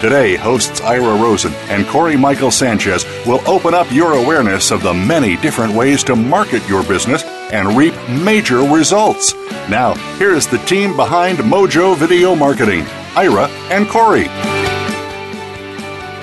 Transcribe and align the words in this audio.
Today, 0.00 0.36
hosts 0.36 0.82
Ira 0.82 1.16
Rosen 1.16 1.54
and 1.70 1.86
Corey 1.86 2.18
Michael 2.18 2.50
Sanchez 2.50 3.06
will 3.24 3.40
open 3.48 3.72
up 3.72 3.90
your 3.90 4.12
awareness 4.12 4.70
of 4.70 4.82
the 4.82 4.92
many 4.92 5.38
different 5.38 5.72
ways 5.72 6.04
to 6.04 6.14
market 6.14 6.68
your 6.68 6.82
business 6.82 7.24
and 7.24 7.74
reap 7.74 7.94
major 8.06 8.58
results. 8.58 9.32
Now, 9.70 9.94
here's 10.18 10.46
the 10.46 10.58
team 10.58 10.94
behind 10.96 11.38
Mojo 11.38 11.96
Video 11.96 12.34
Marketing 12.34 12.84
Ira 13.16 13.48
and 13.70 13.88
Corey. 13.88 14.26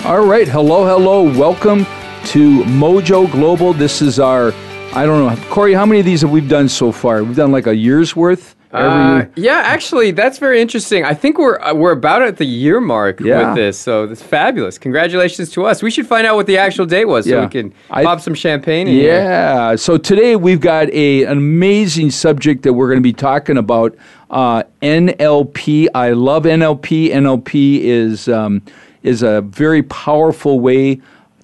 All 0.05 0.23
right. 0.23 0.47
Hello, 0.47 0.85
hello. 0.85 1.23
Welcome 1.23 1.85
to 2.25 2.63
Mojo 2.65 3.29
Global. 3.31 3.73
This 3.73 4.03
is 4.03 4.19
our, 4.19 4.53
I 4.93 5.03
don't 5.03 5.25
know, 5.25 5.49
Corey, 5.49 5.73
how 5.73 5.87
many 5.87 5.99
of 5.99 6.05
these 6.05 6.21
have 6.21 6.29
we 6.29 6.41
done 6.41 6.69
so 6.69 6.91
far? 6.91 7.23
We've 7.23 7.35
done 7.35 7.51
like 7.51 7.65
a 7.65 7.75
year's 7.75 8.15
worth? 8.15 8.55
Uh, 8.73 9.25
yeah, 9.35 9.61
actually, 9.65 10.11
that's 10.11 10.39
very 10.39 10.59
interesting. 10.59 11.05
I 11.05 11.13
think 11.13 11.37
we're 11.37 11.59
uh, 11.59 11.73
we're 11.75 11.91
about 11.91 12.23
at 12.23 12.37
the 12.37 12.45
year 12.45 12.81
mark 12.81 13.19
Yeah. 13.19 13.47
with 13.49 13.55
this, 13.55 13.77
so 13.77 14.07
that's 14.07 14.23
fabulous. 14.23 14.77
Congratulations 14.79 15.51
to 15.51 15.65
us. 15.65 15.83
We 15.83 15.91
should 15.91 16.07
find 16.07 16.25
out 16.25 16.35
what 16.35 16.47
the 16.47 16.57
actual 16.57 16.85
date 16.87 17.05
was 17.05 17.25
so 17.25 17.31
Yeah. 17.31 17.41
we 17.45 17.49
can 17.49 17.73
I- 17.91 18.03
pop 18.03 18.19
some 18.19 18.33
champagne. 18.33 18.87
In 18.87 18.93
here. 18.95 19.13
Yeah. 19.13 19.75
So 19.75 19.97
today 19.97 20.35
we've 20.35 20.59
got 20.59 20.89
a, 20.89 21.23
an 21.23 21.37
amazing 21.37 22.09
subject 22.11 22.63
that 22.63 22.73
we're 22.73 22.87
going 22.87 22.97
to 22.99 23.03
be 23.03 23.13
talking 23.13 23.57
about 23.57 23.95
uh, 24.31 24.63
NLP. 24.81 25.87
I 25.93 26.11
love 26.11 26.43
NLP. 26.43 27.09
NLP 27.11 27.79
is 27.81 28.27
um, 28.27 28.61
is 29.03 29.21
a 29.21 29.41
very 29.41 29.83
powerful 29.83 30.59
way 30.59 30.99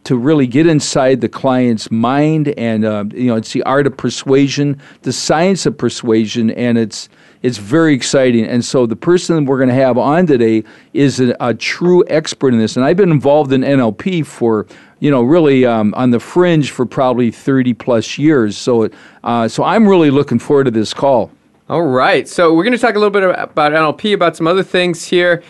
to 0.05 0.15
really 0.17 0.47
get 0.47 0.65
inside 0.65 1.21
the 1.21 1.29
client's 1.29 1.91
mind, 1.91 2.47
and 2.57 2.85
uh, 2.85 3.03
you 3.13 3.25
know 3.25 3.35
it's 3.35 3.53
the 3.53 3.61
art 3.63 3.85
of 3.85 3.95
persuasion, 3.95 4.81
the 5.03 5.13
science 5.13 5.67
of 5.67 5.77
persuasion, 5.77 6.49
and 6.51 6.77
it's 6.79 7.09
it's 7.41 7.57
very 7.57 7.93
exciting. 7.93 8.45
And 8.45 8.63
so 8.63 8.85
the 8.85 8.95
person 8.95 9.45
we're 9.45 9.57
going 9.57 9.69
to 9.69 9.75
have 9.75 9.97
on 9.97 10.27
today 10.27 10.63
is 10.93 11.19
a, 11.19 11.35
a 11.39 11.53
true 11.53 12.03
expert 12.07 12.53
in 12.53 12.59
this. 12.59 12.75
And 12.75 12.85
I've 12.85 12.97
been 12.97 13.11
involved 13.11 13.53
in 13.53 13.61
NLP 13.61 14.25
for 14.25 14.67
you 14.99 15.09
know, 15.09 15.21
really 15.21 15.65
um, 15.65 15.93
on 15.95 16.11
the 16.11 16.19
fringe 16.19 16.71
for 16.71 16.85
probably 16.85 17.31
30 17.31 17.73
plus 17.73 18.17
years. 18.17 18.57
So, 18.57 18.89
uh, 19.23 19.47
so 19.47 19.63
I'm 19.63 19.87
really 19.87 20.11
looking 20.11 20.39
forward 20.39 20.65
to 20.65 20.71
this 20.71 20.93
call. 20.93 21.31
All 21.69 21.83
right. 21.83 22.27
So 22.27 22.53
we're 22.53 22.63
going 22.63 22.75
to 22.75 22.79
talk 22.79 22.95
a 22.95 22.99
little 22.99 23.11
bit 23.11 23.23
about 23.23 23.71
NLP, 23.71 24.13
about 24.13 24.35
some 24.35 24.47
other 24.47 24.63
things 24.63 25.05
here. 25.05 25.43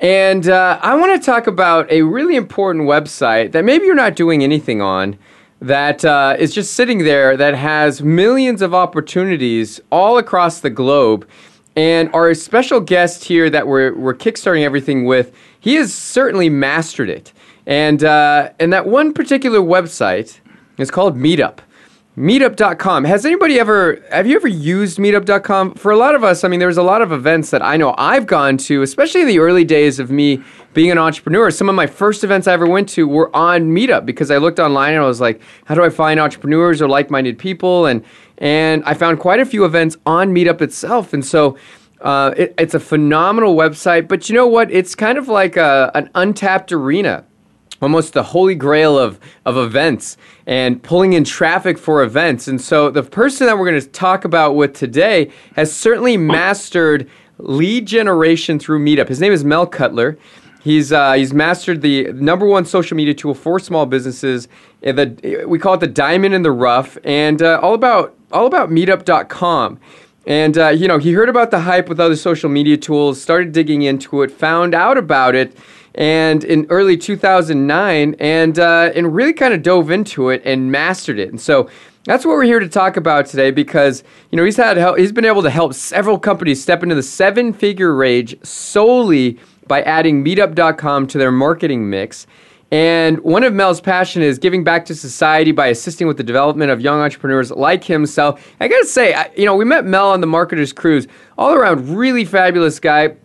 And 0.00 0.48
uh, 0.48 0.78
I 0.82 0.96
want 0.96 1.20
to 1.20 1.24
talk 1.24 1.46
about 1.46 1.90
a 1.90 2.02
really 2.02 2.36
important 2.36 2.86
website 2.86 3.52
that 3.52 3.64
maybe 3.64 3.84
you're 3.84 3.94
not 3.94 4.16
doing 4.16 4.42
anything 4.42 4.80
on 4.80 5.18
that 5.66 6.04
uh, 6.04 6.36
is 6.38 6.54
just 6.54 6.74
sitting 6.74 7.04
there 7.04 7.36
that 7.36 7.54
has 7.54 8.02
millions 8.02 8.60
of 8.60 8.74
opportunities 8.74 9.80
all 9.90 10.18
across 10.18 10.60
the 10.60 10.70
globe. 10.70 11.26
And 11.74 12.12
our 12.14 12.34
special 12.34 12.80
guest 12.80 13.24
here 13.24 13.48
that 13.50 13.66
we're, 13.66 13.94
we're 13.94 14.14
kickstarting 14.14 14.62
everything 14.62 15.06
with, 15.06 15.34
he 15.58 15.76
has 15.76 15.92
certainly 15.92 16.48
mastered 16.48 17.08
it. 17.08 17.32
And, 17.66 18.04
uh, 18.04 18.50
and 18.60 18.72
that 18.72 18.86
one 18.86 19.14
particular 19.14 19.58
website 19.58 20.38
is 20.76 20.90
called 20.90 21.16
Meetup. 21.16 21.60
Meetup.com. 22.16 23.04
Has 23.04 23.26
anybody 23.26 23.58
ever, 23.58 24.00
have 24.12 24.26
you 24.26 24.36
ever 24.36 24.46
used 24.46 24.98
Meetup.com? 24.98 25.74
For 25.74 25.90
a 25.90 25.96
lot 25.96 26.14
of 26.14 26.22
us, 26.22 26.44
I 26.44 26.48
mean, 26.48 26.60
there's 26.60 26.76
a 26.76 26.82
lot 26.82 27.02
of 27.02 27.10
events 27.10 27.50
that 27.50 27.62
I 27.62 27.76
know 27.76 27.94
I've 27.98 28.26
gone 28.26 28.56
to, 28.58 28.82
especially 28.82 29.22
in 29.22 29.26
the 29.26 29.40
early 29.40 29.64
days 29.64 29.98
of 29.98 30.10
me 30.12 30.44
being 30.74 30.90
an 30.90 30.98
entrepreneur. 30.98 31.50
Some 31.50 31.68
of 31.68 31.74
my 31.74 31.86
first 31.86 32.24
events 32.24 32.46
I 32.46 32.52
ever 32.52 32.66
went 32.66 32.88
to 32.90 33.08
were 33.08 33.34
on 33.34 33.70
Meetup 33.70 34.04
because 34.04 34.30
I 34.30 34.36
looked 34.36 34.58
online 34.58 34.94
and 34.94 35.02
I 35.02 35.06
was 35.06 35.20
like, 35.20 35.40
how 35.64 35.74
do 35.74 35.82
I 35.82 35.88
find 35.88 36.20
entrepreneurs 36.20 36.82
or 36.82 36.88
like 36.88 37.10
minded 37.10 37.38
people? 37.38 37.86
And, 37.86 38.04
and 38.38 38.84
I 38.84 38.94
found 38.94 39.20
quite 39.20 39.40
a 39.40 39.46
few 39.46 39.64
events 39.64 39.96
on 40.04 40.34
Meetup 40.34 40.60
itself. 40.60 41.12
And 41.12 41.24
so, 41.24 41.56
uh, 42.00 42.34
it, 42.36 42.54
it's 42.58 42.74
a 42.74 42.80
phenomenal 42.80 43.56
website, 43.56 44.08
but 44.08 44.28
you 44.28 44.34
know 44.34 44.46
what? 44.46 44.70
It's 44.70 44.94
kind 44.94 45.16
of 45.16 45.28
like 45.28 45.56
a, 45.56 45.90
an 45.94 46.10
untapped 46.14 46.70
arena 46.70 47.24
almost 47.82 48.14
the 48.14 48.22
holy 48.22 48.54
grail 48.54 48.98
of, 48.98 49.20
of 49.44 49.56
events 49.56 50.16
and 50.46 50.82
pulling 50.82 51.12
in 51.12 51.22
traffic 51.22 51.76
for 51.76 52.02
events. 52.02 52.48
And 52.48 52.60
so 52.60 52.90
the 52.90 53.02
person 53.02 53.46
that 53.46 53.58
we're 53.58 53.68
going 53.68 53.80
to 53.80 53.86
talk 53.88 54.24
about 54.24 54.54
with 54.56 54.74
today 54.74 55.30
has 55.54 55.74
certainly 55.74 56.16
mastered 56.16 57.08
lead 57.38 57.86
generation 57.86 58.58
through 58.58 58.82
Meetup. 58.82 59.08
His 59.08 59.20
name 59.20 59.32
is 59.32 59.44
Mel 59.44 59.66
Cutler. 59.66 60.18
He's, 60.64 60.92
uh, 60.92 61.12
he's 61.12 61.34
mastered 61.34 61.82
the 61.82 62.10
number 62.14 62.46
one 62.46 62.64
social 62.64 62.96
media 62.96 63.12
tool 63.12 63.34
for 63.34 63.60
small 63.60 63.84
businesses. 63.84 64.48
uh, 64.84 64.92
The, 64.92 65.44
we 65.46 65.58
call 65.58 65.74
it 65.74 65.80
the 65.80 65.86
diamond 65.86 66.34
in 66.34 66.40
the 66.42 66.50
rough 66.50 66.96
and 67.04 67.42
uh, 67.42 67.60
all 67.62 67.74
about 67.74 68.14
all 68.32 68.46
about 68.46 68.70
meetup.com. 68.70 69.78
And 70.26 70.56
uh, 70.56 70.68
you 70.70 70.88
know, 70.88 70.96
he 70.96 71.12
heard 71.12 71.28
about 71.28 71.50
the 71.50 71.60
hype 71.60 71.90
with 71.90 72.00
other 72.00 72.16
social 72.16 72.48
media 72.48 72.78
tools, 72.78 73.20
started 73.20 73.52
digging 73.52 73.82
into 73.82 74.22
it, 74.22 74.30
found 74.30 74.74
out 74.74 74.96
about 74.96 75.34
it, 75.34 75.54
and 75.94 76.42
in 76.42 76.66
early 76.70 76.96
2009, 76.96 78.16
and 78.18 78.58
uh, 78.58 78.90
and 78.94 79.14
really 79.14 79.34
kind 79.34 79.52
of 79.52 79.62
dove 79.62 79.90
into 79.90 80.30
it 80.30 80.40
and 80.46 80.72
mastered 80.72 81.18
it. 81.18 81.28
And 81.28 81.38
so 81.38 81.68
that's 82.04 82.24
what 82.24 82.32
we're 82.32 82.44
here 82.44 82.58
to 82.58 82.68
talk 82.68 82.96
about 82.96 83.26
today, 83.26 83.50
because 83.50 84.02
you 84.30 84.36
know 84.38 84.44
he's 84.44 84.56
had 84.56 84.78
help, 84.78 84.96
he's 84.96 85.12
been 85.12 85.26
able 85.26 85.42
to 85.42 85.50
help 85.50 85.74
several 85.74 86.18
companies 86.18 86.62
step 86.62 86.82
into 86.82 86.94
the 86.94 87.02
seven-figure 87.02 87.94
range 87.94 88.34
solely 88.42 89.38
by 89.68 89.82
adding 89.82 90.24
Meetup.com 90.24 91.06
to 91.08 91.18
their 91.18 91.32
marketing 91.32 91.88
mix. 91.90 92.26
And 92.70 93.20
one 93.20 93.44
of 93.44 93.52
Mel's 93.52 93.80
passion 93.80 94.22
is 94.22 94.38
giving 94.38 94.64
back 94.64 94.84
to 94.86 94.94
society 94.94 95.52
by 95.52 95.68
assisting 95.68 96.08
with 96.08 96.16
the 96.16 96.24
development 96.24 96.70
of 96.70 96.80
young 96.80 97.00
entrepreneurs 97.00 97.50
like 97.50 97.84
himself. 97.84 98.52
I 98.58 98.68
gotta 98.68 98.86
say, 98.86 99.14
I, 99.14 99.30
you 99.36 99.44
know, 99.44 99.54
we 99.54 99.64
met 99.64 99.84
Mel 99.84 100.10
on 100.10 100.20
the 100.20 100.26
Marketers 100.26 100.72
Cruise. 100.72 101.06
All 101.38 101.54
around, 101.54 101.96
really 101.96 102.24
fabulous 102.24 102.80
guy. 102.80 103.16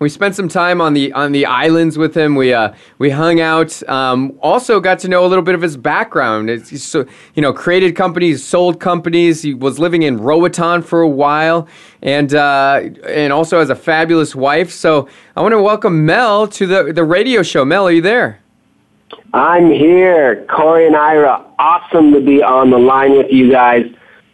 We 0.00 0.08
spent 0.08 0.34
some 0.34 0.48
time 0.48 0.80
on 0.80 0.92
the 0.94 1.12
on 1.12 1.32
the 1.32 1.46
islands 1.46 1.96
with 1.96 2.16
him. 2.16 2.34
We 2.34 2.52
uh, 2.52 2.74
we 2.98 3.10
hung 3.10 3.40
out. 3.40 3.80
Um, 3.88 4.36
also 4.42 4.80
got 4.80 4.98
to 5.00 5.08
know 5.08 5.24
a 5.24 5.28
little 5.28 5.44
bit 5.44 5.54
of 5.54 5.62
his 5.62 5.76
background. 5.76 6.50
It's, 6.50 6.82
so 6.82 7.06
you 7.34 7.42
know 7.42 7.52
created 7.52 7.94
companies, 7.94 8.44
sold 8.44 8.80
companies. 8.80 9.42
He 9.42 9.54
was 9.54 9.78
living 9.78 10.02
in 10.02 10.18
Roatan 10.18 10.82
for 10.82 11.00
a 11.00 11.08
while, 11.08 11.68
and 12.02 12.34
uh, 12.34 12.80
and 13.06 13.32
also 13.32 13.60
has 13.60 13.70
a 13.70 13.76
fabulous 13.76 14.34
wife. 14.34 14.72
So 14.72 15.08
I 15.36 15.42
want 15.42 15.52
to 15.52 15.62
welcome 15.62 16.04
Mel 16.04 16.48
to 16.48 16.66
the 16.66 16.92
the 16.92 17.04
radio 17.04 17.42
show. 17.42 17.64
Mel, 17.64 17.86
are 17.86 17.92
you 17.92 18.02
there? 18.02 18.40
I'm 19.32 19.70
here, 19.70 20.44
Corey 20.46 20.86
and 20.86 20.96
Ira. 20.96 21.44
Awesome 21.58 22.12
to 22.12 22.20
be 22.20 22.42
on 22.42 22.70
the 22.70 22.78
line 22.78 23.16
with 23.16 23.30
you 23.30 23.50
guys. 23.50 23.84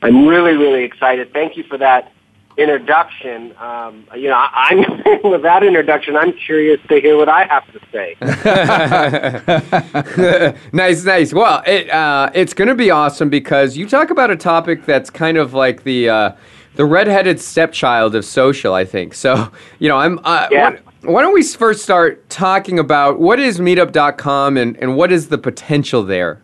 I'm 0.02 0.26
really, 0.26 0.52
really 0.52 0.84
excited. 0.84 1.32
Thank 1.32 1.56
you 1.56 1.64
for 1.64 1.76
that 1.78 2.12
introduction. 2.60 3.54
Um, 3.58 4.04
you 4.14 4.28
know, 4.28 4.36
I, 4.36 4.68
I'm 4.70 5.22
with 5.30 5.42
that 5.42 5.62
introduction. 5.62 6.16
I'm 6.16 6.32
curious 6.32 6.80
to 6.88 7.00
hear 7.00 7.16
what 7.16 7.28
I 7.28 7.44
have 7.46 7.64
to 7.72 7.80
say. 7.90 8.16
nice, 10.72 11.04
nice. 11.04 11.32
Well, 11.32 11.62
it 11.66 11.90
uh, 11.90 12.30
it's 12.34 12.54
going 12.54 12.68
to 12.68 12.74
be 12.74 12.90
awesome 12.90 13.30
because 13.30 13.76
you 13.76 13.88
talk 13.88 14.10
about 14.10 14.30
a 14.30 14.36
topic 14.36 14.84
that's 14.84 15.10
kind 15.10 15.38
of 15.38 15.54
like 15.54 15.84
the 15.84 16.08
uh, 16.08 16.32
the 16.76 16.84
redheaded 16.84 17.40
stepchild 17.40 18.14
of 18.14 18.24
social. 18.24 18.74
I 18.74 18.84
think 18.84 19.14
so. 19.14 19.50
You 19.78 19.88
know, 19.88 19.96
I'm. 19.96 20.18
Uh, 20.22 20.48
Yeah. 20.50 20.70
why, 20.70 20.78
why 21.02 21.22
don't 21.22 21.34
we 21.34 21.42
first 21.42 21.82
start 21.82 22.28
talking 22.28 22.78
about 22.78 23.18
what 23.18 23.40
is 23.40 23.58
Meetup.com 23.58 24.56
and 24.56 24.76
and 24.76 24.96
what 24.96 25.10
is 25.10 25.28
the 25.28 25.38
potential 25.38 26.02
there? 26.02 26.42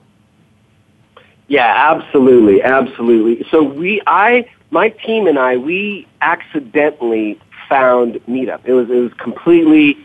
Yeah, 1.49 1.93
absolutely, 1.95 2.61
absolutely. 2.61 3.47
So 3.53 3.63
we, 3.63 4.03
I, 4.07 4.49
my 4.71 4.89
team 4.89 5.27
and 5.27 5.39
I, 5.39 5.57
we 5.57 6.07
accidentally 6.21 7.39
found 7.69 8.15
Meetup. 8.29 8.61
It 8.65 8.73
was 8.73 8.89
it 8.91 9.01
was 9.01 9.13
completely 9.15 9.97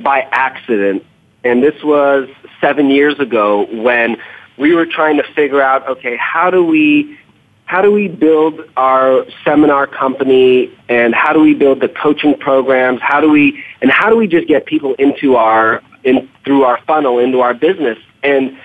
by 0.00 0.20
accident, 0.30 1.04
and 1.42 1.62
this 1.62 1.82
was 1.82 2.28
seven 2.60 2.90
years 2.90 3.18
ago 3.18 3.66
when 3.82 4.16
we 4.56 4.74
were 4.74 4.86
trying 4.86 5.16
to 5.16 5.24
figure 5.34 5.60
out, 5.60 5.86
okay, 5.88 6.16
how 6.16 6.50
do 6.50 6.64
we 6.64 7.18
how 7.66 7.80
do 7.80 7.90
we 7.90 8.08
build 8.08 8.60
our 8.76 9.24
seminar 9.44 9.86
company 9.86 10.70
and 10.88 11.14
how 11.14 11.32
do 11.32 11.40
we 11.40 11.54
build 11.54 11.80
the 11.80 11.88
coaching 11.88 12.38
programs? 12.38 13.00
How 13.00 13.20
do 13.20 13.30
we 13.30 13.62
and 13.80 13.90
how 13.90 14.10
do 14.10 14.16
we 14.16 14.26
just 14.26 14.46
get 14.46 14.66
people 14.66 14.94
into 14.94 15.36
our 15.36 15.82
in 16.04 16.28
through 16.44 16.64
our 16.64 16.78
funnel 16.86 17.18
into 17.18 17.40
our 17.40 17.54
business? 17.54 17.98
And 18.22 18.56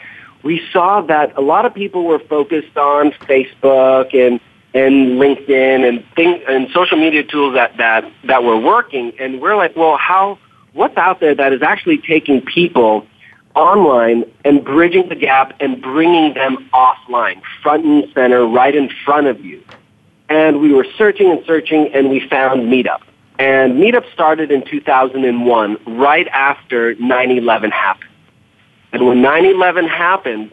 we 0.43 0.61
saw 0.71 1.01
that 1.01 1.37
a 1.37 1.41
lot 1.41 1.65
of 1.65 1.73
people 1.73 2.05
were 2.05 2.19
focused 2.19 2.77
on 2.77 3.11
Facebook 3.11 4.13
and 4.13 4.39
and 4.73 5.19
LinkedIn 5.19 5.87
and 5.87 6.05
things 6.15 6.41
and 6.47 6.69
social 6.71 6.97
media 6.97 7.23
tools 7.23 7.55
that 7.55 7.77
that 7.77 8.11
that 8.25 8.43
were 8.43 8.57
working. 8.57 9.13
And 9.19 9.41
we're 9.41 9.55
like, 9.55 9.75
well, 9.75 9.97
how 9.97 10.37
what's 10.73 10.97
out 10.97 11.19
there 11.19 11.35
that 11.35 11.53
is 11.53 11.61
actually 11.61 11.97
taking 11.97 12.41
people 12.41 13.07
online 13.55 14.25
and 14.45 14.63
bridging 14.63 15.09
the 15.09 15.15
gap 15.15 15.53
and 15.59 15.81
bringing 15.81 16.33
them 16.33 16.69
offline, 16.73 17.41
front 17.63 17.83
and 17.85 18.05
center, 18.13 18.45
right 18.45 18.75
in 18.75 18.89
front 19.03 19.27
of 19.27 19.43
you. 19.43 19.63
And 20.29 20.61
we 20.61 20.71
were 20.71 20.85
searching 20.97 21.31
and 21.31 21.43
searching, 21.45 21.91
and 21.93 22.09
we 22.09 22.19
found 22.29 22.71
Meetup. 22.71 23.01
And 23.39 23.73
Meetup 23.81 24.11
started 24.13 24.51
in 24.51 24.63
2001, 24.63 25.77
right 25.87 26.27
after 26.27 26.93
9/11 26.95 27.71
happened. 27.71 28.09
And 28.91 29.07
when 29.07 29.21
9/11 29.21 29.87
happened, 29.87 30.51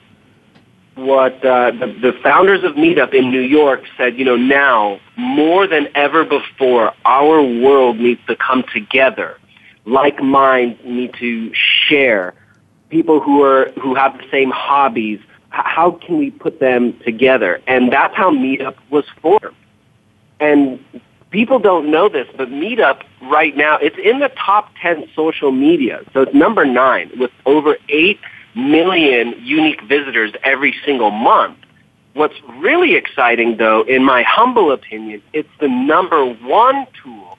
what 0.97 1.45
uh, 1.45 1.71
the, 1.73 1.87
the 2.01 2.13
founders 2.23 2.65
of 2.65 2.73
Meetup 2.73 3.13
in 3.15 3.31
New 3.31 3.41
York 3.41 3.83
said, 3.97 4.19
you 4.19 4.25
know, 4.25 4.37
now 4.37 4.99
more 5.17 5.67
than 5.67 5.89
ever 5.95 6.25
before, 6.25 6.93
our 7.05 7.43
world 7.43 7.99
needs 7.99 8.21
to 8.27 8.35
come 8.35 8.65
together. 8.73 9.39
Like 9.85 10.23
minds 10.23 10.81
need 10.85 11.15
to 11.21 11.53
share. 11.55 12.35
People 12.89 13.21
who 13.21 13.43
are 13.43 13.71
who 13.73 13.95
have 13.95 14.17
the 14.17 14.25
same 14.31 14.51
hobbies. 14.51 15.21
How 15.51 15.93
can 15.93 16.19
we 16.19 16.31
put 16.31 16.61
them 16.61 16.99
together? 17.05 17.61
And 17.67 17.93
that's 17.93 18.15
how 18.17 18.31
Meetup 18.31 18.77
was 18.91 19.05
formed. 19.23 19.55
And 20.41 20.83
people 21.31 21.59
don't 21.59 21.91
know 21.91 22.09
this, 22.09 22.27
but 22.37 22.49
Meetup 22.49 23.03
right 23.23 23.57
now, 23.57 23.77
it's 23.77 23.97
in 24.03 24.21
the 24.21 24.29
top 24.29 24.71
10 24.81 25.09
social 25.15 25.53
media. 25.53 26.01
So 26.13 26.23
it's 26.23 26.35
number 26.35 26.65
nine 26.65 27.11
with 27.19 27.31
over 27.45 27.77
8 27.89 28.19
million 28.57 29.35
unique 29.39 29.83
visitors 29.83 30.33
every 30.43 30.75
single 30.85 31.11
month. 31.11 31.59
What's 32.15 32.35
really 32.59 32.95
exciting 32.95 33.59
though, 33.59 33.83
in 33.83 34.05
my 34.05 34.23
humble 34.23 34.73
opinion, 34.73 35.23
it's 35.33 35.49
the 35.61 35.69
number 35.69 36.25
one 36.25 36.87
tool 37.03 37.39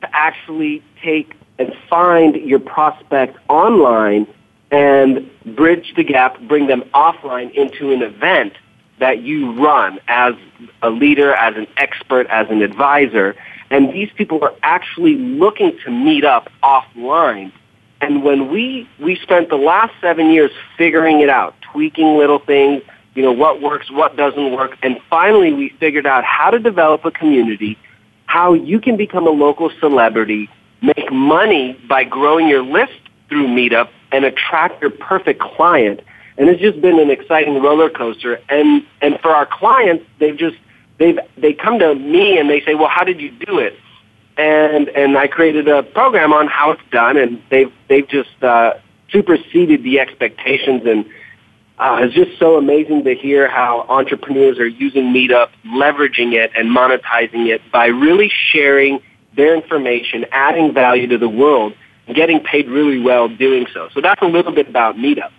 to 0.00 0.08
actually 0.12 0.82
take 1.02 1.34
and 1.58 1.72
find 1.88 2.34
your 2.36 2.58
prospect 2.58 3.38
online 3.48 4.26
and 4.70 5.30
bridge 5.56 5.94
the 5.96 6.04
gap, 6.04 6.40
bring 6.42 6.66
them 6.66 6.82
offline 6.92 7.54
into 7.54 7.92
an 7.92 8.02
event 8.02 8.54
that 8.98 9.22
you 9.22 9.52
run 9.52 10.00
as 10.08 10.34
a 10.82 10.90
leader, 10.90 11.34
as 11.34 11.54
an 11.56 11.66
expert, 11.76 12.26
as 12.28 12.48
an 12.50 12.62
advisor. 12.62 13.36
And 13.70 13.92
these 13.92 14.10
people 14.16 14.42
are 14.42 14.54
actually 14.62 15.14
looking 15.14 15.78
to 15.84 15.90
meet 15.90 16.24
up 16.24 16.50
offline. 16.62 17.52
And 18.00 18.22
when 18.22 18.50
we, 18.50 18.88
we 19.00 19.16
spent 19.16 19.48
the 19.48 19.56
last 19.56 19.92
seven 20.00 20.30
years 20.30 20.50
figuring 20.76 21.20
it 21.20 21.28
out, 21.28 21.54
tweaking 21.72 22.18
little 22.18 22.38
things, 22.38 22.82
you 23.14 23.22
know, 23.22 23.32
what 23.32 23.62
works, 23.62 23.90
what 23.90 24.16
doesn't 24.16 24.52
work, 24.52 24.76
and 24.82 24.98
finally 25.08 25.52
we 25.52 25.70
figured 25.80 26.06
out 26.06 26.22
how 26.22 26.50
to 26.50 26.58
develop 26.58 27.04
a 27.04 27.10
community, 27.10 27.78
how 28.26 28.52
you 28.52 28.78
can 28.80 28.96
become 28.96 29.26
a 29.26 29.30
local 29.30 29.70
celebrity, 29.80 30.50
make 30.82 31.10
money 31.10 31.72
by 31.88 32.04
growing 32.04 32.48
your 32.48 32.62
list 32.62 32.92
through 33.30 33.46
Meetup, 33.46 33.88
and 34.12 34.24
attract 34.24 34.82
your 34.82 34.90
perfect 34.90 35.40
client 35.40 36.00
and 36.38 36.48
it's 36.48 36.60
just 36.60 36.80
been 36.80 36.98
an 36.98 37.10
exciting 37.10 37.62
roller 37.62 37.90
coaster. 37.90 38.40
And 38.48 38.84
and 39.00 39.18
for 39.20 39.30
our 39.30 39.46
clients, 39.46 40.04
they've 40.18 40.36
just 40.36 40.56
they've 40.98 41.18
they 41.36 41.52
come 41.52 41.78
to 41.78 41.94
me 41.94 42.38
and 42.38 42.50
they 42.50 42.60
say, 42.62 42.74
well, 42.74 42.88
how 42.88 43.04
did 43.04 43.20
you 43.20 43.30
do 43.30 43.58
it? 43.58 43.74
And 44.36 44.88
and 44.90 45.16
I 45.16 45.26
created 45.28 45.68
a 45.68 45.82
program 45.82 46.32
on 46.32 46.46
how 46.46 46.72
it's 46.72 46.82
done, 46.90 47.16
and 47.16 47.42
they've 47.50 47.72
they've 47.88 48.06
just 48.06 48.42
uh, 48.42 48.74
superseded 49.10 49.82
the 49.82 50.00
expectations 50.00 50.82
and. 50.86 51.06
Uh, 51.78 51.98
it's 52.00 52.14
just 52.14 52.38
so 52.38 52.56
amazing 52.56 53.04
to 53.04 53.14
hear 53.14 53.50
how 53.50 53.84
entrepreneurs 53.90 54.58
are 54.58 54.66
using 54.66 55.12
Meetup, 55.12 55.50
leveraging 55.66 56.32
it, 56.32 56.50
and 56.56 56.74
monetizing 56.74 57.48
it 57.48 57.60
by 57.70 57.84
really 57.84 58.32
sharing 58.50 58.98
their 59.36 59.54
information, 59.54 60.24
adding 60.32 60.72
value 60.72 61.06
to 61.06 61.18
the 61.18 61.28
world, 61.28 61.74
and 62.06 62.16
getting 62.16 62.40
paid 62.40 62.66
really 62.68 62.98
well 62.98 63.28
doing 63.28 63.66
so. 63.74 63.90
So 63.92 64.00
that's 64.00 64.22
a 64.22 64.26
little 64.26 64.52
bit 64.52 64.68
about 64.68 64.96
Meetup. 64.96 65.32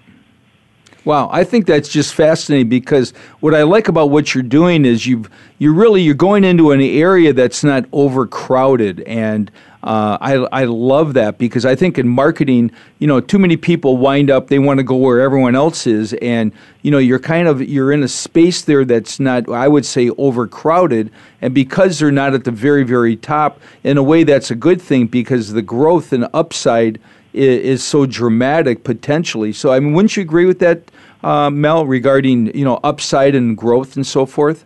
Wow, 1.08 1.30
I 1.32 1.46
think 1.46 1.68
that's 1.68 1.88
just 1.88 2.14
fascinating 2.14 2.68
because 2.68 3.14
what 3.40 3.56
I 3.56 3.64
like 3.64 3.88
about 3.88 4.10
what 4.10 4.36
you're 4.36 4.44
doing 4.44 4.84
is 4.84 5.08
you've 5.08 5.30
you 5.58 5.74
really 5.74 6.02
you're 6.02 6.14
going 6.14 6.44
into 6.44 6.72
an 6.72 6.82
area 6.82 7.32
that's 7.32 7.64
not 7.64 7.86
overcrowded, 7.94 9.00
and 9.04 9.50
uh, 9.84 10.18
I 10.20 10.34
I 10.52 10.64
love 10.66 11.14
that 11.14 11.38
because 11.38 11.66
I 11.66 11.78
think 11.78 11.98
in 11.98 12.10
marketing, 12.10 12.72
you 13.00 13.08
know, 13.08 13.22
too 13.22 13.40
many 13.40 13.56
people 13.56 13.96
wind 13.96 14.30
up 14.30 14.50
they 14.50 14.60
want 14.60 14.80
to 14.80 14.84
go 14.84 14.98
where 14.98 15.22
everyone 15.22 15.56
else 15.56 15.88
is, 15.88 16.12
and 16.16 16.52
you 16.82 16.92
know 16.92 16.98
you're 16.98 17.20
kind 17.20 17.48
of 17.48 17.62
you're 17.62 17.94
in 17.94 18.04
a 18.04 18.10
space 18.10 18.64
there 18.64 18.84
that's 18.84 19.18
not 19.18 19.50
I 19.50 19.70
would 19.70 19.86
say 19.86 20.10
overcrowded, 20.10 21.10
and 21.42 21.54
because 21.54 22.00
they're 22.00 22.12
not 22.12 22.34
at 22.34 22.44
the 22.44 22.52
very 22.52 22.84
very 22.84 23.16
top, 23.16 23.62
in 23.86 23.98
a 23.98 24.04
way 24.04 24.26
that's 24.26 24.52
a 24.52 24.56
good 24.56 24.82
thing 24.82 25.08
because 25.08 25.54
the 25.54 25.62
growth 25.62 26.12
and 26.12 26.28
upside 26.34 27.00
is, 27.32 27.60
is 27.64 27.84
so 27.84 28.06
dramatic 28.06 28.84
potentially. 28.84 29.54
So 29.54 29.72
I 29.72 29.80
mean, 29.80 29.94
wouldn't 29.94 30.18
you 30.18 30.22
agree 30.22 30.46
with 30.46 30.60
that? 30.60 30.82
Uh, 31.24 31.50
Mel, 31.50 31.86
regarding 31.86 32.56
you 32.56 32.66
know 32.66 32.80
upside 32.84 33.36
and 33.36 33.58
growth 33.58 33.96
and 33.96 34.06
so 34.06 34.26
forth? 34.26 34.66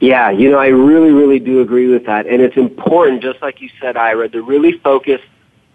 Yeah, 0.00 0.30
you 0.30 0.50
know, 0.50 0.58
I 0.58 0.66
really, 0.66 1.12
really 1.12 1.38
do 1.38 1.60
agree 1.60 1.88
with 1.88 2.04
that, 2.06 2.26
and 2.26 2.42
it's 2.42 2.56
important, 2.56 3.22
just 3.22 3.40
like 3.40 3.60
you 3.60 3.70
said, 3.80 3.96
Ira, 3.96 4.28
to 4.30 4.42
really 4.42 4.78
focus 4.78 5.20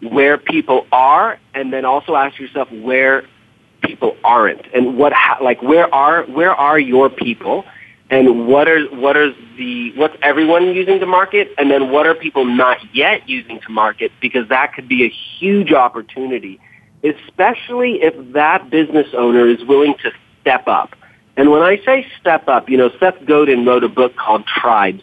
where 0.01 0.37
people 0.37 0.85
are, 0.91 1.39
and 1.53 1.73
then 1.73 1.85
also 1.85 2.15
ask 2.15 2.37
yourself 2.39 2.71
where 2.71 3.25
people 3.81 4.17
aren't, 4.23 4.65
and 4.73 4.97
what 4.97 5.13
like 5.41 5.61
where 5.61 5.93
are 5.93 6.23
where 6.23 6.53
are 6.53 6.77
your 6.77 7.09
people, 7.09 7.65
and 8.09 8.47
what 8.47 8.67
are 8.67 8.85
what 8.95 9.17
are 9.17 9.33
the 9.57 9.93
what's 9.95 10.15
everyone 10.21 10.75
using 10.75 10.99
to 10.99 11.05
market, 11.05 11.51
and 11.57 11.71
then 11.71 11.89
what 11.89 12.05
are 12.05 12.15
people 12.15 12.45
not 12.45 12.77
yet 12.93 13.27
using 13.27 13.59
to 13.61 13.71
market, 13.71 14.11
because 14.21 14.47
that 14.49 14.73
could 14.73 14.87
be 14.87 15.05
a 15.05 15.09
huge 15.09 15.71
opportunity 15.71 16.59
especially 17.03 18.01
if 18.01 18.33
that 18.33 18.69
business 18.69 19.07
owner 19.13 19.47
is 19.47 19.63
willing 19.65 19.95
to 20.03 20.11
step 20.41 20.67
up. 20.67 20.95
And 21.37 21.51
when 21.51 21.61
I 21.61 21.77
say 21.85 22.05
step 22.19 22.47
up, 22.47 22.69
you 22.69 22.77
know, 22.77 22.91
Seth 22.99 23.25
Godin 23.25 23.65
wrote 23.65 23.83
a 23.83 23.89
book 23.89 24.15
called 24.15 24.45
Tribes, 24.45 25.01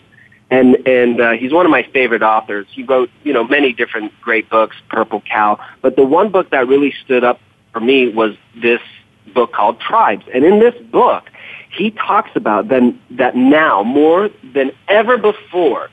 and 0.51 0.87
and 0.87 1.21
uh, 1.21 1.33
he's 1.33 1.53
one 1.53 1.65
of 1.65 1.71
my 1.71 1.83
favorite 1.93 2.23
authors. 2.23 2.67
He 2.71 2.83
wrote, 2.83 3.11
you 3.25 3.33
know, 3.33 3.45
many 3.45 3.73
different 3.73 4.13
great 4.21 4.49
books, 4.51 4.77
Purple 4.89 5.23
Cow, 5.23 5.59
but 5.81 5.97
the 5.97 6.05
one 6.05 6.31
book 6.31 6.51
that 6.51 6.69
really 6.69 6.95
stood 7.05 7.25
up 7.25 7.41
for 7.73 7.81
me 7.81 8.09
was 8.09 8.37
this 8.61 8.81
book 9.35 9.53
called 9.53 9.81
Tribes. 9.81 10.25
And 10.35 10.45
in 10.45 10.61
this 10.61 10.75
book, 10.91 11.25
he 11.71 11.91
talks 11.91 12.31
about 12.35 12.69
then 12.69 13.01
that 13.13 13.37
now 13.37 13.83
more 13.83 14.31
than 14.55 14.73
ever 14.89 15.17
before, 15.17 15.89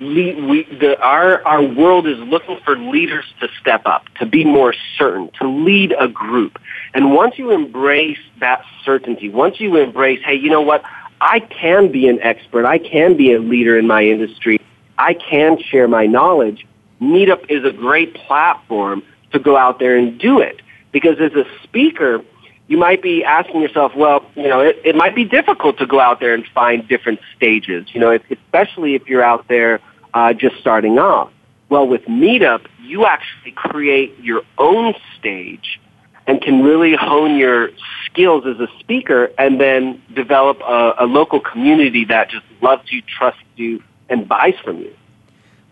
we, 0.00 0.66
the, 0.80 1.00
our, 1.00 1.46
our 1.46 1.62
world 1.62 2.06
is 2.06 2.18
looking 2.18 2.58
for 2.64 2.76
leaders 2.76 3.24
to 3.40 3.48
step 3.60 3.82
up, 3.86 4.08
to 4.18 4.26
be 4.26 4.44
more 4.44 4.74
certain, 4.98 5.30
to 5.40 5.48
lead 5.48 5.94
a 5.98 6.08
group. 6.08 6.58
And 6.94 7.12
once 7.12 7.38
you 7.38 7.50
embrace 7.52 8.18
that 8.40 8.64
certainty, 8.84 9.28
once 9.28 9.60
you 9.60 9.76
embrace, 9.76 10.20
hey, 10.24 10.34
you 10.34 10.50
know 10.50 10.62
what? 10.62 10.82
I 11.20 11.40
can 11.40 11.90
be 11.92 12.08
an 12.08 12.20
expert. 12.20 12.66
I 12.66 12.78
can 12.78 13.16
be 13.16 13.32
a 13.32 13.38
leader 13.38 13.78
in 13.78 13.86
my 13.86 14.04
industry. 14.04 14.60
I 14.98 15.14
can 15.14 15.58
share 15.58 15.88
my 15.88 16.06
knowledge. 16.06 16.66
Meetup 17.00 17.48
is 17.48 17.64
a 17.64 17.72
great 17.72 18.14
platform 18.14 19.02
to 19.32 19.38
go 19.38 19.56
out 19.56 19.78
there 19.78 19.96
and 19.96 20.18
do 20.18 20.40
it. 20.40 20.60
Because 20.92 21.18
as 21.20 21.32
a 21.32 21.44
speaker, 21.62 22.20
you 22.66 22.78
might 22.78 23.02
be 23.02 23.24
asking 23.24 23.60
yourself, 23.60 23.94
well, 23.94 24.24
you 24.34 24.48
know, 24.48 24.60
it, 24.60 24.80
it 24.84 24.96
might 24.96 25.14
be 25.14 25.24
difficult 25.24 25.78
to 25.78 25.86
go 25.86 26.00
out 26.00 26.20
there 26.20 26.34
and 26.34 26.46
find 26.54 26.86
different 26.88 27.20
stages, 27.36 27.86
you 27.92 28.00
know, 28.00 28.18
especially 28.30 28.94
if 28.94 29.06
you're 29.08 29.22
out 29.22 29.46
there 29.48 29.80
uh, 30.14 30.32
just 30.32 30.56
starting 30.58 30.98
off. 30.98 31.30
Well, 31.68 31.86
with 31.86 32.02
Meetup, 32.02 32.66
you 32.82 33.04
actually 33.04 33.52
create 33.52 34.18
your 34.20 34.42
own 34.58 34.94
stage 35.18 35.80
and 36.26 36.40
can 36.40 36.62
really 36.62 36.94
hone 36.94 37.36
your 37.36 37.70
skills 38.06 38.44
as 38.46 38.58
a 38.60 38.68
speaker 38.80 39.30
and 39.38 39.60
then 39.60 40.00
develop 40.14 40.60
a, 40.60 40.94
a 41.00 41.06
local 41.06 41.40
community 41.40 42.04
that 42.06 42.30
just 42.30 42.46
loves 42.62 42.90
you, 42.90 43.02
trusts 43.02 43.40
you, 43.56 43.82
and 44.08 44.26
buys 44.26 44.54
from 44.62 44.78
you. 44.78 44.94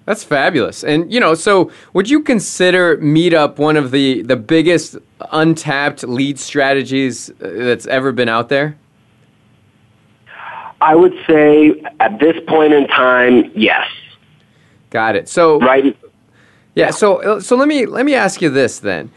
That's 0.04 0.24
fabulous. 0.24 0.82
And 0.82 1.12
you 1.12 1.20
know, 1.20 1.34
so 1.34 1.70
would 1.92 2.10
you 2.10 2.20
consider 2.20 2.96
Meetup 2.98 3.58
one 3.58 3.76
of 3.76 3.90
the 3.90 4.22
the 4.22 4.36
biggest 4.36 4.96
untapped 5.30 6.02
lead 6.02 6.38
strategies 6.38 7.30
uh, 7.30 7.34
that's 7.40 7.86
ever 7.86 8.12
been 8.12 8.28
out 8.28 8.48
there? 8.48 8.76
I 10.80 10.96
would 10.96 11.14
say 11.28 11.80
at 12.00 12.18
this 12.18 12.36
point 12.48 12.72
in 12.72 12.88
time, 12.88 13.52
yes. 13.54 13.86
Got 14.90 15.14
it. 15.14 15.28
So 15.28 15.60
right. 15.60 15.96
Yeah. 16.74 16.90
So 16.90 17.38
so 17.38 17.54
let 17.54 17.68
me 17.68 17.86
let 17.86 18.04
me 18.04 18.14
ask 18.14 18.42
you 18.42 18.50
this 18.50 18.80
then. 18.80 19.10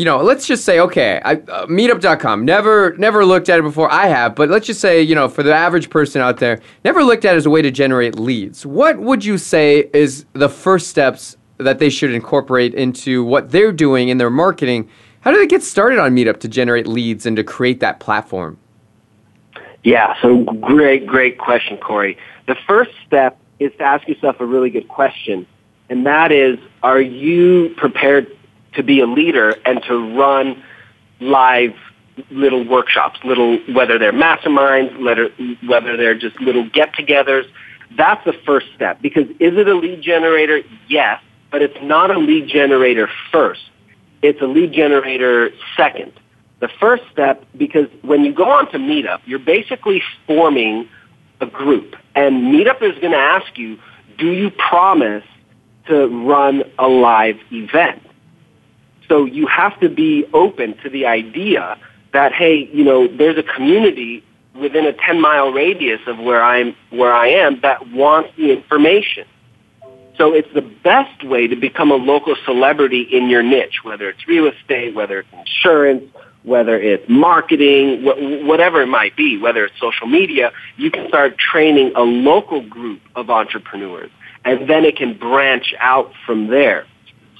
You 0.00 0.06
know, 0.06 0.16
let's 0.16 0.46
just 0.46 0.64
say, 0.64 0.80
okay, 0.80 1.20
I, 1.26 1.34
uh, 1.34 1.66
meetup.com, 1.66 2.46
never, 2.46 2.96
never 2.96 3.22
looked 3.22 3.50
at 3.50 3.58
it 3.58 3.62
before. 3.62 3.92
I 3.92 4.06
have, 4.06 4.34
but 4.34 4.48
let's 4.48 4.66
just 4.66 4.80
say, 4.80 5.02
you 5.02 5.14
know, 5.14 5.28
for 5.28 5.42
the 5.42 5.52
average 5.52 5.90
person 5.90 6.22
out 6.22 6.38
there, 6.38 6.58
never 6.86 7.04
looked 7.04 7.26
at 7.26 7.34
it 7.34 7.36
as 7.36 7.44
a 7.44 7.50
way 7.50 7.60
to 7.60 7.70
generate 7.70 8.18
leads. 8.18 8.64
What 8.64 8.98
would 8.98 9.26
you 9.26 9.36
say 9.36 9.90
is 9.92 10.24
the 10.32 10.48
first 10.48 10.88
steps 10.88 11.36
that 11.58 11.80
they 11.80 11.90
should 11.90 12.14
incorporate 12.14 12.72
into 12.72 13.22
what 13.22 13.50
they're 13.50 13.72
doing 13.72 14.08
in 14.08 14.16
their 14.16 14.30
marketing? 14.30 14.88
How 15.20 15.32
do 15.32 15.36
they 15.36 15.46
get 15.46 15.62
started 15.62 15.98
on 15.98 16.16
Meetup 16.16 16.40
to 16.40 16.48
generate 16.48 16.86
leads 16.86 17.26
and 17.26 17.36
to 17.36 17.44
create 17.44 17.80
that 17.80 18.00
platform? 18.00 18.56
Yeah, 19.84 20.18
so 20.22 20.44
great, 20.44 21.06
great 21.06 21.36
question, 21.36 21.76
Corey. 21.76 22.16
The 22.46 22.56
first 22.66 22.92
step 23.06 23.36
is 23.58 23.70
to 23.76 23.82
ask 23.82 24.08
yourself 24.08 24.40
a 24.40 24.46
really 24.46 24.70
good 24.70 24.88
question, 24.88 25.46
and 25.90 26.06
that 26.06 26.32
is, 26.32 26.58
are 26.82 27.02
you 27.02 27.74
prepared 27.76 28.34
to 28.74 28.82
be 28.82 29.00
a 29.00 29.06
leader 29.06 29.56
and 29.64 29.82
to 29.84 30.16
run 30.16 30.62
live 31.20 31.74
little 32.30 32.66
workshops, 32.66 33.18
little 33.24 33.58
whether 33.72 33.98
they're 33.98 34.12
masterminds, 34.12 34.98
whether 35.68 35.96
they're 35.96 36.18
just 36.18 36.40
little 36.40 36.68
get-togethers. 36.70 37.44
That's 37.96 38.24
the 38.24 38.34
first 38.46 38.66
step 38.74 39.00
because 39.02 39.28
is 39.40 39.56
it 39.56 39.66
a 39.66 39.74
lead 39.74 40.02
generator? 40.02 40.60
Yes, 40.88 41.22
but 41.50 41.62
it's 41.62 41.78
not 41.82 42.10
a 42.10 42.18
lead 42.18 42.48
generator 42.48 43.08
first. 43.32 43.62
It's 44.22 44.40
a 44.40 44.46
lead 44.46 44.72
generator 44.72 45.50
second. 45.76 46.12
The 46.60 46.68
first 46.78 47.04
step, 47.10 47.44
because 47.56 47.88
when 48.02 48.22
you 48.24 48.34
go 48.34 48.50
on 48.50 48.70
to 48.72 48.78
Meetup, 48.78 49.20
you're 49.24 49.38
basically 49.38 50.02
forming 50.26 50.88
a 51.40 51.46
group. 51.46 51.96
And 52.14 52.52
Meetup 52.54 52.82
is 52.82 52.98
going 53.00 53.12
to 53.12 53.18
ask 53.18 53.56
you, 53.56 53.78
do 54.18 54.30
you 54.30 54.50
promise 54.50 55.24
to 55.88 56.06
run 56.26 56.64
a 56.78 56.86
live 56.86 57.38
event? 57.50 58.02
So 59.10 59.24
you 59.24 59.48
have 59.48 59.78
to 59.80 59.88
be 59.88 60.24
open 60.32 60.78
to 60.84 60.88
the 60.88 61.04
idea 61.04 61.76
that, 62.12 62.32
hey, 62.32 62.70
you 62.72 62.84
know, 62.84 63.08
there's 63.08 63.36
a 63.36 63.42
community 63.42 64.24
within 64.54 64.86
a 64.86 64.92
10 64.92 65.20
mile 65.20 65.52
radius 65.52 66.00
of 66.06 66.18
where 66.18 66.42
I'm, 66.42 66.76
where 66.90 67.12
I 67.12 67.26
am 67.26 67.60
that 67.62 67.90
wants 67.90 68.30
the 68.36 68.52
information. 68.52 69.26
So 70.16 70.32
it's 70.32 70.52
the 70.54 70.62
best 70.62 71.24
way 71.24 71.48
to 71.48 71.56
become 71.56 71.90
a 71.90 71.96
local 71.96 72.36
celebrity 72.44 73.00
in 73.00 73.28
your 73.28 73.42
niche, 73.42 73.80
whether 73.82 74.08
it's 74.08 74.28
real 74.28 74.46
estate, 74.46 74.94
whether 74.94 75.18
it's 75.18 75.28
insurance, 75.32 76.04
whether 76.44 76.78
it's 76.78 77.08
marketing, 77.08 78.04
wh- 78.04 78.46
whatever 78.46 78.80
it 78.80 78.86
might 78.86 79.16
be, 79.16 79.38
whether 79.38 79.64
it's 79.64 79.74
social 79.80 80.06
media, 80.06 80.52
you 80.76 80.92
can 80.92 81.08
start 81.08 81.36
training 81.36 81.90
a 81.96 82.02
local 82.02 82.62
group 82.62 83.00
of 83.16 83.28
entrepreneurs 83.28 84.10
and 84.44 84.70
then 84.70 84.84
it 84.84 84.96
can 84.96 85.18
branch 85.18 85.74
out 85.80 86.12
from 86.24 86.46
there. 86.46 86.86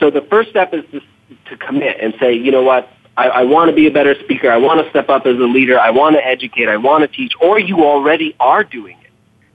So 0.01 0.11
the 0.11 0.23
first 0.23 0.51
step 0.51 0.75
is 0.75 0.83
to 0.91 1.01
to 1.49 1.57
commit 1.57 1.99
and 2.01 2.15
say, 2.21 2.33
you 2.33 2.51
know 2.51 2.63
what, 2.63 2.89
I, 3.17 3.29
I 3.29 3.45
want 3.45 3.71
to 3.71 3.77
be 3.77 3.87
a 3.87 3.91
better 3.91 4.15
speaker. 4.21 4.51
I 4.51 4.57
want 4.57 4.83
to 4.83 4.91
step 4.91 5.09
up 5.09 5.27
as 5.27 5.37
a 5.37 5.45
leader. 5.45 5.79
I 5.79 5.91
want 5.91 6.17
to 6.17 6.25
educate. 6.25 6.69
I 6.69 6.77
want 6.77 7.03
to 7.03 7.09
teach. 7.09 7.33
Or 7.41 7.59
you 7.59 7.85
already 7.85 8.35
are 8.41 8.65
doing 8.65 8.97
it. 9.03 9.11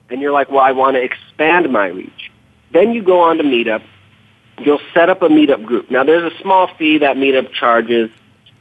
And 0.09 0.21
you're 0.21 0.31
like, 0.31 0.49
well, 0.49 0.59
I 0.59 0.71
want 0.71 0.95
to 0.95 1.01
expand 1.01 1.71
my 1.71 1.87
reach. 1.87 2.31
Then 2.71 2.91
you 2.91 3.01
go 3.01 3.21
on 3.21 3.37
to 3.37 3.43
Meetup. 3.43 3.83
You'll 4.59 4.81
set 4.93 5.09
up 5.09 5.21
a 5.21 5.29
Meetup 5.29 5.65
group. 5.65 5.89
Now, 5.89 6.03
there's 6.03 6.31
a 6.31 6.37
small 6.41 6.69
fee 6.77 6.99
that 6.99 7.17
Meetup 7.17 7.51
charges. 7.53 8.09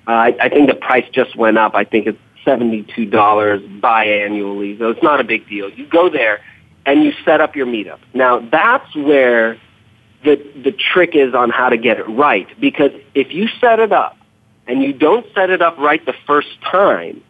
Uh, 0.06 0.10
I, 0.10 0.36
I 0.40 0.48
think 0.48 0.68
the 0.68 0.74
price 0.74 1.08
just 1.12 1.36
went 1.36 1.58
up. 1.58 1.74
I 1.74 1.84
think 1.84 2.06
it's 2.06 2.18
$72 2.46 3.10
biannually. 3.80 4.78
So 4.78 4.90
it's 4.90 5.02
not 5.02 5.20
a 5.20 5.24
big 5.24 5.48
deal. 5.48 5.70
You 5.70 5.86
go 5.86 6.08
there 6.08 6.40
and 6.86 7.04
you 7.04 7.12
set 7.24 7.40
up 7.40 7.56
your 7.56 7.66
Meetup. 7.66 7.98
Now, 8.14 8.40
that's 8.40 8.94
where 8.94 9.58
the, 10.24 10.36
the 10.62 10.72
trick 10.72 11.14
is 11.14 11.34
on 11.34 11.50
how 11.50 11.68
to 11.68 11.76
get 11.76 11.98
it 11.98 12.08
right. 12.08 12.48
Because 12.60 12.92
if 13.14 13.32
you 13.32 13.48
set 13.60 13.78
it 13.78 13.92
up 13.92 14.16
and 14.66 14.82
you 14.82 14.92
don't 14.92 15.26
set 15.34 15.50
it 15.50 15.62
up 15.62 15.78
right 15.78 16.04
the 16.04 16.14
first 16.26 16.48
time, 16.62 17.22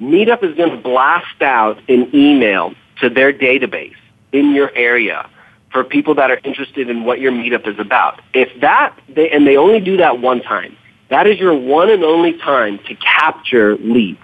Meetup 0.00 0.42
is 0.42 0.56
going 0.56 0.70
to 0.70 0.76
blast 0.76 1.42
out 1.42 1.78
an 1.88 2.14
email 2.14 2.74
to 3.00 3.10
their 3.10 3.32
database 3.32 3.96
in 4.32 4.54
your 4.54 4.74
area 4.74 5.28
for 5.72 5.84
people 5.84 6.14
that 6.16 6.30
are 6.30 6.40
interested 6.42 6.90
in 6.90 7.04
what 7.04 7.20
your 7.20 7.32
meetup 7.32 7.68
is 7.68 7.78
about. 7.78 8.20
If 8.34 8.60
that, 8.60 8.98
they, 9.08 9.30
and 9.30 9.46
they 9.46 9.56
only 9.56 9.80
do 9.80 9.98
that 9.98 10.20
one 10.20 10.42
time, 10.42 10.76
that 11.10 11.26
is 11.26 11.38
your 11.38 11.54
one 11.54 11.90
and 11.90 12.02
only 12.02 12.38
time 12.38 12.78
to 12.88 12.94
capture 12.96 13.76
leads. 13.76 14.18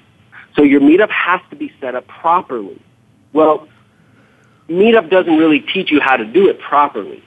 So 0.56 0.62
your 0.62 0.80
meetup 0.80 1.11
has 1.11 1.40
to 1.50 1.56
be 1.56 1.73
set 1.80 1.95
up 1.95 2.06
properly. 2.09 2.80
Well, 3.33 3.68
Meetup 4.68 5.11
doesn't 5.11 5.37
really 5.37 5.61
teach 5.61 5.90
you 5.90 6.00
how 6.00 6.16
to 6.16 6.25
do 6.25 6.49
it 6.49 6.59
properly. 6.59 7.23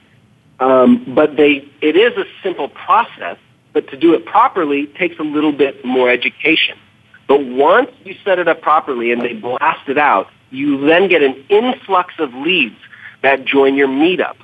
Um, 0.60 1.14
but 1.14 1.36
they, 1.36 1.66
it 1.80 1.96
is 1.96 2.16
a 2.16 2.24
simple 2.42 2.68
process, 2.68 3.38
but 3.72 3.88
to 3.88 3.96
do 3.96 4.14
it 4.14 4.26
properly 4.26 4.86
takes 4.86 5.18
a 5.18 5.22
little 5.22 5.52
bit 5.52 5.84
more 5.84 6.10
education. 6.10 6.76
But 7.26 7.44
once 7.44 7.90
you 8.04 8.14
set 8.24 8.38
it 8.38 8.46
up 8.46 8.60
properly 8.60 9.10
and 9.10 9.22
they 9.22 9.32
blast 9.32 9.88
it 9.88 9.96
out, 9.96 10.28
you 10.50 10.86
then 10.86 11.08
get 11.08 11.22
an 11.22 11.44
influx 11.48 12.14
of 12.18 12.34
leads 12.34 12.76
that 13.22 13.44
join 13.44 13.74
your 13.74 13.88
meetup. 13.88 14.36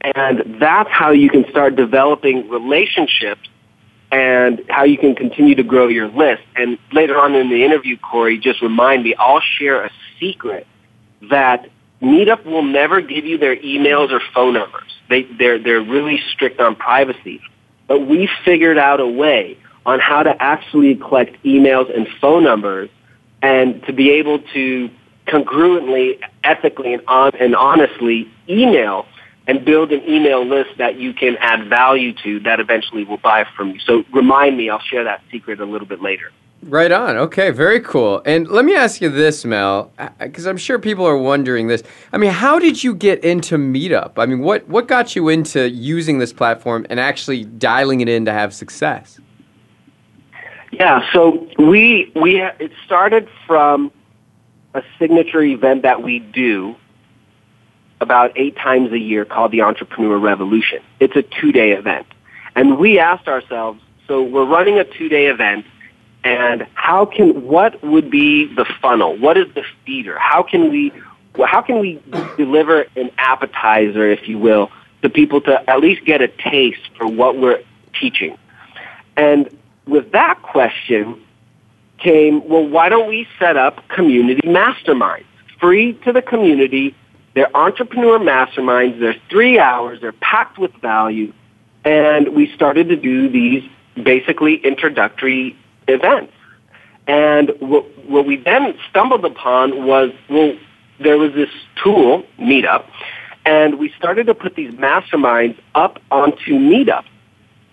And 0.00 0.60
that's 0.60 0.90
how 0.90 1.10
you 1.10 1.30
can 1.30 1.48
start 1.50 1.76
developing 1.76 2.48
relationships 2.48 3.48
and 4.10 4.62
how 4.68 4.84
you 4.84 4.98
can 4.98 5.14
continue 5.14 5.54
to 5.54 5.62
grow 5.62 5.86
your 5.88 6.08
list. 6.08 6.42
And 6.56 6.76
later 6.92 7.18
on 7.18 7.34
in 7.34 7.50
the 7.50 7.64
interview, 7.64 7.96
Corey, 7.98 8.38
just 8.38 8.60
remind 8.62 9.04
me, 9.04 9.14
I'll 9.14 9.42
share 9.58 9.84
a 9.84 9.90
secret 10.18 10.66
that 11.30 11.68
Meetup 12.02 12.44
will 12.44 12.64
never 12.64 13.00
give 13.00 13.24
you 13.24 13.38
their 13.38 13.56
emails 13.56 14.10
or 14.10 14.20
phone 14.34 14.54
numbers. 14.54 14.90
They, 15.08 15.22
they're, 15.38 15.62
they're 15.62 15.80
really 15.80 16.20
strict 16.32 16.58
on 16.60 16.74
privacy. 16.74 17.40
But 17.86 18.00
we 18.00 18.28
figured 18.44 18.78
out 18.78 19.00
a 19.00 19.06
way 19.06 19.56
on 19.86 20.00
how 20.00 20.22
to 20.22 20.34
actually 20.42 20.96
collect 20.96 21.42
emails 21.44 21.94
and 21.94 22.08
phone 22.20 22.44
numbers 22.44 22.90
and 23.40 23.82
to 23.84 23.92
be 23.92 24.10
able 24.10 24.40
to 24.54 24.90
congruently, 25.26 26.18
ethically, 26.44 26.94
and, 26.94 27.02
on, 27.06 27.32
and 27.38 27.54
honestly 27.54 28.28
email 28.48 29.06
and 29.46 29.64
build 29.64 29.92
an 29.92 30.02
email 30.08 30.44
list 30.44 30.70
that 30.78 30.96
you 30.96 31.12
can 31.12 31.36
add 31.40 31.68
value 31.68 32.12
to 32.22 32.40
that 32.40 32.60
eventually 32.60 33.04
will 33.04 33.16
buy 33.18 33.44
from 33.56 33.70
you. 33.70 33.80
So 33.80 34.04
remind 34.12 34.56
me, 34.56 34.70
I'll 34.70 34.80
share 34.80 35.04
that 35.04 35.22
secret 35.30 35.60
a 35.60 35.64
little 35.64 35.86
bit 35.86 36.00
later. 36.00 36.30
Right 36.64 36.92
on. 36.92 37.16
Okay, 37.16 37.50
very 37.50 37.80
cool. 37.80 38.22
And 38.24 38.46
let 38.46 38.64
me 38.64 38.76
ask 38.76 39.00
you 39.00 39.08
this, 39.08 39.44
Mel, 39.44 39.90
uh, 39.98 40.10
because 40.20 40.46
I'm 40.46 40.56
sure 40.56 40.78
people 40.78 41.04
are 41.04 41.16
wondering 41.16 41.66
this. 41.66 41.82
I 42.12 42.18
mean, 42.18 42.30
how 42.30 42.60
did 42.60 42.84
you 42.84 42.94
get 42.94 43.24
into 43.24 43.56
Meetup? 43.56 44.12
I 44.16 44.26
mean, 44.26 44.40
what 44.40 44.68
what 44.68 44.86
got 44.86 45.16
you 45.16 45.28
into 45.28 45.68
using 45.68 46.18
this 46.18 46.32
platform 46.32 46.86
and 46.88 47.00
actually 47.00 47.44
dialing 47.44 48.00
it 48.00 48.08
in 48.08 48.24
to 48.26 48.32
have 48.32 48.54
success? 48.54 49.18
Yeah, 50.70 51.04
so 51.12 51.48
we 51.58 52.12
we 52.14 52.40
it 52.40 52.70
started 52.86 53.28
from 53.44 53.90
a 54.74 54.84
signature 55.00 55.42
event 55.42 55.82
that 55.82 56.02
we 56.02 56.20
do 56.20 56.76
about 58.00 58.32
eight 58.36 58.56
times 58.56 58.92
a 58.92 58.98
year 58.98 59.24
called 59.24 59.50
the 59.50 59.62
Entrepreneur 59.62 60.16
Revolution. 60.16 60.80
It's 61.00 61.16
a 61.16 61.22
two 61.22 61.50
day 61.50 61.72
event, 61.72 62.06
and 62.54 62.78
we 62.78 63.00
asked 63.00 63.26
ourselves, 63.26 63.80
so 64.06 64.22
we're 64.22 64.46
running 64.46 64.78
a 64.78 64.84
two 64.84 65.08
day 65.08 65.26
event 65.26 65.66
and 66.24 66.66
how 66.74 67.04
can 67.06 67.46
what 67.46 67.82
would 67.82 68.10
be 68.10 68.52
the 68.54 68.64
funnel? 68.80 69.16
What 69.16 69.36
is 69.36 69.52
the 69.54 69.64
feeder? 69.84 70.18
How 70.18 70.42
can 70.42 70.70
we 70.70 70.92
how 71.46 71.62
can 71.62 71.80
we 71.80 72.00
deliver 72.36 72.84
an 72.94 73.10
appetizer, 73.18 74.10
if 74.10 74.28
you 74.28 74.38
will, 74.38 74.70
to 75.02 75.08
people 75.08 75.40
to 75.42 75.70
at 75.70 75.80
least 75.80 76.04
get 76.04 76.20
a 76.20 76.28
taste 76.28 76.90
for 76.96 77.06
what 77.06 77.38
we're 77.38 77.62
teaching? 77.98 78.36
And 79.16 79.48
with 79.86 80.12
that 80.12 80.40
question 80.42 81.20
came, 81.98 82.46
well, 82.48 82.66
why 82.66 82.88
don't 82.88 83.08
we 83.08 83.26
set 83.38 83.56
up 83.56 83.88
community 83.88 84.46
masterminds? 84.46 85.24
Free 85.58 85.94
to 86.04 86.12
the 86.12 86.22
community. 86.22 86.94
They're 87.34 87.54
entrepreneur 87.56 88.18
masterminds. 88.18 89.00
They're 89.00 89.16
three 89.30 89.58
hours. 89.58 90.00
They're 90.00 90.12
packed 90.12 90.58
with 90.58 90.72
value. 90.74 91.32
And 91.84 92.28
we 92.34 92.52
started 92.52 92.88
to 92.90 92.96
do 92.96 93.28
these 93.28 93.68
basically 94.02 94.56
introductory 94.56 95.56
events. 95.88 96.32
And 97.06 97.52
what, 97.58 97.84
what 98.08 98.26
we 98.26 98.36
then 98.36 98.74
stumbled 98.88 99.24
upon 99.24 99.86
was, 99.86 100.12
well, 100.28 100.56
there 101.00 101.18
was 101.18 101.32
this 101.34 101.50
tool, 101.82 102.24
Meetup, 102.38 102.84
and 103.44 103.78
we 103.78 103.92
started 103.98 104.26
to 104.26 104.34
put 104.34 104.54
these 104.54 104.72
masterminds 104.74 105.58
up 105.74 105.98
onto 106.10 106.58
Meetup. 106.58 107.04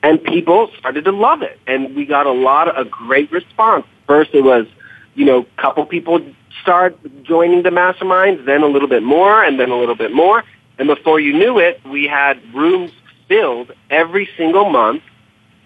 And 0.02 0.24
people 0.24 0.72
started 0.80 1.06
to 1.06 1.12
love 1.12 1.42
it. 1.42 1.60
And 1.68 1.96
we 1.96 2.06
got 2.06 2.26
a 2.26 2.32
lot 2.32 2.70
of 2.70 2.88
a 2.88 2.90
great 2.90 3.32
response. 3.32 3.86
First 4.08 4.34
it 4.34 4.42
was, 4.42 4.66
you 5.14 5.26
know, 5.26 5.40
a 5.40 5.62
couple 5.62 5.86
people 5.86 6.22
start 6.62 6.98
joining 7.24 7.64
the 7.64 7.70
masterminds, 7.70 8.46
then 8.46 8.64
a 8.64 8.68
little 8.68 8.88
bit 8.88 9.04
more, 9.04 9.44
and 9.44 9.60
then 9.60 9.70
a 9.70 9.78
little 9.78 9.96
bit 9.96 10.14
more. 10.14 10.44
And 10.78 10.88
before 10.88 11.20
you 11.20 11.34
knew 11.34 11.60
it, 11.60 11.82
we 11.86 12.06
had 12.06 12.42
rooms 12.54 12.92
filled 13.28 13.72
every 13.90 14.30
single 14.38 14.70
month. 14.70 15.04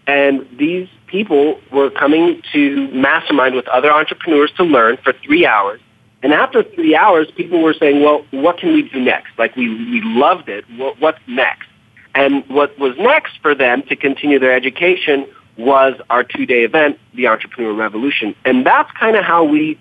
And 0.07 0.47
these 0.57 0.89
people 1.13 1.62
were 1.72 1.91
coming 1.91 2.41
to 2.51 2.88
mastermind 2.91 3.53
with 3.53 3.67
other 3.67 3.91
entrepreneurs 3.91 4.51
to 4.58 4.63
learn 4.63 4.98
for 5.03 5.13
three 5.24 5.46
hours. 5.46 5.79
And 6.24 6.34
after 6.34 6.63
three 6.63 6.96
hours, 6.96 7.27
people 7.38 7.62
were 7.62 7.75
saying, 7.75 8.01
well, 8.01 8.25
what 8.32 8.58
can 8.58 8.74
we 8.74 8.82
do 8.89 9.00
next? 9.00 9.29
Like, 9.38 9.55
we, 9.55 9.70
we 9.70 10.01
loved 10.01 10.50
it. 10.50 10.65
What, 10.75 11.00
what's 11.00 11.20
next? 11.27 11.67
And 12.15 12.43
what 12.50 12.79
was 12.79 12.96
next 12.98 13.34
for 13.43 13.53
them 13.53 13.84
to 13.89 13.96
continue 13.96 14.39
their 14.39 14.55
education 14.55 15.27
was 15.55 15.93
our 16.10 16.24
two-day 16.24 16.63
event, 16.63 16.98
the 17.13 17.27
Entrepreneur 17.27 17.74
Revolution. 17.74 18.34
And 18.43 18.65
that's 18.65 18.91
kind 18.93 19.15
of 19.15 19.24
how 19.24 19.43
we 19.43 19.79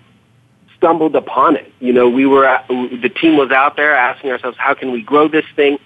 stumbled 0.77 1.15
upon 1.15 1.55
it. 1.55 1.71
You 1.79 1.93
know, 1.93 2.09
we 2.09 2.27
were, 2.27 2.45
at, 2.45 2.67
the 2.67 3.09
team 3.09 3.37
was 3.37 3.49
out 3.49 3.75
there 3.75 3.95
asking 3.95 4.29
ourselves, 4.29 4.57
how 4.59 4.75
can 4.75 4.91
we 4.91 5.01
grow 5.01 5.27
this 5.27 5.45
thing? 5.55 5.79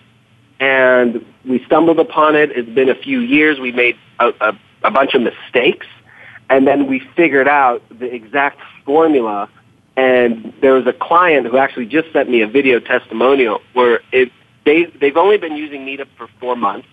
And 0.59 1.25
we 1.45 1.63
stumbled 1.63 1.99
upon 1.99 2.35
it. 2.35 2.51
It's 2.51 2.69
been 2.69 2.89
a 2.89 2.95
few 2.95 3.19
years. 3.19 3.61
We 3.61 3.71
made 3.71 3.95
a, 4.19 4.33
a, 4.41 4.59
a 4.83 4.91
bunch 4.91 5.13
of 5.13 5.21
mistakes. 5.21 5.87
And 6.49 6.67
then 6.67 6.87
we 6.87 6.99
figured 7.15 7.47
out 7.47 7.81
the 7.89 8.13
exact 8.13 8.59
formula. 8.85 9.49
And 9.95 10.53
there 10.61 10.73
was 10.73 10.87
a 10.87 10.93
client 10.93 11.47
who 11.47 11.57
actually 11.57 11.87
just 11.87 12.11
sent 12.13 12.29
me 12.29 12.41
a 12.41 12.47
video 12.47 12.79
testimonial 12.79 13.61
where 13.73 14.01
it, 14.11 14.31
they, 14.65 14.85
they've 14.85 15.17
only 15.17 15.37
been 15.37 15.55
using 15.55 15.85
Meetup 15.85 16.07
for 16.17 16.27
four 16.39 16.55
months. 16.55 16.87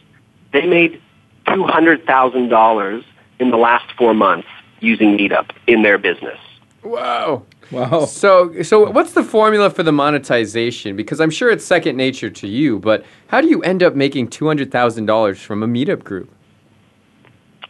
They 0.52 0.66
made 0.66 1.00
$200,000 1.46 3.04
in 3.38 3.50
the 3.50 3.56
last 3.56 3.92
four 3.96 4.14
months 4.14 4.48
using 4.80 5.16
Meetup 5.16 5.50
in 5.66 5.82
their 5.82 5.98
business. 5.98 6.38
Wow. 6.82 7.44
Wow. 7.70 8.04
So, 8.04 8.62
so 8.62 8.90
what's 8.90 9.12
the 9.12 9.22
formula 9.22 9.70
for 9.70 9.82
the 9.82 9.92
monetization? 9.92 10.96
Because 10.96 11.20
I'm 11.20 11.30
sure 11.30 11.50
it's 11.50 11.64
second 11.64 11.96
nature 11.96 12.30
to 12.30 12.46
you, 12.46 12.78
but 12.78 13.04
how 13.28 13.40
do 13.40 13.48
you 13.48 13.62
end 13.62 13.82
up 13.82 13.94
making 13.94 14.28
two 14.28 14.46
hundred 14.46 14.70
thousand 14.70 15.06
dollars 15.06 15.40
from 15.40 15.62
a 15.62 15.66
meetup 15.66 16.04
group? 16.04 16.33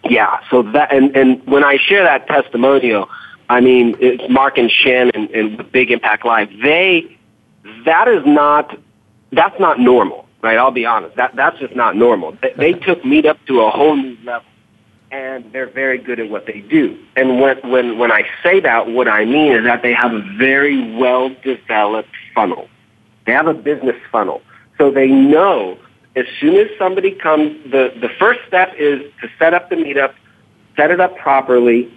Yeah. 0.08 0.40
So 0.50 0.62
that 0.62 0.92
and 0.92 1.16
and 1.16 1.44
when 1.46 1.64
I 1.64 1.76
share 1.76 2.04
that 2.04 2.26
testimonial, 2.26 3.08
I 3.48 3.60
mean 3.60 3.96
it's 4.00 4.22
Mark 4.30 4.58
and 4.58 4.70
Shannon 4.70 5.10
and 5.14 5.30
and 5.30 5.72
Big 5.72 5.90
Impact 5.90 6.24
Live. 6.24 6.50
They 6.62 7.18
that 7.84 8.08
is 8.08 8.24
not 8.26 8.78
that's 9.32 9.58
not 9.58 9.80
normal, 9.80 10.26
right? 10.42 10.58
I'll 10.58 10.70
be 10.70 10.86
honest. 10.86 11.16
That 11.16 11.34
that's 11.34 11.58
just 11.58 11.74
not 11.74 11.96
normal. 11.96 12.36
They, 12.42 12.52
they 12.56 12.72
took 12.72 13.02
Meetup 13.02 13.38
to 13.46 13.62
a 13.62 13.70
whole 13.70 13.96
new 13.96 14.16
level 14.24 14.48
and 15.14 15.52
they're 15.52 15.70
very 15.70 15.98
good 15.98 16.18
at 16.18 16.28
what 16.28 16.46
they 16.46 16.60
do. 16.60 16.98
And 17.14 17.40
when, 17.40 17.58
when, 17.70 17.98
when 17.98 18.10
I 18.10 18.26
say 18.42 18.58
that, 18.60 18.88
what 18.88 19.06
I 19.06 19.24
mean 19.24 19.52
is 19.52 19.64
that 19.64 19.82
they 19.82 19.92
have 19.92 20.12
a 20.12 20.20
very 20.36 20.96
well 20.96 21.30
developed 21.44 22.08
funnel. 22.34 22.68
They 23.24 23.32
have 23.32 23.46
a 23.46 23.54
business 23.54 23.96
funnel. 24.10 24.42
So 24.76 24.90
they 24.90 25.06
know 25.06 25.78
as 26.16 26.26
soon 26.40 26.56
as 26.56 26.68
somebody 26.78 27.10
comes, 27.10 27.56
the, 27.70 27.92
the 28.00 28.08
first 28.18 28.40
step 28.46 28.72
is 28.78 29.00
to 29.20 29.28
set 29.38 29.52
up 29.52 29.68
the 29.68 29.76
meetup, 29.76 30.14
set 30.76 30.90
it 30.90 31.00
up 31.00 31.16
properly, 31.16 31.92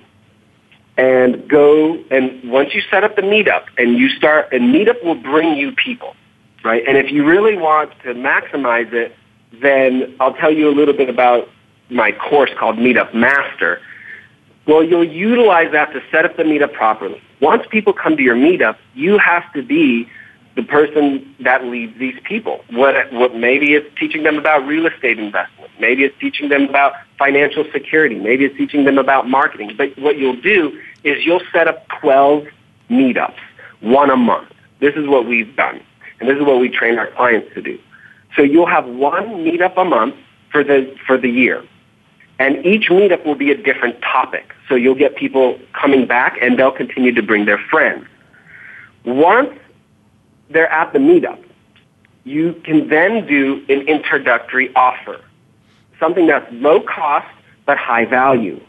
and 0.97 1.47
go, 1.47 2.03
and 2.09 2.49
once 2.49 2.73
you 2.73 2.81
set 2.89 3.03
up 3.03 3.15
the 3.15 3.21
meetup 3.21 3.65
and 3.77 3.97
you 3.97 4.09
start, 4.09 4.51
and 4.51 4.73
meetup 4.73 5.03
will 5.03 5.15
bring 5.15 5.55
you 5.55 5.71
people, 5.71 6.15
right? 6.63 6.83
And 6.87 6.97
if 6.97 7.11
you 7.11 7.23
really 7.23 7.55
want 7.55 7.91
to 8.03 8.15
maximize 8.15 8.91
it, 8.91 9.15
then 9.61 10.15
I'll 10.19 10.33
tell 10.33 10.51
you 10.51 10.67
a 10.69 10.73
little 10.73 10.95
bit 10.95 11.09
about 11.09 11.49
my 11.89 12.11
course 12.11 12.49
called 12.57 12.77
Meetup 12.77 13.13
Master. 13.13 13.79
Well, 14.65 14.83
you'll 14.83 15.07
utilize 15.07 15.71
that 15.71 15.93
to 15.93 16.01
set 16.11 16.25
up 16.25 16.35
the 16.35 16.43
meetup 16.43 16.73
properly. 16.73 17.21
Once 17.39 17.63
people 17.69 17.93
come 17.93 18.17
to 18.17 18.23
your 18.23 18.35
meetup, 18.35 18.77
you 18.95 19.19
have 19.19 19.53
to 19.53 19.61
be 19.61 20.09
the 20.57 20.63
person 20.63 21.35
that 21.39 21.65
leads 21.65 21.97
these 21.99 22.19
people. 22.23 22.65
What, 22.71 23.13
what 23.13 23.35
maybe 23.35 23.75
it's 23.75 23.87
teaching 23.97 24.23
them 24.23 24.39
about 24.39 24.65
real 24.65 24.87
estate 24.87 25.19
investment. 25.19 25.71
Maybe 25.79 26.03
it's 26.03 26.19
teaching 26.19 26.49
them 26.49 26.63
about 26.63 26.93
financial 27.19 27.63
security. 27.71 28.15
Maybe 28.15 28.43
it's 28.43 28.57
teaching 28.57 28.83
them 28.83 28.97
about 28.97 29.29
marketing. 29.29 29.75
But 29.77 29.95
what 29.99 30.17
you'll 30.17 30.41
do 30.41 30.77
is 31.03 31.23
you'll 31.23 31.43
set 31.53 31.67
up 31.67 31.87
12 32.01 32.47
meetups, 32.89 33.37
one 33.81 34.09
a 34.09 34.17
month. 34.17 34.51
This 34.79 34.95
is 34.95 35.07
what 35.07 35.27
we've 35.27 35.55
done. 35.55 35.79
And 36.19 36.27
this 36.27 36.37
is 36.37 36.43
what 36.43 36.59
we 36.59 36.69
train 36.69 36.97
our 36.97 37.11
clients 37.11 37.53
to 37.53 37.61
do. 37.61 37.79
So 38.35 38.41
you'll 38.41 38.65
have 38.65 38.87
one 38.87 39.45
meetup 39.45 39.77
a 39.77 39.85
month 39.85 40.15
for 40.51 40.63
the, 40.63 40.95
for 41.05 41.19
the 41.19 41.29
year. 41.29 41.63
And 42.39 42.65
each 42.65 42.89
meetup 42.89 43.23
will 43.25 43.35
be 43.35 43.51
a 43.51 43.57
different 43.57 44.01
topic. 44.01 44.55
So 44.67 44.73
you'll 44.73 44.95
get 44.95 45.15
people 45.17 45.59
coming 45.73 46.07
back 46.07 46.39
and 46.41 46.57
they'll 46.57 46.71
continue 46.71 47.13
to 47.13 47.21
bring 47.21 47.45
their 47.45 47.59
friends. 47.59 48.07
Once 49.05 49.51
they're 50.49 50.71
at 50.71 50.93
the 50.93 50.99
meetup, 50.99 51.43
you 52.23 52.53
can 52.63 52.89
then 52.89 53.25
do 53.25 53.65
an 53.69 53.87
introductory 53.87 54.73
offer. 54.75 55.21
Something 55.99 56.27
that's 56.27 56.45
low 56.51 56.81
cost 56.81 57.27
but 57.65 57.77
high 57.77 58.05
value. 58.05 58.61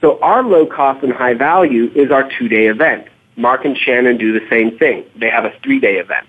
So 0.00 0.18
our 0.20 0.42
low 0.42 0.66
cost 0.66 1.02
and 1.02 1.12
high 1.12 1.34
value 1.34 1.90
is 1.94 2.10
our 2.10 2.28
two 2.38 2.48
day 2.48 2.66
event. 2.66 3.06
Mark 3.36 3.64
and 3.64 3.76
Shannon 3.76 4.18
do 4.18 4.38
the 4.38 4.46
same 4.48 4.76
thing. 4.78 5.04
They 5.16 5.30
have 5.30 5.44
a 5.44 5.52
three 5.62 5.80
day 5.80 5.96
event. 5.96 6.26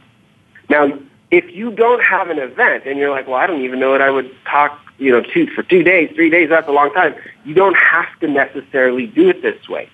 Now, 0.69 0.97
if 1.32 1.49
you 1.54 1.71
don't 1.71 2.04
have 2.04 2.30
an 2.30 2.39
event 2.39 2.86
and 2.86 2.97
you're 2.97 3.10
like, 3.10 3.28
well, 3.28 3.38
I 3.38 3.47
don't 3.47 3.62
even 3.62 3.80
know 3.80 3.91
what 3.91 4.02
I 4.02 4.10
would 4.10 4.30
talk, 4.45 4.80
you 4.97 5.12
know, 5.12 5.21
to 5.21 5.47
for 5.47 5.63
two 5.63 5.84
days, 5.84 6.12
three 6.15 6.30
days, 6.30 6.49
that's 6.49 6.67
a 6.67 6.71
long 6.71 6.93
time. 6.93 7.15
You 7.45 7.54
don't 7.54 7.75
have 7.75 8.08
to 8.19 8.28
necessarily 8.28 9.08
do 9.08 9.30
it 9.30 9.41
this 9.41 9.67
way. 9.67 9.89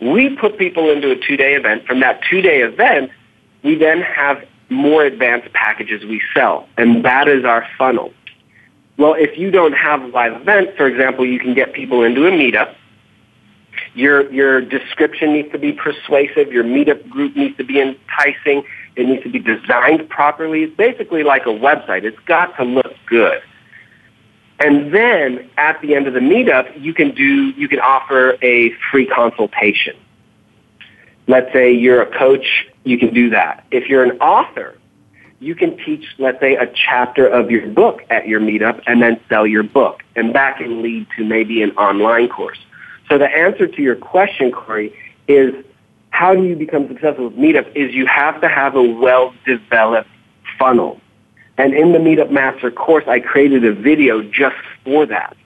We 0.00 0.34
put 0.36 0.58
people 0.58 0.90
into 0.90 1.10
a 1.10 1.16
two 1.16 1.36
day 1.36 1.54
event. 1.54 1.86
From 1.86 2.00
that 2.00 2.22
two 2.28 2.40
day 2.40 2.62
event, 2.62 3.10
we 3.62 3.76
then 3.76 4.00
have 4.00 4.44
more 4.70 5.04
advanced 5.04 5.52
packages 5.52 6.04
we 6.04 6.20
sell, 6.34 6.68
and 6.76 7.04
that 7.04 7.28
is 7.28 7.44
our 7.44 7.66
funnel. 7.78 8.12
Well, 8.96 9.14
if 9.14 9.38
you 9.38 9.50
don't 9.50 9.72
have 9.72 10.02
a 10.02 10.06
live 10.06 10.40
event, 10.40 10.76
for 10.76 10.86
example, 10.86 11.26
you 11.26 11.38
can 11.38 11.54
get 11.54 11.72
people 11.72 12.02
into 12.02 12.26
a 12.26 12.30
meetup. 12.30 12.74
Your, 13.94 14.30
your 14.30 14.60
description 14.60 15.32
needs 15.32 15.50
to 15.52 15.58
be 15.58 15.72
persuasive. 15.72 16.52
Your 16.52 16.64
meetup 16.64 17.08
group 17.08 17.36
needs 17.36 17.56
to 17.56 17.64
be 17.64 17.80
enticing. 17.80 18.64
It 18.96 19.06
needs 19.06 19.22
to 19.22 19.30
be 19.30 19.38
designed 19.38 20.08
properly. 20.08 20.64
It's 20.64 20.76
basically 20.76 21.22
like 21.22 21.46
a 21.46 21.50
website. 21.50 22.04
It's 22.04 22.18
got 22.20 22.56
to 22.58 22.64
look 22.64 22.94
good. 23.06 23.42
And 24.58 24.94
then 24.94 25.50
at 25.56 25.80
the 25.80 25.94
end 25.94 26.06
of 26.06 26.14
the 26.14 26.20
meetup, 26.20 26.80
you 26.80 26.94
can 26.94 27.14
do, 27.14 27.50
you 27.50 27.68
can 27.68 27.80
offer 27.80 28.36
a 28.42 28.72
free 28.90 29.06
consultation. 29.06 29.96
Let's 31.26 31.52
say 31.52 31.72
you're 31.72 32.02
a 32.02 32.18
coach, 32.18 32.66
you 32.84 32.98
can 32.98 33.14
do 33.14 33.30
that. 33.30 33.64
If 33.70 33.88
you're 33.88 34.04
an 34.04 34.18
author, 34.18 34.76
you 35.38 35.54
can 35.54 35.76
teach, 35.78 36.04
let's 36.18 36.40
say, 36.40 36.54
a 36.54 36.66
chapter 36.66 37.26
of 37.26 37.50
your 37.50 37.66
book 37.68 38.02
at 38.10 38.28
your 38.28 38.40
meetup 38.40 38.82
and 38.86 39.02
then 39.02 39.20
sell 39.28 39.46
your 39.46 39.62
book. 39.62 40.02
And 40.14 40.34
that 40.34 40.58
can 40.58 40.82
lead 40.82 41.06
to 41.16 41.24
maybe 41.24 41.62
an 41.62 41.72
online 41.72 42.28
course. 42.28 42.58
So 43.08 43.18
the 43.18 43.28
answer 43.28 43.66
to 43.66 43.82
your 43.82 43.96
question, 43.96 44.52
Corey, 44.52 44.96
is 45.28 45.54
how 46.10 46.34
do 46.34 46.44
you 46.44 46.54
become 46.54 46.86
successful 46.88 47.28
with 47.28 47.36
Meetup 47.36 47.74
is 47.74 47.94
you 47.94 48.06
have 48.06 48.40
to 48.42 48.48
have 48.48 48.76
a 48.76 48.82
well-developed 48.82 50.08
funnel. 50.58 51.00
And 51.58 51.74
in 51.74 51.92
the 51.92 51.98
Meetup 51.98 52.30
Master 52.30 52.70
course, 52.70 53.04
I 53.08 53.20
created 53.20 53.64
a 53.64 53.72
video 53.72 54.22
just 54.22 54.56
for 54.84 55.06
that. 55.06 55.36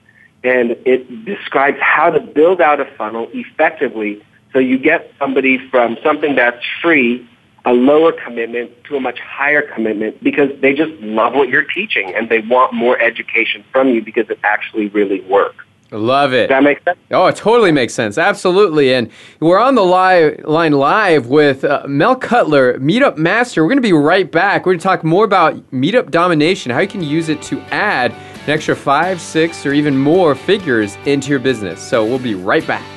And 0.43 0.71
it 0.85 1.25
describes 1.25 1.77
how 1.81 2.11
to 2.11 2.19
build 2.19 2.61
out 2.61 2.79
a 2.79 2.85
funnel 2.97 3.29
effectively 3.33 4.23
so 4.53 4.59
you 4.59 4.77
get 4.77 5.11
somebody 5.19 5.57
from 5.69 5.97
something 6.03 6.35
that's 6.35 6.63
free, 6.81 7.27
a 7.65 7.73
lower 7.73 8.11
commitment, 8.11 8.71
to 8.85 8.95
a 8.95 8.99
much 8.99 9.19
higher 9.19 9.61
commitment 9.61 10.23
because 10.23 10.49
they 10.61 10.73
just 10.73 10.91
love 11.01 11.33
what 11.33 11.49
you're 11.49 11.63
teaching 11.63 12.13
and 12.15 12.29
they 12.29 12.39
want 12.39 12.73
more 12.73 12.99
education 12.99 13.63
from 13.71 13.89
you 13.89 14.01
because 14.01 14.29
it 14.29 14.39
actually 14.43 14.87
really 14.89 15.21
works. 15.21 15.63
Love 15.91 16.33
it. 16.33 16.47
Does 16.47 16.49
that 16.49 16.63
make 16.63 16.83
sense? 16.83 16.97
Oh, 17.11 17.27
it 17.27 17.37
totally 17.37 17.71
makes 17.71 17.93
sense. 17.93 18.17
Absolutely. 18.17 18.93
And 18.93 19.09
we're 19.39 19.59
on 19.59 19.75
the 19.75 19.83
live 19.83 20.43
line 20.43 20.73
live 20.73 21.27
with 21.27 21.63
uh, 21.63 21.83
Mel 21.87 22.15
Cutler, 22.15 22.77
Meetup 22.79 23.17
Master. 23.17 23.63
We're 23.63 23.69
going 23.69 23.77
to 23.77 23.81
be 23.81 23.93
right 23.93 24.29
back. 24.29 24.65
We're 24.65 24.73
going 24.73 24.79
to 24.79 24.83
talk 24.83 25.03
more 25.05 25.23
about 25.23 25.55
Meetup 25.71 26.11
domination, 26.11 26.71
how 26.71 26.79
you 26.79 26.89
can 26.89 27.03
use 27.03 27.29
it 27.29 27.41
to 27.43 27.61
add 27.73 28.11
an 28.11 28.49
extra 28.49 28.75
five, 28.75 29.21
six, 29.21 29.65
or 29.65 29.71
even 29.71 29.97
more 29.97 30.35
figures 30.35 30.97
into 31.05 31.29
your 31.29 31.39
business. 31.39 31.81
So 31.81 32.03
we'll 32.03 32.19
be 32.19 32.35
right 32.35 32.65
back. 32.67 32.96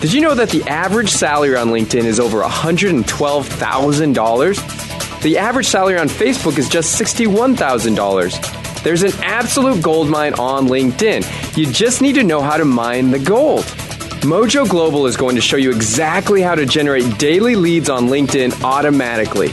Did 0.00 0.12
you 0.12 0.20
know 0.20 0.34
that 0.34 0.50
the 0.50 0.62
average 0.64 1.10
salary 1.10 1.56
on 1.56 1.68
LinkedIn 1.68 2.04
is 2.04 2.18
over 2.20 2.42
$112,000? 2.42 5.22
The 5.22 5.38
average 5.38 5.66
salary 5.66 5.98
on 5.98 6.08
Facebook 6.08 6.58
is 6.58 6.68
just 6.68 7.00
$61,000. 7.00 8.82
There's 8.82 9.02
an 9.02 9.12
absolute 9.22 9.82
gold 9.82 10.10
mine 10.10 10.34
on 10.34 10.66
LinkedIn. 10.66 11.56
You 11.56 11.72
just 11.72 12.02
need 12.02 12.16
to 12.16 12.22
know 12.22 12.42
how 12.42 12.58
to 12.58 12.66
mine 12.66 13.10
the 13.10 13.18
gold. 13.18 13.64
Mojo 14.24 14.68
Global 14.68 15.06
is 15.06 15.16
going 15.16 15.36
to 15.36 15.40
show 15.40 15.56
you 15.56 15.70
exactly 15.70 16.42
how 16.42 16.54
to 16.54 16.66
generate 16.66 17.16
daily 17.18 17.56
leads 17.56 17.88
on 17.88 18.08
LinkedIn 18.08 18.62
automatically. 18.62 19.48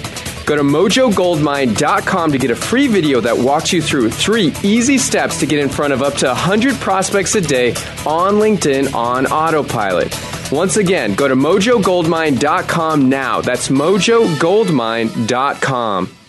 Go 0.46 0.56
to 0.56 0.64
mojogoldmine.com 0.64 2.32
to 2.32 2.38
get 2.38 2.52
a 2.52 2.56
free 2.56 2.88
video 2.88 3.20
that 3.22 3.38
walks 3.38 3.74
you 3.74 3.82
through 3.82 4.10
three 4.10 4.54
easy 4.64 4.98
steps 4.98 5.40
to 5.40 5.46
get 5.46 5.60
in 5.60 5.70
front 5.70 5.94
of 5.94 6.02
up 6.02 6.16
to 6.16 6.28
100 6.28 6.76
prospects 6.76 7.36
a 7.36 7.42
day 7.42 7.70
on 8.06 8.36
LinkedIn 8.36 8.94
on 8.94 9.26
autopilot. 9.28 10.14
Once 10.52 10.76
again, 10.78 11.14
go 11.16 11.28
to 11.28 11.36
mojogoldmine.com 11.36 13.10
now. 13.10 13.42
That's 13.42 13.68
mojogoldmine.com. 13.70 16.21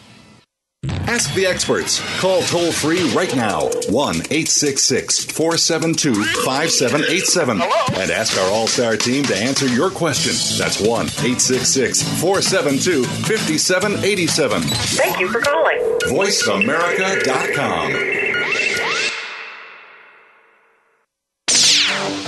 Ask 1.09 1.35
the 1.35 1.47
experts. 1.47 2.01
Call 2.21 2.43
toll 2.43 2.71
free 2.73 3.03
right 3.13 3.35
now 3.35 3.69
1 3.89 4.15
866 4.17 5.25
472 5.25 6.15
5787 6.15 7.61
and 7.61 8.11
ask 8.11 8.39
our 8.39 8.51
All 8.51 8.67
Star 8.67 8.97
team 8.97 9.25
to 9.25 9.37
answer 9.37 9.67
your 9.67 9.91
question. 9.91 10.33
That's 10.59 10.81
1 10.81 11.07
866 11.07 12.03
472 12.21 13.05
5787. 13.05 14.63
Thank 14.63 15.21
you 15.21 15.29
for 15.29 15.41
calling. 15.41 15.79
VoiceAmerica.com. 16.07 17.93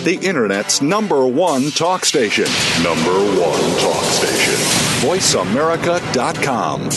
The 0.05 0.19
Internet's 0.23 0.83
number 0.83 1.27
one 1.27 1.71
talk 1.71 2.05
station. 2.05 2.45
Number 2.83 3.13
one 3.41 3.79
talk 3.79 4.05
station. 4.05 4.55
VoiceAmerica.com. 5.09 6.91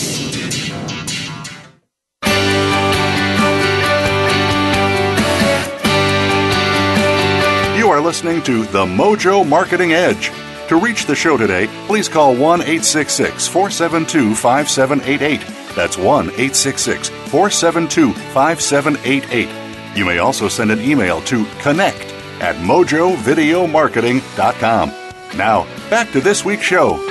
are 7.98 8.02
listening 8.02 8.40
to 8.40 8.62
The 8.66 8.86
Mojo 8.86 9.44
Marketing 9.46 9.92
Edge. 9.92 10.30
To 10.68 10.78
reach 10.78 11.04
the 11.06 11.16
show 11.16 11.36
today, 11.36 11.66
please 11.88 12.08
call 12.08 12.32
1 12.32 12.60
866 12.60 13.48
472 13.48 14.36
5788. 14.36 15.40
That's 15.74 15.98
1 15.98 16.26
866 16.26 17.08
472 17.08 18.12
5788. 18.12 19.96
You 19.96 20.04
may 20.04 20.18
also 20.18 20.46
send 20.46 20.70
an 20.70 20.80
email 20.80 21.20
to 21.22 21.44
connect 21.60 22.12
at 22.40 22.54
mojovideomarketing.com. 22.56 24.88
Now, 25.36 25.64
back 25.90 26.12
to 26.12 26.20
this 26.20 26.44
week's 26.44 26.62
show. 26.62 27.04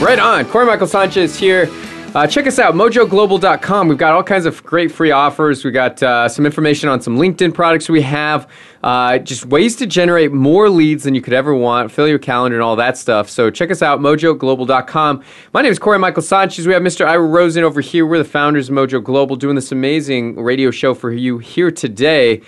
Right 0.00 0.18
on. 0.18 0.46
Corey 0.46 0.66
Michael 0.66 0.88
Sanchez 0.88 1.38
here. 1.38 1.70
Uh, 2.14 2.26
check 2.26 2.46
us 2.46 2.58
out, 2.58 2.74
mojoglobal.com. 2.74 3.88
We've 3.88 3.96
got 3.96 4.12
all 4.12 4.22
kinds 4.22 4.44
of 4.44 4.62
great 4.64 4.92
free 4.92 5.12
offers. 5.12 5.64
We 5.64 5.70
got 5.70 6.02
uh, 6.02 6.28
some 6.28 6.44
information 6.44 6.90
on 6.90 7.00
some 7.00 7.16
LinkedIn 7.16 7.54
products 7.54 7.88
we 7.88 8.02
have, 8.02 8.46
uh, 8.82 9.18
just 9.18 9.46
ways 9.46 9.76
to 9.76 9.86
generate 9.86 10.32
more 10.32 10.68
leads 10.68 11.04
than 11.04 11.14
you 11.14 11.20
could 11.20 11.32
ever 11.32 11.54
want, 11.54 11.92
fill 11.92 12.08
your 12.08 12.18
calendar 12.18 12.56
and 12.56 12.62
all 12.62 12.76
that 12.76 12.96
stuff. 12.96 13.30
So 13.30 13.50
check 13.50 13.70
us 13.70 13.82
out, 13.82 14.00
mojoglobal.com. 14.00 15.22
My 15.52 15.62
name 15.62 15.70
is 15.70 15.78
Corey 15.78 15.98
Michael 15.98 16.22
Sanchez. 16.22 16.66
We 16.66 16.72
have 16.72 16.82
Mr. 16.82 17.06
Ira 17.06 17.26
Rosen 17.26 17.62
over 17.64 17.80
here. 17.80 18.06
We're 18.06 18.18
the 18.18 18.24
founders 18.24 18.68
of 18.68 18.74
Mojo 18.74 19.02
Global 19.02 19.36
doing 19.36 19.54
this 19.54 19.70
amazing 19.70 20.36
radio 20.36 20.70
show 20.70 20.94
for 20.94 21.12
you 21.12 21.38
here 21.38 21.70
today. 21.70 22.42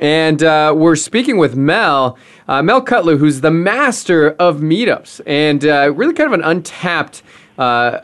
And 0.00 0.42
uh, 0.42 0.72
we're 0.74 0.96
speaking 0.96 1.36
with 1.36 1.56
Mel, 1.56 2.16
uh, 2.48 2.62
Mel 2.62 2.80
Cutler, 2.80 3.16
who's 3.16 3.42
the 3.42 3.50
master 3.50 4.30
of 4.30 4.60
meetups 4.60 5.20
and 5.26 5.64
uh, 5.64 5.92
really 5.94 6.14
kind 6.14 6.32
of 6.32 6.40
an 6.40 6.44
untapped 6.44 7.22
uh, 7.60 8.00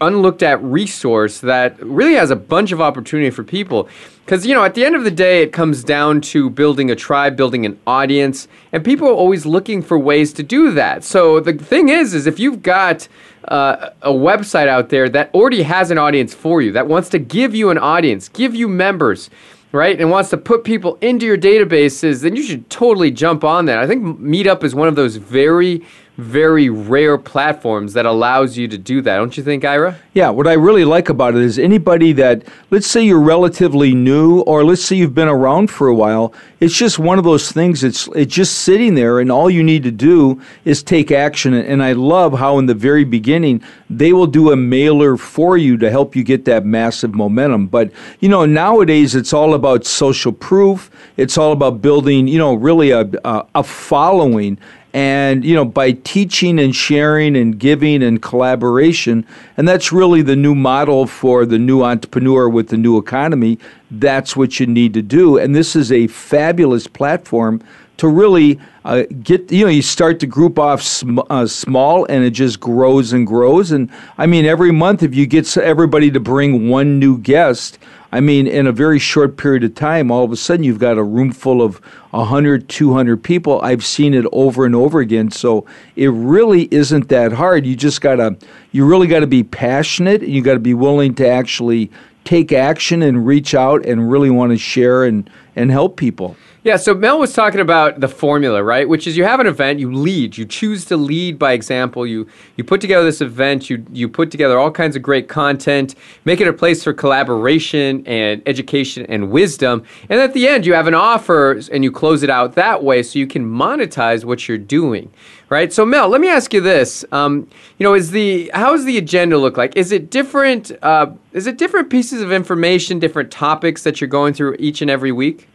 unlooked 0.00 0.40
at 0.40 0.62
resource 0.62 1.40
that 1.40 1.76
really 1.84 2.14
has 2.14 2.30
a 2.30 2.36
bunch 2.36 2.70
of 2.70 2.80
opportunity 2.80 3.28
for 3.28 3.42
people. 3.42 3.88
Because, 4.24 4.46
you 4.46 4.54
know, 4.54 4.62
at 4.62 4.74
the 4.74 4.84
end 4.84 4.94
of 4.94 5.02
the 5.02 5.10
day, 5.10 5.42
it 5.42 5.52
comes 5.52 5.82
down 5.82 6.20
to 6.20 6.48
building 6.48 6.92
a 6.92 6.94
tribe, 6.94 7.34
building 7.36 7.66
an 7.66 7.76
audience, 7.88 8.46
and 8.70 8.84
people 8.84 9.08
are 9.08 9.12
always 9.12 9.44
looking 9.44 9.82
for 9.82 9.98
ways 9.98 10.32
to 10.34 10.44
do 10.44 10.70
that. 10.74 11.02
So 11.02 11.40
the 11.40 11.54
thing 11.54 11.88
is, 11.88 12.14
is 12.14 12.28
if 12.28 12.38
you've 12.38 12.62
got 12.62 13.08
uh, 13.48 13.90
a 14.02 14.12
website 14.12 14.68
out 14.68 14.90
there 14.90 15.08
that 15.08 15.34
already 15.34 15.64
has 15.64 15.90
an 15.90 15.98
audience 15.98 16.32
for 16.32 16.62
you, 16.62 16.70
that 16.70 16.86
wants 16.86 17.08
to 17.08 17.18
give 17.18 17.52
you 17.52 17.70
an 17.70 17.78
audience, 17.78 18.28
give 18.28 18.54
you 18.54 18.68
members, 18.68 19.28
right, 19.72 20.00
and 20.00 20.08
wants 20.08 20.30
to 20.30 20.36
put 20.36 20.62
people 20.62 20.96
into 21.00 21.26
your 21.26 21.38
databases, 21.38 22.22
then 22.22 22.36
you 22.36 22.44
should 22.44 22.70
totally 22.70 23.10
jump 23.10 23.42
on 23.42 23.64
that. 23.64 23.78
I 23.78 23.88
think 23.88 24.20
Meetup 24.20 24.62
is 24.62 24.72
one 24.72 24.86
of 24.86 24.94
those 24.94 25.16
very 25.16 25.84
very 26.20 26.68
rare 26.68 27.18
platforms 27.18 27.94
that 27.94 28.06
allows 28.06 28.56
you 28.56 28.68
to 28.68 28.78
do 28.78 29.00
that. 29.02 29.16
Don't 29.16 29.36
you 29.36 29.42
think, 29.42 29.64
Ira? 29.64 29.96
Yeah, 30.12 30.30
what 30.30 30.46
I 30.46 30.52
really 30.52 30.84
like 30.84 31.08
about 31.08 31.34
it 31.34 31.42
is 31.42 31.58
anybody 31.58 32.12
that, 32.12 32.44
let's 32.70 32.86
say 32.86 33.02
you're 33.02 33.20
relatively 33.20 33.94
new, 33.94 34.40
or 34.40 34.64
let's 34.64 34.84
say 34.84 34.96
you've 34.96 35.14
been 35.14 35.28
around 35.28 35.70
for 35.70 35.88
a 35.88 35.94
while, 35.94 36.34
it's 36.60 36.76
just 36.76 36.98
one 36.98 37.18
of 37.18 37.24
those 37.24 37.50
things. 37.50 37.82
It's 37.82 38.06
it's 38.08 38.34
just 38.34 38.60
sitting 38.60 38.94
there, 38.94 39.18
and 39.18 39.32
all 39.32 39.48
you 39.48 39.62
need 39.62 39.82
to 39.84 39.90
do 39.90 40.40
is 40.64 40.82
take 40.82 41.10
action. 41.10 41.54
And 41.54 41.82
I 41.82 41.92
love 41.92 42.38
how 42.38 42.58
in 42.58 42.66
the 42.66 42.74
very 42.74 43.04
beginning 43.04 43.62
they 43.88 44.12
will 44.12 44.26
do 44.26 44.52
a 44.52 44.56
mailer 44.56 45.16
for 45.16 45.56
you 45.56 45.78
to 45.78 45.90
help 45.90 46.14
you 46.14 46.22
get 46.22 46.44
that 46.44 46.66
massive 46.66 47.14
momentum. 47.14 47.66
But 47.66 47.90
you 48.20 48.28
know, 48.28 48.44
nowadays 48.44 49.14
it's 49.14 49.32
all 49.32 49.54
about 49.54 49.86
social 49.86 50.32
proof. 50.32 50.90
It's 51.16 51.38
all 51.38 51.52
about 51.52 51.80
building, 51.80 52.28
you 52.28 52.38
know, 52.38 52.54
really 52.54 52.90
a 52.90 53.10
a, 53.24 53.46
a 53.54 53.62
following 53.62 54.58
and 54.92 55.44
you 55.44 55.54
know 55.54 55.64
by 55.64 55.92
teaching 55.92 56.58
and 56.58 56.74
sharing 56.74 57.36
and 57.36 57.58
giving 57.58 58.02
and 58.02 58.22
collaboration 58.22 59.24
and 59.56 59.68
that's 59.68 59.92
really 59.92 60.22
the 60.22 60.36
new 60.36 60.54
model 60.54 61.06
for 61.06 61.46
the 61.46 61.58
new 61.58 61.82
entrepreneur 61.82 62.48
with 62.48 62.68
the 62.68 62.76
new 62.76 62.98
economy 62.98 63.58
that's 63.90 64.36
what 64.36 64.60
you 64.60 64.66
need 64.66 64.94
to 64.94 65.02
do. 65.02 65.36
And 65.38 65.54
this 65.54 65.74
is 65.74 65.90
a 65.90 66.06
fabulous 66.06 66.86
platform 66.86 67.62
to 67.96 68.08
really 68.08 68.58
uh, 68.84 69.02
get 69.22 69.52
you 69.52 69.64
know 69.64 69.70
you 69.70 69.82
start 69.82 70.20
the 70.20 70.26
group 70.26 70.58
off 70.58 70.80
sm- 70.80 71.18
uh, 71.28 71.46
small 71.46 72.06
and 72.06 72.24
it 72.24 72.30
just 72.30 72.58
grows 72.58 73.12
and 73.12 73.26
grows. 73.26 73.72
And 73.72 73.90
i 74.16 74.26
mean 74.26 74.46
every 74.46 74.72
month 74.72 75.02
if 75.02 75.14
you 75.14 75.26
get 75.26 75.54
everybody 75.58 76.10
to 76.10 76.20
bring 76.20 76.68
one 76.68 76.98
new 76.98 77.18
guest 77.18 77.78
I 78.12 78.20
mean, 78.20 78.46
in 78.46 78.66
a 78.66 78.72
very 78.72 78.98
short 78.98 79.36
period 79.36 79.62
of 79.62 79.74
time, 79.74 80.10
all 80.10 80.24
of 80.24 80.32
a 80.32 80.36
sudden 80.36 80.64
you've 80.64 80.80
got 80.80 80.98
a 80.98 81.02
room 81.02 81.30
full 81.30 81.62
of 81.62 81.76
100, 82.10 82.68
200 82.68 83.22
people. 83.22 83.60
I've 83.62 83.84
seen 83.84 84.14
it 84.14 84.26
over 84.32 84.66
and 84.66 84.74
over 84.74 84.98
again. 84.98 85.30
So 85.30 85.64
it 85.94 86.08
really 86.08 86.68
isn't 86.72 87.08
that 87.08 87.32
hard. 87.32 87.64
You 87.66 87.76
just 87.76 88.00
got 88.00 88.16
to, 88.16 88.36
you 88.72 88.84
really 88.84 89.06
got 89.06 89.20
to 89.20 89.28
be 89.28 89.44
passionate 89.44 90.22
and 90.22 90.32
you 90.32 90.42
got 90.42 90.54
to 90.54 90.60
be 90.60 90.74
willing 90.74 91.14
to 91.16 91.28
actually 91.28 91.90
take 92.24 92.52
action 92.52 93.02
and 93.02 93.26
reach 93.26 93.54
out 93.54 93.86
and 93.86 94.10
really 94.10 94.30
want 94.30 94.50
to 94.52 94.58
share 94.58 95.04
and, 95.04 95.30
and 95.54 95.70
help 95.70 95.96
people. 95.96 96.36
Yeah, 96.62 96.76
so 96.76 96.92
Mel 96.92 97.18
was 97.18 97.32
talking 97.32 97.60
about 97.60 98.00
the 98.00 98.08
formula, 98.08 98.62
right? 98.62 98.86
Which 98.86 99.06
is 99.06 99.16
you 99.16 99.24
have 99.24 99.40
an 99.40 99.46
event, 99.46 99.80
you 99.80 99.90
lead, 99.90 100.36
you 100.36 100.44
choose 100.44 100.84
to 100.86 100.96
lead 100.98 101.38
by 101.38 101.52
example. 101.52 102.06
You 102.06 102.26
you 102.56 102.64
put 102.64 102.82
together 102.82 103.02
this 103.02 103.22
event, 103.22 103.70
you 103.70 103.82
you 103.90 104.10
put 104.10 104.30
together 104.30 104.58
all 104.58 104.70
kinds 104.70 104.94
of 104.94 105.00
great 105.00 105.26
content, 105.26 105.94
make 106.26 106.38
it 106.38 106.46
a 106.46 106.52
place 106.52 106.84
for 106.84 106.92
collaboration 106.92 108.06
and 108.06 108.42
education 108.44 109.06
and 109.08 109.30
wisdom. 109.30 109.84
And 110.10 110.20
at 110.20 110.34
the 110.34 110.48
end, 110.48 110.66
you 110.66 110.74
have 110.74 110.86
an 110.86 110.92
offer 110.94 111.58
and 111.72 111.82
you 111.82 111.90
close 111.90 112.22
it 112.22 112.28
out 112.28 112.56
that 112.56 112.84
way 112.84 113.02
so 113.04 113.18
you 113.18 113.26
can 113.26 113.50
monetize 113.50 114.26
what 114.26 114.46
you're 114.46 114.58
doing, 114.58 115.10
right? 115.48 115.72
So 115.72 115.86
Mel, 115.86 116.10
let 116.10 116.20
me 116.20 116.28
ask 116.28 116.52
you 116.52 116.60
this: 116.60 117.06
um, 117.10 117.48
you 117.78 117.84
know, 117.84 117.94
is 117.94 118.10
the 118.10 118.50
how 118.52 118.72
does 118.72 118.84
the 118.84 118.98
agenda 118.98 119.38
look 119.38 119.56
like? 119.56 119.74
Is 119.76 119.92
it 119.92 120.10
different? 120.10 120.72
Uh, 120.82 121.12
is 121.32 121.46
it 121.46 121.56
different 121.56 121.88
pieces 121.88 122.20
of 122.20 122.30
information, 122.30 122.98
different 122.98 123.30
topics 123.30 123.82
that 123.84 124.02
you're 124.02 124.08
going 124.08 124.34
through 124.34 124.56
each 124.58 124.82
and 124.82 124.90
every 124.90 125.10
week? 125.10 125.48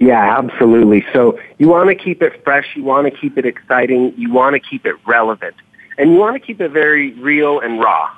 Yeah, 0.00 0.38
absolutely. 0.38 1.04
So 1.12 1.38
you 1.58 1.68
want 1.68 1.90
to 1.90 1.94
keep 1.94 2.22
it 2.22 2.42
fresh, 2.42 2.74
you 2.74 2.82
want 2.82 3.04
to 3.04 3.10
keep 3.10 3.36
it 3.36 3.44
exciting, 3.44 4.14
you 4.16 4.32
want 4.32 4.54
to 4.54 4.60
keep 4.60 4.86
it 4.86 4.96
relevant, 5.06 5.54
and 5.98 6.12
you 6.12 6.18
want 6.18 6.34
to 6.34 6.40
keep 6.40 6.58
it 6.58 6.70
very 6.70 7.12
real 7.12 7.60
and 7.60 7.78
raw, 7.78 8.10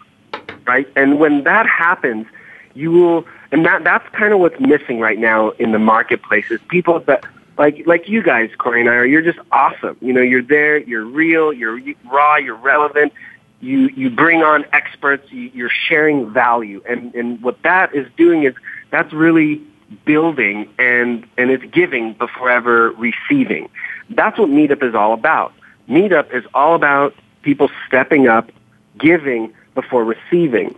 right? 0.65 0.87
And 0.95 1.19
when 1.19 1.43
that 1.43 1.67
happens, 1.67 2.27
you 2.75 2.93
will, 2.93 3.27
and 3.51 3.67
that 3.67 3.83
that's 3.83 4.09
kind 4.15 4.33
of 4.33 4.39
what's 4.39 4.61
missing 4.61 5.01
right 5.01 5.19
now 5.19 5.51
in 5.51 5.73
the 5.73 5.81
marketplace 5.81 6.51
is 6.53 6.61
people 6.69 7.01
that 7.01 7.25
like 7.59 7.85
like 7.85 8.09
you 8.09 8.23
guys, 8.23 8.51
Corey 8.59 8.81
and 8.81 8.89
I 8.89 8.95
are. 8.95 9.05
You're 9.05 9.21
just 9.21 9.41
awesome. 9.51 9.97
You 10.01 10.13
know, 10.13 10.23
you're 10.23 10.41
there. 10.41 10.79
You're 10.79 11.05
real. 11.05 11.53
You're 11.53 11.81
raw. 12.11 12.37
You're 12.37 12.55
relevant. 12.55 13.13
You 13.61 13.89
you 13.89 14.09
bring 14.09 14.45
on 14.45 14.65
experts. 14.73 15.33
You, 15.33 15.51
you're 15.53 15.69
sharing 15.89 16.31
value, 16.31 16.81
and 16.89 17.13
and 17.17 17.43
what 17.43 17.61
that 17.63 17.93
is 17.93 18.07
doing 18.17 18.45
is 18.45 18.55
that's 18.91 19.13
really 19.13 19.61
building 20.05 20.69
and 20.79 21.27
and 21.37 21.51
it's 21.51 21.65
giving 21.73 22.15
before 22.15 22.51
ever 22.51 22.91
receiving. 22.93 23.69
That's 24.11 24.39
what 24.39 24.49
Meetup 24.49 24.83
is 24.83 24.95
all 24.95 25.13
about. 25.13 25.53
Meetup 25.89 26.35
is 26.35 26.45
all 26.55 26.75
about 26.75 27.15
people 27.43 27.71
stepping 27.87 28.29
up, 28.29 28.51
giving 28.99 29.53
before 29.75 30.05
receiving. 30.05 30.75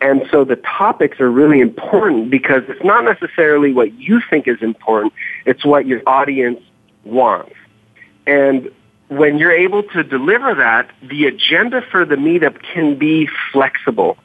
And 0.00 0.26
so 0.30 0.44
the 0.44 0.56
topics 0.56 1.18
are 1.20 1.30
really 1.30 1.60
important 1.60 2.30
because 2.30 2.62
it's 2.68 2.84
not 2.84 3.04
necessarily 3.04 3.72
what 3.72 3.94
you 3.94 4.20
think 4.28 4.46
is 4.46 4.60
important, 4.60 5.14
it's 5.46 5.64
what 5.64 5.86
your 5.86 6.02
audience 6.06 6.60
wants. 7.04 7.54
And 8.26 8.70
when 9.08 9.38
you're 9.38 9.52
able 9.52 9.82
to 9.82 10.02
deliver 10.02 10.54
that, 10.54 10.90
the 11.02 11.26
agenda 11.26 11.82
for 11.90 12.04
the 12.04 12.16
meetup 12.16 12.62
can 12.62 12.96
be 12.96 13.28
flexible. 13.52 14.18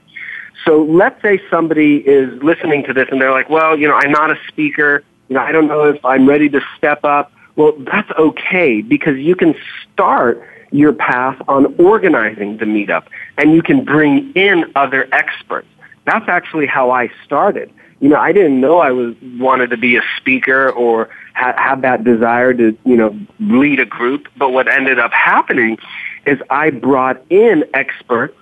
So 0.66 0.84
let's 0.84 1.22
say 1.22 1.42
somebody 1.50 1.98
is 1.98 2.42
listening 2.44 2.84
to 2.86 2.94
this 2.94 3.08
and 3.12 3.22
they're 3.22 3.32
like, 3.32 3.50
well, 3.50 3.78
you 3.78 3.88
know, 3.88 3.96
I'm 3.96 4.12
not 4.12 4.32
a 4.32 4.38
speaker. 4.48 5.04
You 5.28 5.36
know, 5.36 5.42
I 5.42 5.52
don't 5.52 5.68
know 5.68 5.84
if 5.86 6.04
I'm 6.04 6.28
ready 6.28 6.50
to 6.50 6.62
step 6.78 7.04
up. 7.04 7.32
Well, 7.56 7.74
that's 7.78 8.10
okay 8.12 8.82
because 8.82 9.18
you 9.18 9.36
can 9.36 9.56
start 9.92 10.44
your 10.72 10.94
path 10.94 11.42
on 11.48 11.76
organizing 11.80 12.58
the 12.58 12.66
meetup 12.66 13.06
and 13.38 13.54
you 13.54 13.62
can 13.62 13.84
bring 13.84 14.32
in 14.34 14.72
other 14.76 15.08
experts. 15.12 15.68
That's 16.06 16.28
actually 16.28 16.68
how 16.68 16.92
I 16.92 17.12
started. 17.26 17.72
You 18.00 18.10
know, 18.10 18.18
I 18.18 18.32
didn't 18.32 18.62
know 18.62 18.80
I 18.80 18.92
was 18.92 19.16
wanted 19.38 19.72
to 19.72 19.78
be 19.78 19.98
a 19.98 20.02
speaker 20.18 20.70
or 20.72 21.10
ha- 21.34 21.56
have 21.58 21.82
that 21.82 22.04
desire 22.04 22.54
to, 22.54 22.78
you 22.86 22.96
know, 22.96 23.18
lead 23.40 23.80
a 23.80 23.86
group. 23.86 24.28
But 24.38 24.52
what 24.52 24.72
ended 24.72 25.00
up 25.00 25.12
happening 25.12 25.78
is 26.26 26.40
I 26.50 26.70
brought 26.70 27.22
in 27.30 27.66
experts 27.74 28.38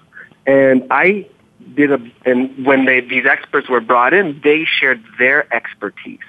and 0.46 0.86
I 0.92 1.28
did 1.76 1.92
a, 1.92 2.00
and 2.26 2.66
when 2.66 2.86
they, 2.86 3.02
these 3.02 3.26
experts 3.26 3.70
were 3.70 3.82
brought 3.82 4.14
in, 4.14 4.40
they 4.44 4.66
shared 4.66 5.04
their 5.20 5.54
expertise. 5.54 6.20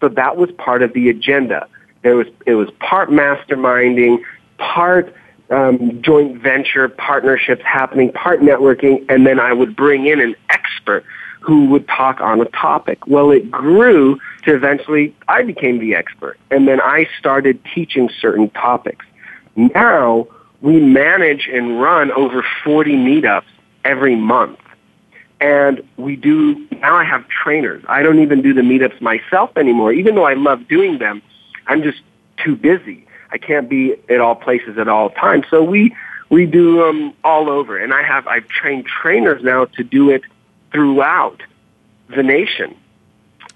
So 0.00 0.08
that 0.08 0.36
was 0.36 0.50
part 0.52 0.82
of 0.82 0.92
the 0.92 1.08
agenda. 1.08 1.68
There 2.02 2.16
was, 2.16 2.26
it 2.46 2.54
was 2.54 2.70
part 2.80 3.10
masterminding, 3.10 4.22
part 4.58 5.14
um, 5.50 6.02
joint 6.02 6.40
venture 6.42 6.88
partnerships 6.88 7.62
happening, 7.64 8.12
part 8.12 8.40
networking, 8.40 9.04
and 9.08 9.26
then 9.26 9.40
I 9.40 9.52
would 9.52 9.76
bring 9.76 10.06
in 10.06 10.20
an 10.20 10.34
expert 10.50 11.04
who 11.40 11.66
would 11.66 11.86
talk 11.88 12.20
on 12.20 12.40
a 12.40 12.46
topic. 12.46 13.06
Well, 13.06 13.30
it 13.30 13.50
grew 13.50 14.18
to 14.44 14.54
eventually 14.54 15.14
I 15.28 15.42
became 15.42 15.78
the 15.78 15.94
expert, 15.94 16.38
and 16.50 16.66
then 16.66 16.80
I 16.80 17.06
started 17.18 17.60
teaching 17.74 18.10
certain 18.20 18.50
topics. 18.50 19.04
Now 19.54 20.26
we 20.62 20.80
manage 20.80 21.48
and 21.52 21.80
run 21.80 22.10
over 22.12 22.44
40 22.64 22.92
meetups 22.92 23.44
every 23.84 24.16
month. 24.16 24.58
And 25.40 25.86
we 25.96 26.16
do, 26.16 26.66
now 26.70 26.96
I 26.96 27.04
have 27.04 27.28
trainers. 27.28 27.84
I 27.88 28.02
don't 28.02 28.20
even 28.20 28.40
do 28.40 28.54
the 28.54 28.62
meetups 28.62 29.00
myself 29.00 29.56
anymore. 29.56 29.92
Even 29.92 30.14
though 30.14 30.24
I 30.24 30.34
love 30.34 30.68
doing 30.68 30.98
them, 30.98 31.22
I'm 31.66 31.82
just 31.82 32.00
too 32.36 32.56
busy. 32.56 33.06
I 33.30 33.38
can't 33.38 33.68
be 33.68 33.96
at 34.08 34.20
all 34.20 34.36
places 34.36 34.78
at 34.78 34.88
all 34.88 35.10
times. 35.10 35.46
So 35.50 35.62
we 35.62 35.94
we 36.30 36.46
do 36.46 36.78
them 36.84 37.12
all 37.22 37.50
over, 37.50 37.76
and 37.76 37.92
I 37.92 38.02
have 38.02 38.26
I've 38.26 38.48
trained 38.48 38.86
trainers 38.86 39.42
now 39.42 39.66
to 39.66 39.84
do 39.84 40.10
it 40.10 40.22
throughout 40.72 41.42
the 42.14 42.22
nation, 42.22 42.76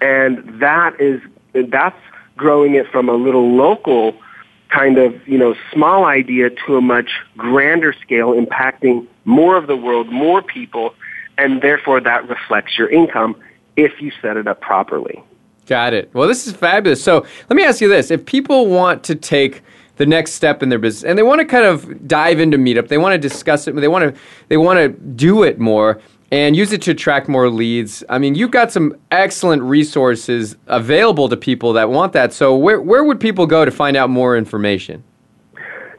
and 0.01 0.61
that 0.61 1.01
is 1.01 1.21
that's 1.55 2.01
growing 2.37 2.75
it 2.75 2.89
from 2.91 3.09
a 3.09 3.15
little 3.15 3.55
local 3.55 4.15
kind 4.69 4.99
of 4.99 5.27
you 5.27 5.39
know 5.39 5.55
small 5.73 6.05
idea 6.05 6.51
to 6.51 6.77
a 6.77 6.81
much 6.81 7.11
grander 7.37 7.93
scale, 7.93 8.33
impacting 8.33 9.07
more 9.25 9.57
of 9.57 9.67
the 9.67 9.77
world, 9.77 10.09
more 10.09 10.43
people, 10.43 10.95
and 11.39 11.63
therefore 11.63 12.01
that 12.01 12.29
reflects 12.29 12.77
your 12.77 12.89
income 12.89 13.37
if 13.77 14.03
you 14.03 14.13
set 14.21 14.37
it 14.37 14.47
up 14.47 14.61
properly. 14.61 15.23
Got 15.67 15.95
it. 15.95 16.11
Well, 16.13 16.27
this 16.27 16.47
is 16.47 16.55
fabulous. 16.55 17.03
So 17.03 17.25
let 17.49 17.57
me 17.57 17.65
ask 17.65 17.81
you 17.81 17.89
this: 17.89 18.11
If 18.11 18.27
people 18.27 18.67
want 18.67 19.05
to 19.05 19.15
take 19.15 19.63
the 19.97 20.07
next 20.07 20.33
step 20.33 20.63
in 20.63 20.69
their 20.69 20.79
business 20.79 21.05
and 21.05 21.19
they 21.19 21.23
want 21.23 21.41
to 21.41 21.45
kind 21.45 21.65
of 21.65 22.07
dive 22.07 22.41
into 22.41 22.57
Meetup, 22.57 22.89
they 22.89 22.99
want 22.99 23.13
to 23.13 23.19
discuss 23.19 23.67
it, 23.69 23.77
they 23.77 23.89
want 23.89 24.15
to 24.15 24.21
they 24.49 24.57
want 24.57 24.79
to 24.79 24.89
do 24.89 25.43
it 25.43 25.59
more 25.59 26.01
and 26.31 26.57
use 26.57 26.73
it 26.73 26.83
to 26.83 26.91
attract 26.91 27.29
more 27.29 27.49
leads. 27.49 28.05
I 28.09 28.19
mean, 28.19 28.35
you've 28.35 28.51
got 28.51 28.71
some 28.71 28.97
excellent 29.11 29.63
resources 29.63 30.57
available 30.67 31.29
to 31.29 31.37
people 31.37 31.73
that 31.75 31.91
want 31.91 32.13
that. 32.15 32.33
So 32.33 32.57
where 32.57 32.81
where 32.81 33.05
would 33.05 33.21
people 33.21 33.47
go 33.47 33.65
to 33.65 33.71
find 33.71 33.97
out 33.97 34.11
more 34.11 34.37
information? 34.37 35.05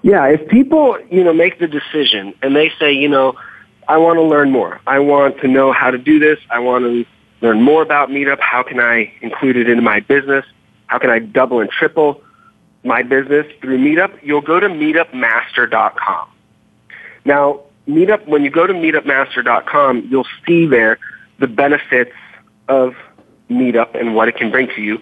Yeah, 0.01 0.25
if 0.27 0.47
people, 0.47 0.97
you 1.11 1.23
know, 1.23 1.33
make 1.33 1.59
the 1.59 1.67
decision 1.67 2.33
and 2.41 2.55
they 2.55 2.71
say, 2.79 2.93
you 2.93 3.09
know, 3.09 3.35
I 3.89 3.97
want 3.97 4.17
to 4.17 4.21
learn 4.21 4.51
more. 4.51 4.79
I 4.85 4.99
want 4.99 5.39
to 5.39 5.47
know 5.47 5.73
how 5.73 5.89
to 5.89 5.97
do 5.97 6.19
this. 6.19 6.37
I 6.51 6.59
want 6.59 6.85
to 6.85 7.05
learn 7.41 7.63
more 7.63 7.81
about 7.81 8.09
Meetup. 8.09 8.39
How 8.39 8.61
can 8.61 8.79
I 8.79 9.11
include 9.21 9.57
it 9.57 9.67
into 9.67 9.81
my 9.81 9.99
business? 9.99 10.45
How 10.85 10.99
can 10.99 11.09
I 11.09 11.17
double 11.17 11.59
and 11.59 11.71
triple 11.71 12.21
my 12.83 13.01
business 13.01 13.47
through 13.59 13.79
Meetup? 13.79 14.19
You'll 14.21 14.41
go 14.41 14.59
to 14.59 14.69
meetupmaster.com. 14.69 16.29
Now, 17.25 17.61
Meetup, 17.87 18.27
when 18.27 18.43
you 18.43 18.51
go 18.51 18.67
to 18.67 18.73
meetupmaster.com, 18.73 20.07
you'll 20.11 20.27
see 20.45 20.67
there 20.67 20.99
the 21.39 21.47
benefits 21.47 22.13
of 22.67 22.93
Meetup 23.49 23.99
and 23.99 24.13
what 24.13 24.27
it 24.27 24.35
can 24.35 24.51
bring 24.51 24.67
to 24.75 24.81
you. 24.83 25.01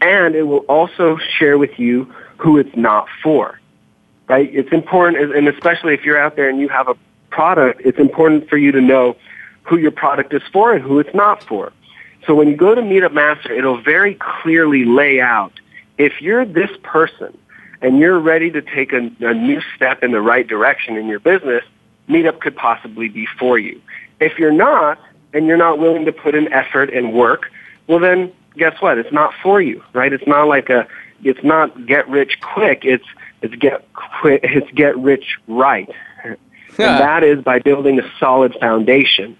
And 0.00 0.34
it 0.34 0.44
will 0.44 0.64
also 0.70 1.18
share 1.38 1.58
with 1.58 1.78
you 1.78 2.10
who 2.38 2.56
it's 2.56 2.74
not 2.74 3.08
for. 3.22 3.60
Right? 4.26 4.48
It's 4.54 4.72
important, 4.72 5.36
and 5.36 5.48
especially 5.48 5.92
if 5.92 6.04
you're 6.06 6.18
out 6.18 6.36
there 6.36 6.48
and 6.48 6.58
you 6.58 6.70
have 6.70 6.88
a 6.88 6.96
product, 7.32 7.82
it's 7.84 7.98
important 7.98 8.48
for 8.48 8.56
you 8.56 8.70
to 8.72 8.80
know 8.80 9.16
who 9.64 9.78
your 9.78 9.90
product 9.90 10.32
is 10.32 10.42
for 10.52 10.72
and 10.72 10.82
who 10.82 11.00
it's 11.00 11.14
not 11.14 11.42
for. 11.42 11.72
So 12.26 12.34
when 12.34 12.46
you 12.48 12.56
go 12.56 12.74
to 12.74 12.82
Meetup 12.82 13.12
Master, 13.12 13.52
it'll 13.52 13.82
very 13.82 14.14
clearly 14.14 14.84
lay 14.84 15.20
out 15.20 15.52
if 15.98 16.20
you're 16.20 16.44
this 16.44 16.70
person 16.82 17.36
and 17.80 17.98
you're 17.98 18.18
ready 18.18 18.50
to 18.50 18.62
take 18.62 18.92
a, 18.92 19.10
a 19.20 19.34
new 19.34 19.60
step 19.74 20.02
in 20.02 20.12
the 20.12 20.20
right 20.20 20.46
direction 20.46 20.96
in 20.96 21.06
your 21.06 21.20
business, 21.20 21.64
Meetup 22.08 22.40
could 22.40 22.56
possibly 22.56 23.08
be 23.08 23.26
for 23.38 23.58
you. 23.58 23.80
If 24.20 24.38
you're 24.38 24.52
not 24.52 24.98
and 25.32 25.46
you're 25.46 25.56
not 25.56 25.78
willing 25.78 26.04
to 26.04 26.12
put 26.12 26.34
in 26.34 26.52
effort 26.52 26.90
and 26.92 27.12
work, 27.12 27.50
well 27.86 27.98
then 27.98 28.32
guess 28.56 28.80
what? 28.80 28.98
It's 28.98 29.12
not 29.12 29.34
for 29.42 29.60
you, 29.60 29.82
right? 29.92 30.12
It's 30.12 30.26
not 30.26 30.46
like 30.48 30.70
a 30.70 30.86
it's 31.24 31.42
not 31.44 31.86
get 31.86 32.08
rich 32.08 32.40
quick. 32.40 32.80
It's 32.84 33.06
it's 33.42 33.54
get 33.54 33.86
quick. 33.94 34.40
It's 34.42 34.70
get 34.72 34.96
rich 34.98 35.38
right, 35.46 35.88
yeah. 36.78 36.92
and 36.92 37.00
that 37.00 37.24
is 37.24 37.42
by 37.42 37.58
building 37.58 37.98
a 37.98 38.10
solid 38.18 38.54
foundation. 38.60 39.36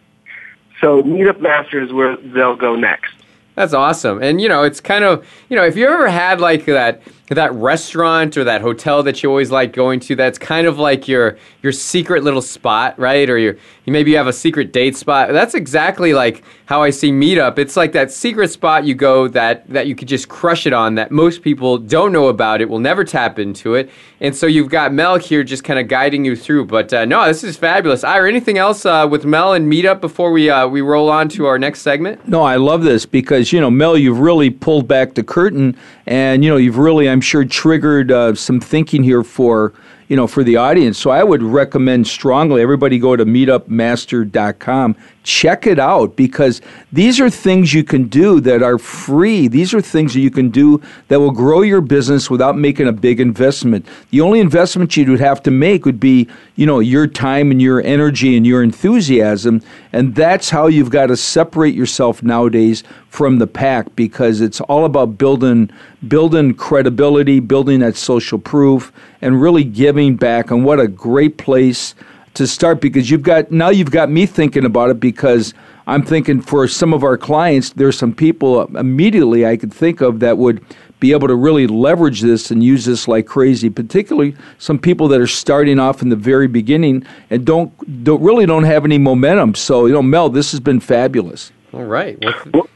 So 0.81 1.03
Meetup 1.03 1.41
Master 1.41 1.81
is 1.81 1.93
where 1.93 2.17
they'll 2.17 2.57
go 2.57 2.75
next. 2.75 3.15
That's 3.55 3.75
awesome. 3.75 4.23
And 4.23 4.41
you 4.41 4.49
know, 4.49 4.63
it's 4.63 4.81
kind 4.81 5.05
of 5.05 5.27
you 5.49 5.57
know, 5.57 5.65
if 5.65 5.77
you 5.77 5.87
ever 5.87 6.09
had 6.09 6.41
like 6.41 6.65
that 6.67 7.03
that 7.35 7.53
restaurant 7.55 8.37
or 8.37 8.45
that 8.45 8.61
hotel 8.61 9.03
that 9.03 9.23
you 9.23 9.29
always 9.29 9.51
like 9.51 9.73
going 9.73 10.01
to, 10.01 10.17
that's 10.17 10.39
kind 10.39 10.67
of 10.67 10.79
like 10.79 11.09
your 11.09 11.39
your 11.63 11.73
secret 11.73 12.25
little 12.25 12.43
spot, 12.43 12.99
right? 12.99 13.29
Or 13.29 13.39
your 13.39 13.57
you 13.85 13.93
maybe 13.93 14.13
you 14.13 14.17
have 14.17 14.27
a 14.27 14.33
secret 14.33 14.73
date 14.73 14.97
spot. 14.97 15.33
That's 15.33 15.55
exactly 15.55 16.15
like 16.15 16.43
how 16.67 16.83
I 16.83 16.91
see 16.91 17.11
Meetup. 17.11 17.59
It's 17.59 17.77
like 17.77 17.93
that 17.93 18.11
secret 18.11 18.51
spot 18.51 18.85
you 18.85 18.95
go 18.95 19.29
that 19.29 19.69
that 19.69 19.87
you 19.87 19.95
could 19.95 20.09
just 20.09 20.29
crush 20.29 20.67
it 20.67 20.73
on 20.73 20.95
that 20.97 21.11
most 21.11 21.43
people 21.43 21.79
don't 21.79 22.13
know 22.13 22.29
about 22.29 22.61
it, 22.61 22.69
will 22.69 22.79
never 22.79 23.05
tap 23.05 23.39
into 23.39 23.75
it. 23.75 23.91
And 24.21 24.35
so 24.35 24.47
you've 24.47 24.71
got 24.71 24.93
Mel 24.93 25.19
here 25.19 25.43
just 25.43 25.65
kind 25.65 25.81
of 25.81 25.89
guiding 25.89 26.25
you 26.25 26.37
through. 26.37 26.67
But 26.67 26.93
uh, 26.93 27.05
no, 27.05 27.27
this 27.27 27.43
is 27.43 27.57
fabulous. 27.57 28.05
Ira, 28.05 28.29
anything 28.29 28.57
else 28.57 28.87
uh, 28.87 29.07
with 29.11 29.25
Mel 29.25 29.53
and 29.53 29.71
Meetup 29.71 30.01
before 30.01 30.31
we 30.31 30.49
uh, 30.49 30.69
we 30.69 30.81
roll 30.81 31.11
on 31.11 31.29
to 31.31 31.47
our 31.47 31.59
next 31.59 31.83
segment? 31.83 32.27
No, 32.29 32.43
I 32.43 32.57
love 32.57 32.85
this 32.85 33.05
because 33.05 33.53
you 33.53 33.61
know, 33.61 33.71
Mel, 33.71 33.99
you've 33.99 34.21
really 34.21 34.51
pulled 34.51 34.87
back 34.87 35.15
the 35.15 35.25
curtain, 35.25 35.77
and 36.07 36.45
you 36.45 36.51
know, 36.51 36.57
you've 36.57 36.79
really, 36.79 37.09
I'm 37.09 37.21
sure, 37.21 37.45
triggered 37.45 38.11
uh, 38.11 38.35
some 38.35 38.61
thinking 38.61 39.03
here 39.03 39.23
for 39.23 39.73
you 40.13 40.17
know, 40.17 40.27
for 40.27 40.45
the 40.45 40.57
audience. 40.57 40.99
So 40.99 41.11
I 41.11 41.25
would 41.25 41.43
recommend 41.43 42.07
strongly 42.07 42.61
everybody 42.61 42.99
go 42.99 43.17
to 43.17 43.25
meetupmaster.com. 43.25 44.97
Check 45.23 45.67
it 45.67 45.79
out 45.79 46.17
because 46.17 46.61
these 46.93 47.21
are 47.21 47.31
things 47.31 47.73
you 47.73 47.85
can 47.85 48.09
do 48.09 48.41
that 48.41 48.63
are 48.63 48.79
free. 48.79 49.47
These 49.47 49.73
are 49.73 49.81
things 49.81 50.15
that 50.15 50.21
you 50.21 50.31
can 50.31 50.49
do 50.49 50.83
that 51.09 51.21
will 51.21 51.31
grow 51.31 51.61
your 51.61 51.81
business 51.81 52.29
without 52.29 52.59
making 52.59 52.89
a 52.89 52.93
big 52.93 53.21
investment. 53.21 53.87
The 54.11 54.21
only 54.21 54.41
investment 54.41 54.97
you 54.97 55.09
would 55.11 55.21
have 55.21 55.43
to 55.45 55.51
make 55.51 55.85
would 55.85 56.01
be, 56.01 56.29
you 56.57 56.67
know, 56.67 56.81
your 56.81 57.07
time 57.07 57.51
and 57.51 57.63
your 57.63 57.81
energy 57.83 58.37
and 58.37 58.45
your 58.47 58.63
enthusiasm. 58.63 59.63
And 59.93 60.15
that's 60.15 60.51
how 60.51 60.67
you've 60.67 60.91
got 60.91 61.07
to 61.07 61.17
separate 61.17 61.75
yourself 61.75 62.23
nowadays 62.23 62.83
from 63.09 63.39
the 63.39 63.47
pack 63.47 63.95
because 63.95 64.41
it's 64.41 64.61
all 64.63 64.85
about 64.85 65.19
building 65.19 65.71
building 66.09 66.55
credibility, 66.55 67.39
building 67.39 67.81
that 67.81 67.95
social 67.97 68.39
proof, 68.39 68.93
and 69.21 69.41
really 69.41 69.63
giving 69.63 70.17
back. 70.17 70.51
And 70.51 70.65
what 70.65 70.81
a 70.81 70.89
great 70.89 71.39
place 71.39 71.95
to 72.35 72.47
start 72.47 72.81
because 72.81 73.11
you've 73.11 73.23
got 73.23 73.51
now 73.51 73.69
you've 73.69 73.91
got 73.91 74.11
me 74.11 74.27
thinking 74.27 74.65
about 74.65 74.91
it 74.91 75.01
because 75.01 75.55
I'm 75.87 76.05
thinking 76.05 76.41
for 76.41 76.69
some 76.69 76.95
of 76.95 77.03
our 77.03 77.19
clients, 77.19 77.71
there's 77.71 77.99
some 77.99 78.15
people 78.15 78.65
immediately 78.77 79.47
I 79.47 79.57
could 79.57 79.73
think 79.73 80.01
of 80.01 80.21
that 80.21 80.39
would 80.39 80.65
be 81.01 81.13
able 81.13 81.27
to 81.27 81.35
really 81.35 81.67
leverage 81.67 82.21
this 82.21 82.51
and 82.53 82.63
use 82.63 82.85
this 82.85 83.09
like 83.09 83.27
crazy. 83.27 83.69
Particularly 83.69 84.37
some 84.59 84.79
people 84.79 85.09
that 85.09 85.21
are 85.21 85.27
starting 85.27 85.79
off 85.79 86.01
in 86.01 86.09
the 86.09 86.17
very 86.17 86.47
beginning 86.47 87.05
and 87.31 87.45
don't 87.45 88.05
don't 88.05 88.23
really 88.23 88.47
don't 88.47 88.65
have 88.65 88.85
any 88.85 88.99
momentum. 88.99 89.55
So 89.55 89.87
you 89.87 89.93
know, 89.93 90.03
Mel, 90.03 90.29
this 90.29 90.53
has 90.53 90.61
been 90.61 90.81
fabulous. 90.81 91.53
All 91.73 91.85
right. 91.85 92.19
Well, 92.53 92.69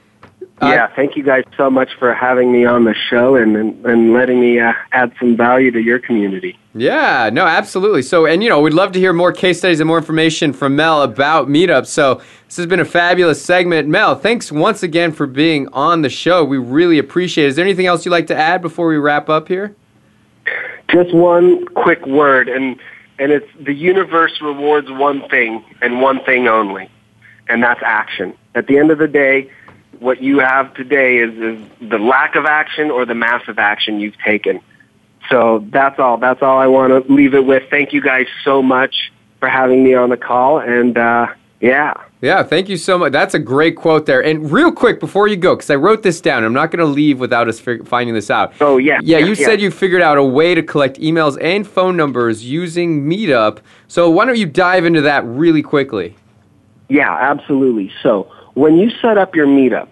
yeah, 0.62 0.86
thank 0.96 1.16
you 1.16 1.22
guys 1.22 1.44
so 1.56 1.70
much 1.70 1.90
for 1.98 2.14
having 2.14 2.50
me 2.50 2.64
on 2.64 2.84
the 2.84 2.94
show 2.94 3.36
and 3.36 3.56
and, 3.56 3.84
and 3.84 4.12
letting 4.14 4.40
me 4.40 4.58
uh, 4.58 4.72
add 4.92 5.12
some 5.20 5.36
value 5.36 5.70
to 5.70 5.80
your 5.80 5.98
community. 5.98 6.58
Yeah, 6.74 7.28
no, 7.30 7.46
absolutely. 7.46 8.02
So, 8.02 8.26
and 8.26 8.42
you 8.42 8.48
know, 8.48 8.60
we'd 8.60 8.72
love 8.72 8.92
to 8.92 8.98
hear 8.98 9.12
more 9.12 9.32
case 9.32 9.58
studies 9.58 9.80
and 9.80 9.86
more 9.86 9.98
information 9.98 10.54
from 10.54 10.74
Mel 10.74 11.02
about 11.02 11.48
meetups. 11.48 11.88
So, 11.88 12.22
this 12.46 12.56
has 12.56 12.66
been 12.66 12.80
a 12.80 12.86
fabulous 12.86 13.42
segment. 13.42 13.88
Mel, 13.88 14.14
thanks 14.14 14.50
once 14.50 14.82
again 14.82 15.12
for 15.12 15.26
being 15.26 15.68
on 15.68 16.02
the 16.02 16.08
show. 16.08 16.42
We 16.42 16.58
really 16.58 16.98
appreciate 16.98 17.44
it. 17.44 17.48
Is 17.48 17.56
there 17.56 17.64
anything 17.64 17.86
else 17.86 18.06
you'd 18.06 18.12
like 18.12 18.26
to 18.28 18.36
add 18.36 18.62
before 18.62 18.88
we 18.88 18.96
wrap 18.96 19.28
up 19.28 19.48
here? 19.48 19.74
Just 20.88 21.14
one 21.14 21.66
quick 21.68 22.06
word, 22.06 22.48
and 22.48 22.80
and 23.18 23.30
it's 23.30 23.48
the 23.60 23.74
universe 23.74 24.40
rewards 24.40 24.90
one 24.90 25.28
thing 25.28 25.62
and 25.82 26.00
one 26.00 26.24
thing 26.24 26.48
only, 26.48 26.90
and 27.48 27.62
that's 27.62 27.80
action. 27.82 28.34
At 28.54 28.68
the 28.68 28.78
end 28.78 28.90
of 28.90 28.96
the 28.96 29.08
day 29.08 29.50
what 30.00 30.22
you 30.22 30.38
have 30.38 30.74
today 30.74 31.18
is, 31.18 31.35
is 31.37 31.66
the 31.80 31.98
lack 31.98 32.37
of 32.37 32.44
action 32.44 32.90
or 32.90 33.04
the 33.04 33.14
massive 33.14 33.59
action 33.59 34.00
you've 34.00 34.18
taken. 34.18 34.61
So 35.30 35.64
that's 35.70 35.98
all. 35.98 36.18
That's 36.18 36.42
all 36.42 36.59
I 36.59 36.66
want 36.66 36.92
to 36.92 37.12
leave 37.12 37.35
it 37.35 37.44
with. 37.44 37.64
Thank 37.70 37.92
you 37.92 38.00
guys 38.00 38.26
so 38.44 38.62
much 38.62 39.12
for 39.40 39.48
having 39.48 39.82
me 39.82 39.94
on 39.94 40.11
the 40.11 40.16
call. 40.16 40.61
And 40.61 40.96
uh, 40.96 41.26
yeah. 41.61 41.94
Yeah, 42.22 42.42
thank 42.42 42.68
you 42.68 42.76
so 42.76 42.98
much. 42.98 43.12
That's 43.12 43.35
a 43.35 43.38
great 43.38 43.76
quote 43.76 44.06
there. 44.06 44.22
And 44.22 44.50
real 44.50 44.72
quick 44.72 45.00
before 45.00 45.28
you 45.28 45.37
go, 45.37 45.54
because 45.54 45.70
I 45.70 45.74
wrote 45.74 46.02
this 46.02 46.20
down, 46.20 46.44
I'm 46.44 46.52
not 46.52 46.70
going 46.70 46.78
to 46.78 46.90
leave 46.90 47.20
without 47.20 47.48
us 47.48 47.61
finding 47.61 48.14
this 48.14 48.30
out. 48.30 48.54
Oh, 48.61 48.78
yeah. 48.78 49.00
Yeah, 49.02 49.18
you 49.18 49.35
yeah. 49.35 49.46
said 49.46 49.61
you 49.61 49.70
figured 49.70 50.02
out 50.02 50.16
a 50.16 50.24
way 50.24 50.54
to 50.54 50.62
collect 50.62 50.98
emails 50.98 51.37
and 51.40 51.66
phone 51.66 51.96
numbers 51.96 52.44
using 52.44 53.04
Meetup. 53.04 53.59
So 53.88 54.09
why 54.11 54.24
don't 54.24 54.38
you 54.38 54.46
dive 54.46 54.85
into 54.85 55.02
that 55.02 55.24
really 55.24 55.62
quickly? 55.62 56.16
Yeah, 56.88 57.12
absolutely. 57.12 57.92
So 58.02 58.32
when 58.56 58.78
you 58.78 58.90
set 59.02 59.18
up 59.18 59.36
your 59.36 59.46
meetup 59.46 59.88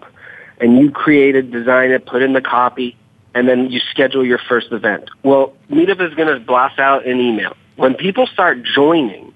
and 0.59 0.79
you 0.79 0.89
create 0.89 1.35
it, 1.35 1.51
design 1.51 1.91
it, 1.91 2.07
put 2.07 2.23
in 2.23 2.33
the 2.33 2.41
copy, 2.41 2.97
and 3.35 3.47
then 3.47 3.69
you 3.69 3.79
schedule 3.91 4.25
your 4.25 4.39
first 4.49 4.71
event, 4.71 5.07
well, 5.21 5.53
Meetup 5.69 6.01
is 6.01 6.15
going 6.15 6.29
to 6.29 6.39
blast 6.39 6.79
out 6.79 7.05
an 7.05 7.19
email. 7.19 7.55
When 7.75 7.93
people 7.93 8.25
start 8.25 8.63
joining, 8.63 9.33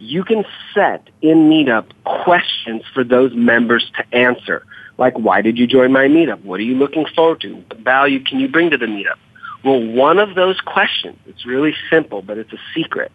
you 0.00 0.24
can 0.24 0.44
set 0.74 1.08
in 1.20 1.48
Meetup 1.48 1.92
questions 2.04 2.82
for 2.92 3.04
those 3.04 3.32
members 3.34 3.88
to 3.96 4.16
answer. 4.16 4.66
Like, 4.98 5.16
why 5.16 5.42
did 5.42 5.58
you 5.58 5.68
join 5.68 5.92
my 5.92 6.06
Meetup? 6.06 6.42
What 6.42 6.58
are 6.58 6.64
you 6.64 6.74
looking 6.74 7.06
forward 7.14 7.40
to? 7.42 7.54
What 7.54 7.78
value 7.78 8.24
can 8.24 8.40
you 8.40 8.48
bring 8.48 8.70
to 8.70 8.78
the 8.78 8.86
Meetup? 8.86 9.18
Well, 9.64 9.80
one 9.80 10.18
of 10.18 10.34
those 10.34 10.60
questions, 10.60 11.18
it's 11.26 11.46
really 11.46 11.74
simple, 11.88 12.20
but 12.20 12.36
it's 12.36 12.52
a 12.52 12.58
secret, 12.74 13.12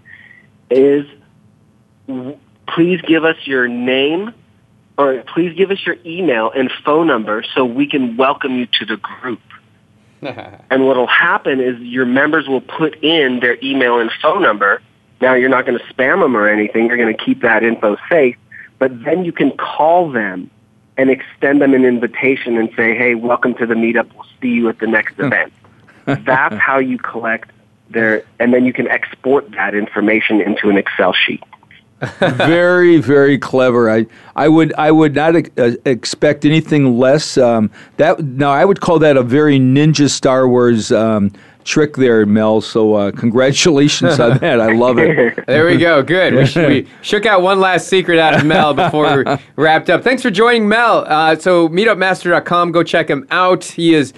is 0.69 1.05
please 2.67 3.01
give 3.01 3.25
us 3.25 3.35
your 3.43 3.67
name, 3.67 4.33
or 4.97 5.23
please 5.33 5.55
give 5.55 5.71
us 5.71 5.85
your 5.85 5.97
email 6.05 6.51
and 6.51 6.71
phone 6.83 7.07
number 7.07 7.43
so 7.53 7.63
we 7.65 7.87
can 7.87 8.17
welcome 8.17 8.57
you 8.57 8.65
to 8.79 8.85
the 8.85 8.97
group. 8.97 9.39
and 10.21 10.85
what 10.85 10.97
will 10.97 11.05
happen 11.07 11.59
is 11.59 11.79
your 11.79 12.05
members 12.05 12.47
will 12.47 12.61
put 12.61 13.03
in 13.03 13.39
their 13.39 13.57
email 13.63 13.99
and 13.99 14.11
phone 14.21 14.41
number. 14.41 14.81
Now 15.21 15.35
you're 15.35 15.49
not 15.49 15.65
going 15.65 15.77
to 15.77 15.85
spam 15.93 16.21
them 16.21 16.35
or 16.35 16.47
anything. 16.47 16.87
You're 16.87 16.97
going 16.97 17.15
to 17.15 17.23
keep 17.23 17.41
that 17.41 17.63
info 17.63 17.97
safe. 18.09 18.35
But 18.79 19.03
then 19.03 19.25
you 19.25 19.31
can 19.31 19.51
call 19.51 20.11
them 20.11 20.49
and 20.97 21.11
extend 21.11 21.61
them 21.61 21.75
an 21.75 21.85
invitation 21.85 22.57
and 22.57 22.69
say, 22.75 22.95
hey, 22.95 23.13
welcome 23.13 23.53
to 23.55 23.67
the 23.67 23.75
meetup. 23.75 24.11
We'll 24.15 24.25
see 24.41 24.49
you 24.49 24.69
at 24.69 24.79
the 24.79 24.87
next 24.87 25.19
event. 25.19 25.53
That's 26.05 26.55
how 26.55 26.79
you 26.79 26.97
collect 26.97 27.51
their, 27.89 28.23
and 28.39 28.53
then 28.53 28.65
you 28.65 28.73
can 28.73 28.87
export 28.87 29.51
that 29.51 29.75
information 29.75 30.41
into 30.41 30.69
an 30.69 30.77
Excel 30.77 31.13
sheet 31.13 31.43
very, 32.19 32.97
very 32.97 33.37
clever. 33.37 33.89
I, 33.89 34.05
I 34.35 34.47
would, 34.47 34.73
I 34.77 34.91
would 34.91 35.15
not 35.15 35.35
uh, 35.57 35.71
expect 35.85 36.45
anything 36.45 36.97
less. 36.99 37.37
Um, 37.37 37.71
that 37.97 38.23
now, 38.23 38.51
I 38.51 38.65
would 38.65 38.81
call 38.81 38.99
that 38.99 39.17
a 39.17 39.23
very 39.23 39.59
ninja 39.59 40.09
Star 40.09 40.47
Wars 40.47 40.91
um, 40.91 41.31
trick 41.63 41.95
there, 41.95 42.25
Mel. 42.25 42.61
So, 42.61 42.93
uh, 42.93 43.11
congratulations 43.11 44.19
on 44.19 44.37
that. 44.39 44.59
I 44.59 44.73
love 44.73 44.99
it. 44.99 45.45
There 45.47 45.65
we 45.65 45.77
go. 45.77 46.03
Good. 46.03 46.35
We, 46.35 46.45
sh- 46.45 46.55
we, 46.55 46.87
shook 47.01 47.25
out 47.25 47.41
one 47.41 47.59
last 47.59 47.87
secret 47.87 48.19
out 48.19 48.35
of 48.35 48.45
Mel 48.45 48.73
before 48.73 49.23
we 49.23 49.37
wrapped 49.55 49.89
up. 49.89 50.03
Thanks 50.03 50.21
for 50.21 50.29
joining 50.29 50.67
Mel. 50.67 51.03
Uh, 51.07 51.35
so, 51.35 51.67
meetupmaster.com. 51.67 52.71
Go 52.71 52.83
check 52.83 53.09
him 53.09 53.27
out. 53.31 53.63
He 53.63 53.93
is 53.95 54.13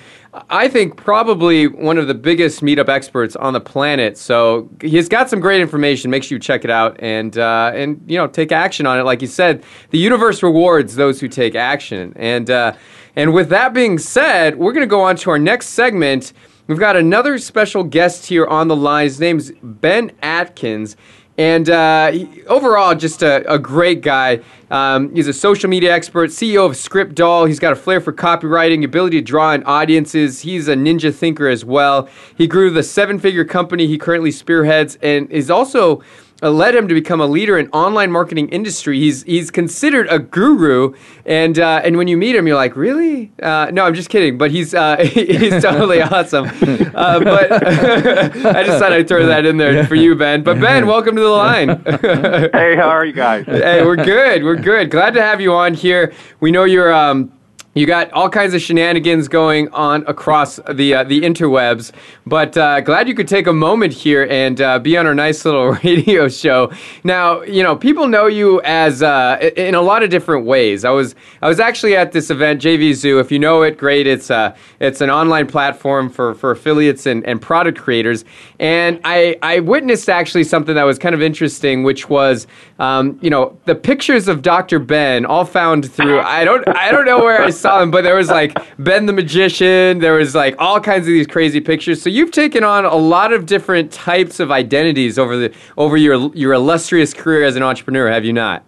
I 0.49 0.67
think 0.67 0.95
probably 0.95 1.67
one 1.67 1.97
of 1.97 2.08
the 2.08 2.13
biggest 2.13 2.62
meetup 2.62 2.89
experts 2.89 3.36
on 3.36 3.54
the 3.54 3.60
planet. 3.60 4.17
So 4.17 4.69
he's 4.82 5.10
got 5.10 5.30
some 5.30 5.39
great 5.39 5.62
information. 5.62 6.12
Make 6.12 6.23
sure 6.23 6.36
you 6.36 6.39
check 6.39 6.63
it 6.63 6.69
out 6.69 6.97
and 6.99 7.38
uh, 7.38 7.71
and 7.73 8.04
you 8.08 8.17
know 8.17 8.28
take 8.28 8.52
action 8.52 8.86
on 8.86 8.99
it. 8.99 9.04
Like 9.04 9.21
you 9.21 9.28
said, 9.28 9.63
the 9.89 9.97
universe 9.97 10.43
rewards 10.43 10.95
those 10.95 11.19
who 11.19 11.28
take 11.28 11.56
action. 11.56 12.13
And 12.15 12.49
uh, 12.49 12.73
and 13.15 13.34
with 13.34 13.49
that 13.49 13.73
being 13.73 13.97
said, 13.97 14.58
we're 14.58 14.73
going 14.73 14.82
to 14.82 14.88
go 14.88 15.02
on 15.02 15.15
to 15.17 15.32
our 15.32 15.39
next 15.39 15.69
segment. 15.69 16.34
We've 16.67 16.80
got 16.80 16.95
another 16.95 17.39
special 17.39 17.84
guest 17.84 18.28
here 18.28 18.45
on 18.45 18.67
the 18.67 18.75
line. 18.75 19.06
His 19.06 19.19
name's 19.19 19.52
Ben 19.63 20.12
Atkins. 20.21 20.95
And 21.39 21.69
uh, 21.69 22.12
he, 22.12 22.43
overall, 22.47 22.93
just 22.95 23.23
a, 23.23 23.49
a 23.49 23.58
great 23.58 24.02
guy. 24.02 24.41
Um, 24.69 25.15
he's 25.15 25.30
a 25.30 25.34
social 25.34 25.69
media 25.69 25.89
expert, 25.89 26.32
CEO 26.32 26.65
of 26.65 26.75
Script 26.75 27.15
Doll. 27.15 27.45
He's 27.45 27.60
got 27.60 27.71
a 27.71 27.78
flair 27.78 28.02
for 28.02 28.12
copywriting, 28.12 28.84
ability 28.84 29.21
to 29.21 29.23
draw 29.23 29.54
in 29.54 29.63
audiences. 29.63 30.41
He's 30.41 30.67
a 30.67 30.75
ninja 30.75 31.15
thinker 31.15 31.47
as 31.47 31.63
well. 31.63 32.10
He 32.38 32.45
grew 32.45 32.69
the 32.69 32.84
seven 32.84 33.19
figure 33.19 33.45
company 33.45 33.88
he 33.88 33.97
currently 33.97 34.32
spearheads 34.32 34.97
and 35.02 35.32
is 35.32 35.49
also 35.49 36.04
led 36.47 36.73
him 36.73 36.88
to 36.88 36.93
become 36.93 37.19
a 37.19 37.28
leader 37.28 37.58
in 37.58 37.67
online 37.71 38.12
marketing 38.12 38.47
industry. 38.49 38.97
He's 38.97 39.23
he's 39.23 39.52
considered 39.52 40.08
a 40.10 40.19
guru, 40.19 40.93
and 41.25 41.60
uh, 41.60 41.82
and 41.84 41.97
when 41.97 42.08
you 42.08 42.15
meet 42.15 42.36
him, 42.36 42.47
you're 42.47 42.56
like, 42.56 42.78
really? 42.78 43.32
Uh, 43.43 43.69
no, 43.73 43.86
I'm 43.86 43.93
just 43.93 44.10
kidding. 44.10 44.38
But 44.38 44.52
he's 44.52 44.73
uh, 44.73 44.97
he's 45.04 45.62
totally 45.62 46.02
awesome. 46.02 46.45
Uh, 46.45 47.19
but 47.19 47.52
I 47.52 48.63
just 48.63 48.80
thought 48.80 48.93
I'd 48.93 49.08
throw 49.08 49.25
that 49.25 49.45
in 49.45 49.58
there 49.58 49.86
for 49.86 49.95
you, 49.95 50.15
Ben. 50.15 50.41
But 50.43 50.62
Ben, 50.62 50.88
welcome 50.88 51.15
to 51.15 51.21
the 51.21 51.28
line. 51.28 51.84
hey, 51.84 52.75
how 52.78 52.88
are 52.89 53.06
you 53.06 53.13
guys? 53.13 53.45
hey, 53.45 53.84
we're 53.84 53.97
good. 53.97 54.43
We're 54.43 54.56
good. 54.56 54.91
Glad 54.91 55.13
to 55.15 55.21
have 55.21 55.41
you 55.41 55.54
on 55.54 55.73
here. 55.73 56.13
We 56.39 56.52
know 56.52 56.63
you're. 56.63 56.93
Um, 56.93 57.34
you 57.80 57.86
got 57.86 58.12
all 58.12 58.30
kinds 58.30 58.54
of 58.54 58.62
shenanigans 58.62 59.30
going 59.30 59.70
on 59.70 60.04
across 60.06 60.60
the 60.70 60.96
uh, 60.96 61.04
the 61.06 61.22
interwebs, 61.22 61.94
but 62.26 62.58
uh, 62.58 62.82
glad 62.82 63.08
you 63.08 63.15
could 63.15 63.28
take 63.28 63.48
a 63.48 63.54
moment 63.54 63.94
here 63.94 64.28
and 64.30 64.60
uh, 64.60 64.80
be 64.80 64.98
on 64.98 65.08
our 65.08 65.15
nice 65.15 65.46
little 65.46 65.72
radio 65.84 66.28
show. 66.28 66.74
Now, 67.06 67.42
you 67.44 67.63
know, 67.63 67.78
people 67.78 68.10
know 68.10 68.28
you 68.28 68.62
as 68.63 69.02
uh, 69.02 69.52
in 69.56 69.76
a 69.76 69.82
lot 69.82 70.04
of 70.04 70.10
different 70.10 70.46
ways. 70.46 70.84
I 70.84 70.89
was 70.89 71.15
I 71.42 71.48
was 71.48 71.62
actually 71.62 71.96
at 71.96 72.12
this 72.12 72.30
event, 72.30 72.62
JVZoo. 72.62 73.22
If 73.22 73.32
you 73.32 73.39
know 73.39 73.62
it, 73.62 73.78
great. 73.78 74.08
It's 74.08 74.30
uh, 74.30 74.58
it's 74.82 75.00
an 75.00 75.10
online 75.10 75.48
platform 75.48 76.10
for, 76.10 76.36
for 76.36 76.52
affiliates 76.52 77.06
and, 77.06 77.26
and 77.26 77.42
product 77.42 77.78
creators, 77.78 78.26
and 78.60 79.00
I 79.06 79.38
I 79.42 79.62
witnessed 79.62 80.10
actually 80.10 80.44
something 80.44 80.76
that 80.76 80.84
was 80.84 81.00
kind 81.00 81.15
of 81.15 81.22
interesting, 81.22 81.84
which 81.84 82.10
was 82.10 82.46
um, 82.78 83.18
you 83.22 83.30
know 83.30 83.58
the 83.63 83.76
pictures 83.76 84.28
of 84.28 84.42
Dr. 84.42 84.80
Ben 84.80 85.26
all 85.26 85.46
found 85.46 85.89
through 85.89 86.20
I 86.20 86.44
don't 86.44 86.68
I 86.68 86.92
don't 86.92 87.06
know 87.06 87.20
where 87.20 87.42
I 87.42 87.52
saw 87.52 87.68
them, 87.77 87.91
but 87.91 88.03
there 88.03 88.15
was 88.15 88.29
like 88.29 88.58
Ben 88.79 89.05
the 89.05 89.13
Magician. 89.13 89.99
There 89.99 90.13
was 90.13 90.34
like 90.34 90.55
all 90.58 90.79
kinds 90.79 91.01
of 91.01 91.13
these 91.13 91.27
crazy 91.27 91.62
pictures. 91.62 92.01
So 92.01 92.10
you've 92.10 92.32
taken 92.32 92.63
on 92.63 92.86
a 92.86 92.95
lot 92.95 93.34
of 93.34 93.45
different 93.45 93.91
types 93.91 94.39
of 94.39 94.49
identities 94.51 95.19
over 95.19 95.38
the 95.38 95.53
over 95.77 95.97
your 95.97 96.34
your 96.36 96.53
illustrious 96.53 97.13
career 97.13 97.43
as 97.43 97.55
an 97.55 97.63
entrepreneur, 97.63 98.10
have 98.10 98.25
you 98.25 98.34
not? 98.34 98.63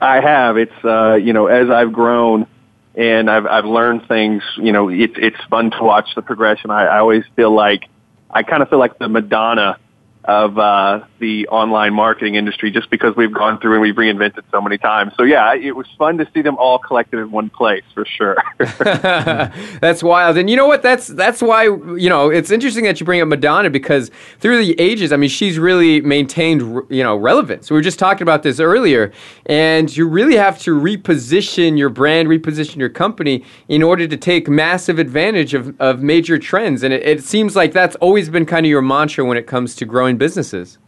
I 0.00 0.20
have. 0.20 0.56
It's 0.56 0.84
uh, 0.84 1.14
you 1.14 1.32
know 1.32 1.46
as 1.46 1.70
I've 1.70 1.92
grown 1.92 2.46
and 2.94 3.30
I've 3.30 3.46
I've 3.46 3.64
learned 3.64 4.06
things. 4.08 4.42
You 4.56 4.72
know, 4.72 4.88
it's 4.88 5.14
it's 5.16 5.40
fun 5.48 5.70
to 5.72 5.82
watch 5.82 6.14
the 6.14 6.22
progression. 6.22 6.70
I, 6.70 6.84
I 6.84 6.98
always 6.98 7.24
feel 7.36 7.50
like 7.50 7.84
I 8.30 8.42
kind 8.42 8.62
of 8.62 8.68
feel 8.68 8.78
like 8.78 8.98
the 8.98 9.08
Madonna 9.08 9.78
of 10.24 10.56
uh, 10.56 11.04
the 11.18 11.48
online 11.48 11.92
marketing 11.92 12.36
industry 12.36 12.70
just 12.70 12.88
because 12.90 13.16
we've 13.16 13.32
gone 13.32 13.58
through 13.58 13.72
and 13.72 13.82
we've 13.82 13.96
reinvented 13.96 14.42
so 14.52 14.60
many 14.60 14.78
times. 14.78 15.12
So 15.16 15.24
yeah, 15.24 15.54
it 15.54 15.74
was 15.74 15.86
fun 15.98 16.18
to 16.18 16.28
see 16.32 16.42
them 16.42 16.56
all 16.58 16.78
collected 16.78 17.18
in 17.18 17.30
one 17.32 17.50
place 17.50 17.82
for 17.92 18.04
sure. 18.04 18.36
that's 18.78 20.02
wild. 20.02 20.36
And 20.38 20.48
you 20.48 20.56
know 20.56 20.66
what? 20.66 20.82
That's 20.82 21.08
that's 21.08 21.42
why 21.42 21.64
you 21.64 22.08
know 22.08 22.30
it's 22.30 22.50
interesting 22.50 22.84
that 22.84 23.00
you 23.00 23.06
bring 23.06 23.20
up 23.20 23.28
Madonna 23.28 23.70
because 23.70 24.10
through 24.38 24.64
the 24.64 24.78
ages, 24.80 25.12
I 25.12 25.16
mean, 25.16 25.30
she's 25.30 25.58
really 25.58 26.00
maintained 26.00 26.62
you 26.88 27.02
know 27.02 27.16
relevance. 27.16 27.70
We 27.70 27.74
were 27.74 27.82
just 27.82 27.98
talking 27.98 28.22
about 28.22 28.44
this 28.44 28.60
earlier, 28.60 29.12
and 29.46 29.94
you 29.96 30.06
really 30.06 30.36
have 30.36 30.58
to 30.60 30.78
reposition 30.78 31.76
your 31.76 31.88
brand, 31.88 32.28
reposition 32.28 32.76
your 32.76 32.90
company 32.90 33.44
in 33.68 33.82
order 33.82 34.06
to 34.06 34.16
take 34.16 34.48
massive 34.48 34.98
advantage 34.98 35.54
of, 35.54 35.74
of 35.80 36.02
major 36.02 36.38
trends. 36.38 36.82
And 36.82 36.94
it, 36.94 37.02
it 37.02 37.24
seems 37.24 37.56
like 37.56 37.72
that's 37.72 37.96
always 37.96 38.28
been 38.28 38.46
kind 38.46 38.64
of 38.64 38.70
your 38.70 38.82
mantra 38.82 39.24
when 39.24 39.36
it 39.36 39.46
comes 39.46 39.74
to 39.76 39.84
growing 39.84 40.11
businesses. 40.16 40.78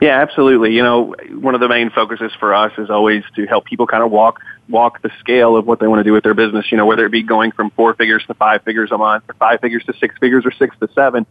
Yeah, 0.00 0.20
absolutely. 0.20 0.74
You 0.74 0.82
know, 0.82 1.14
one 1.30 1.54
of 1.54 1.60
the 1.60 1.68
main 1.68 1.90
focuses 1.90 2.32
for 2.40 2.54
us 2.54 2.72
is 2.76 2.90
always 2.90 3.22
to 3.36 3.46
help 3.46 3.66
people 3.66 3.86
kind 3.86 4.02
of 4.02 4.10
walk 4.10 4.40
walk 4.68 5.00
the 5.02 5.10
scale 5.20 5.56
of 5.56 5.66
what 5.66 5.78
they 5.78 5.86
want 5.86 6.00
to 6.00 6.04
do 6.04 6.12
with 6.12 6.24
their 6.24 6.34
business, 6.34 6.72
you 6.72 6.76
know, 6.76 6.86
whether 6.86 7.06
it 7.06 7.10
be 7.12 7.22
going 7.22 7.52
from 7.52 7.70
four 7.70 7.94
figures 7.94 8.24
to 8.26 8.34
five 8.34 8.62
figures 8.64 8.90
a 8.90 8.98
month 8.98 9.24
or 9.28 9.34
five 9.34 9.60
figures 9.60 9.84
to 9.84 9.92
six 10.00 10.14
figures 10.18 10.44
or 10.44 10.50
six 10.52 10.74
to 10.80 10.88
seven. 10.94 11.24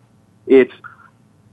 It's, 0.48 0.72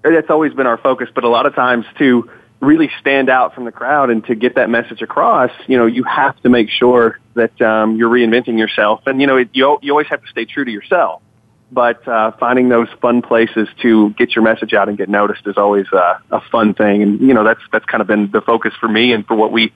that's 0.03 0.31
always 0.31 0.55
been 0.55 0.67
our 0.67 0.79
focus, 0.79 1.09
but 1.13 1.25
a 1.25 1.29
lot 1.29 1.47
of 1.47 1.55
times 1.55 1.87
to 1.99 2.31
really 2.61 2.91
stand 3.01 3.29
out 3.29 3.55
from 3.55 3.65
the 3.65 3.73
crowd 3.73 4.11
and 4.11 4.25
to 4.27 4.35
get 4.35 4.57
that 4.57 4.69
message 4.71 5.03
across, 5.03 5.51
you 5.67 5.79
know, 5.79 5.87
you 5.87 6.05
have 6.05 6.41
to 6.43 6.49
make 6.49 6.69
sure 6.69 7.19
that 7.35 7.61
um, 7.63 7.97
you're 7.97 8.11
reinventing 8.11 8.59
yourself. 8.59 9.03
And, 9.07 9.21
you 9.21 9.27
know, 9.27 9.37
it, 9.39 9.51
you, 9.53 9.79
you 9.83 9.93
always 9.93 10.09
have 10.09 10.23
to 10.23 10.29
stay 10.29 10.45
true 10.45 10.65
to 10.65 10.71
yourself. 10.71 11.23
But 11.71 12.07
uh, 12.09 12.33
finding 12.33 12.71
those 12.71 12.89
fun 13.03 13.21
places 13.21 13.69
to 13.83 14.11
get 14.11 14.35
your 14.35 14.43
message 14.43 14.73
out 14.73 14.89
and 14.89 14.97
get 14.97 15.09
noticed 15.09 15.47
is 15.47 15.59
always 15.59 15.87
uh, 15.93 16.19
a 16.31 16.41
fun 16.51 16.73
thing. 16.73 17.03
And, 17.03 17.21
you 17.21 17.35
know, 17.35 17.45
that's, 17.45 17.61
that's 17.71 17.85
kind 17.85 18.01
of 18.01 18.07
been 18.07 18.31
the 18.31 18.41
focus 18.41 18.73
for 18.81 18.89
me 18.89 19.13
and 19.13 19.27
for 19.27 19.37
what 19.37 19.53
we 19.53 19.73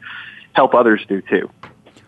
help 0.55 0.75
others 0.75 1.05
do 1.07 1.21
too. 1.21 1.51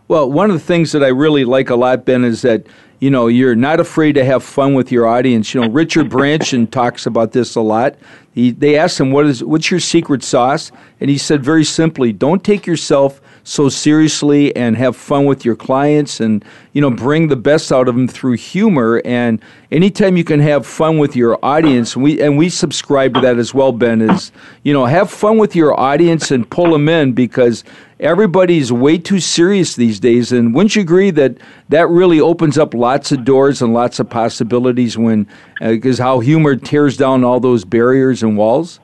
Well, 0.08 0.30
one 0.30 0.50
of 0.50 0.56
the 0.56 0.64
things 0.64 0.92
that 0.92 1.02
I 1.02 1.08
really 1.08 1.44
like 1.44 1.70
a 1.70 1.76
lot, 1.76 2.04
Ben, 2.04 2.24
is 2.24 2.42
that 2.42 2.66
you 3.04 3.10
know 3.10 3.26
you're 3.26 3.54
not 3.54 3.80
afraid 3.80 4.14
to 4.14 4.24
have 4.24 4.42
fun 4.42 4.72
with 4.72 4.90
your 4.90 5.06
audience. 5.06 5.52
You 5.52 5.60
know, 5.60 5.68
Richard 5.68 6.08
Branson 6.08 6.66
talks 6.80 7.04
about 7.04 7.32
this 7.32 7.54
a 7.54 7.60
lot. 7.60 7.96
He, 8.32 8.50
they 8.50 8.78
asked 8.78 8.98
him, 8.98 9.12
"What 9.12 9.26
is 9.26 9.44
what's 9.44 9.70
your 9.70 9.78
secret 9.78 10.24
sauce?" 10.24 10.72
And 11.00 11.10
he 11.10 11.18
said 11.18 11.44
very 11.44 11.64
simply, 11.64 12.14
"Don't 12.14 12.42
take 12.42 12.66
yourself 12.66 13.20
so 13.42 13.68
seriously 13.68 14.56
and 14.56 14.74
have 14.74 14.96
fun 14.96 15.26
with 15.26 15.44
your 15.44 15.54
clients 15.54 16.18
and 16.18 16.42
you 16.72 16.80
know 16.80 16.90
bring 16.90 17.28
the 17.28 17.36
best 17.36 17.70
out 17.70 17.88
of 17.88 17.94
them 17.94 18.08
through 18.08 18.32
humor 18.32 19.02
and 19.04 19.38
anytime 19.70 20.16
you 20.16 20.24
can 20.24 20.40
have 20.40 20.66
fun 20.66 20.96
with 20.96 21.14
your 21.14 21.38
audience 21.44 21.94
and 21.94 22.02
we 22.02 22.22
and 22.22 22.38
we 22.38 22.48
subscribe 22.48 23.12
to 23.12 23.20
that 23.20 23.36
as 23.36 23.52
well 23.52 23.70
ben 23.70 24.00
is 24.00 24.32
you 24.62 24.72
know 24.72 24.86
have 24.86 25.10
fun 25.10 25.36
with 25.36 25.54
your 25.54 25.78
audience 25.78 26.30
and 26.30 26.48
pull 26.48 26.72
them 26.72 26.88
in 26.88 27.12
because 27.12 27.64
everybody's 28.04 28.70
way 28.70 28.98
too 28.98 29.18
serious 29.18 29.74
these 29.76 29.98
days 29.98 30.30
and 30.30 30.54
wouldn't 30.54 30.76
you 30.76 30.82
agree 30.82 31.10
that 31.10 31.36
that 31.70 31.88
really 31.88 32.20
opens 32.20 32.58
up 32.58 32.74
lots 32.74 33.10
of 33.10 33.24
doors 33.24 33.62
and 33.62 33.72
lots 33.72 33.98
of 33.98 34.08
possibilities 34.08 34.96
when 34.96 35.26
because 35.60 35.98
uh, 35.98 36.04
how 36.04 36.20
humor 36.20 36.54
tears 36.54 36.96
down 36.96 37.24
all 37.24 37.40
those 37.40 37.64
barriers 37.64 38.22
and 38.22 38.36
walls 38.36 38.78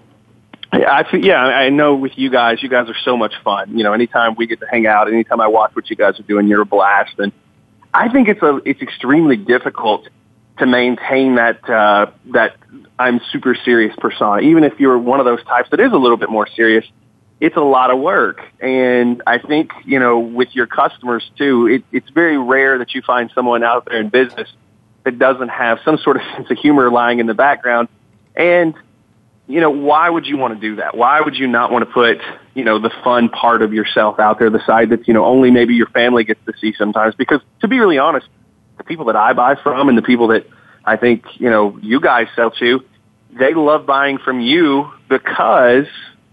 Yeah, 0.72 0.90
I 0.90 1.16
yeah, 1.16 1.42
I 1.42 1.68
know 1.68 1.96
with 1.96 2.16
you 2.16 2.30
guys, 2.30 2.62
you 2.62 2.68
guys 2.68 2.88
are 2.88 2.96
so 3.04 3.16
much 3.16 3.34
fun. 3.42 3.76
You 3.76 3.82
know, 3.82 3.92
anytime 3.92 4.36
we 4.36 4.46
get 4.46 4.60
to 4.60 4.66
hang 4.66 4.86
out, 4.86 5.08
anytime 5.08 5.40
I 5.40 5.48
watch 5.48 5.74
what 5.74 5.90
you 5.90 5.96
guys 5.96 6.20
are 6.20 6.22
doing, 6.22 6.46
you're 6.46 6.62
a 6.62 6.66
blast. 6.66 7.18
And 7.18 7.32
I 7.92 8.08
think 8.08 8.28
it's 8.28 8.42
a 8.42 8.60
it's 8.64 8.80
extremely 8.80 9.36
difficult 9.36 10.08
to 10.58 10.66
maintain 10.66 11.34
that 11.36 11.68
uh, 11.68 12.12
that 12.26 12.56
I'm 12.98 13.20
super 13.32 13.56
serious 13.56 13.94
persona. 13.98 14.42
Even 14.42 14.62
if 14.62 14.78
you're 14.78 14.98
one 14.98 15.18
of 15.18 15.26
those 15.26 15.42
types 15.44 15.70
that 15.70 15.80
is 15.80 15.90
a 15.92 15.96
little 15.96 16.16
bit 16.16 16.30
more 16.30 16.46
serious, 16.46 16.84
it's 17.40 17.56
a 17.56 17.62
lot 17.62 17.90
of 17.90 17.98
work. 17.98 18.40
And 18.60 19.22
I 19.26 19.38
think 19.38 19.72
you 19.84 19.98
know 19.98 20.18
with 20.18 20.54
your 20.54 20.66
customers 20.66 21.28
too, 21.36 21.66
it, 21.66 21.84
it's 21.92 22.10
very 22.10 22.38
rare 22.38 22.78
that 22.78 22.94
you 22.94 23.02
find 23.02 23.30
someone 23.34 23.62
out 23.62 23.86
there 23.86 24.00
in 24.00 24.08
business 24.08 24.48
that 25.04 25.18
doesn't 25.18 25.48
have 25.48 25.78
some 25.84 25.98
sort 25.98 26.16
of 26.16 26.22
sense 26.36 26.50
of 26.50 26.58
humor 26.58 26.90
lying 26.90 27.20
in 27.20 27.26
the 27.26 27.34
background. 27.34 27.88
And 28.36 28.74
you 29.50 29.60
know, 29.60 29.70
why 29.70 30.08
would 30.08 30.26
you 30.26 30.36
want 30.36 30.54
to 30.54 30.60
do 30.60 30.76
that? 30.76 30.96
Why 30.96 31.20
would 31.20 31.34
you 31.34 31.48
not 31.48 31.72
want 31.72 31.84
to 31.84 31.92
put, 31.92 32.20
you 32.54 32.62
know, 32.62 32.78
the 32.78 32.90
fun 33.02 33.28
part 33.28 33.62
of 33.62 33.72
yourself 33.72 34.20
out 34.20 34.38
there, 34.38 34.48
the 34.48 34.64
side 34.64 34.90
that, 34.90 35.08
you 35.08 35.14
know, 35.14 35.24
only 35.24 35.50
maybe 35.50 35.74
your 35.74 35.88
family 35.88 36.22
gets 36.22 36.38
to 36.46 36.52
see 36.60 36.72
sometimes? 36.78 37.16
Because 37.16 37.40
to 37.60 37.66
be 37.66 37.80
really 37.80 37.98
honest, 37.98 38.28
the 38.78 38.84
people 38.84 39.06
that 39.06 39.16
I 39.16 39.32
buy 39.32 39.56
from 39.56 39.88
and 39.88 39.98
the 39.98 40.02
people 40.02 40.28
that 40.28 40.46
I 40.84 40.96
think, 40.96 41.24
you 41.40 41.50
know, 41.50 41.76
you 41.82 42.00
guys 42.00 42.28
sell 42.36 42.52
to, 42.52 42.84
they 43.32 43.52
love 43.54 43.86
buying 43.86 44.18
from 44.18 44.40
you 44.40 44.88
because, 45.08 45.86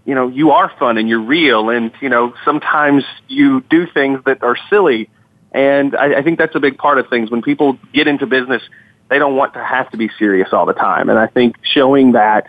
you 0.08 0.14
know, 0.14 0.28
you 0.28 0.52
are 0.52 0.72
fun 0.78 0.96
and 0.96 1.06
you're 1.06 1.20
real 1.20 1.68
and, 1.68 1.92
you 2.00 2.08
know, 2.08 2.32
sometimes 2.42 3.04
you 3.28 3.60
do 3.68 3.86
things 3.86 4.20
that 4.24 4.42
are 4.42 4.56
silly. 4.70 5.10
And 5.52 5.94
I, 5.94 6.20
I 6.20 6.22
think 6.22 6.38
that's 6.38 6.54
a 6.54 6.60
big 6.60 6.78
part 6.78 6.98
of 6.98 7.10
things. 7.10 7.30
When 7.30 7.42
people 7.42 7.78
get 7.92 8.08
into 8.08 8.24
business, 8.24 8.62
they 9.10 9.18
don't 9.18 9.36
want 9.36 9.52
to 9.52 9.62
have 9.62 9.90
to 9.90 9.98
be 9.98 10.08
serious 10.18 10.48
all 10.50 10.64
the 10.64 10.72
time. 10.72 11.10
And 11.10 11.18
I 11.18 11.26
think 11.26 11.56
showing 11.60 12.12
that 12.12 12.48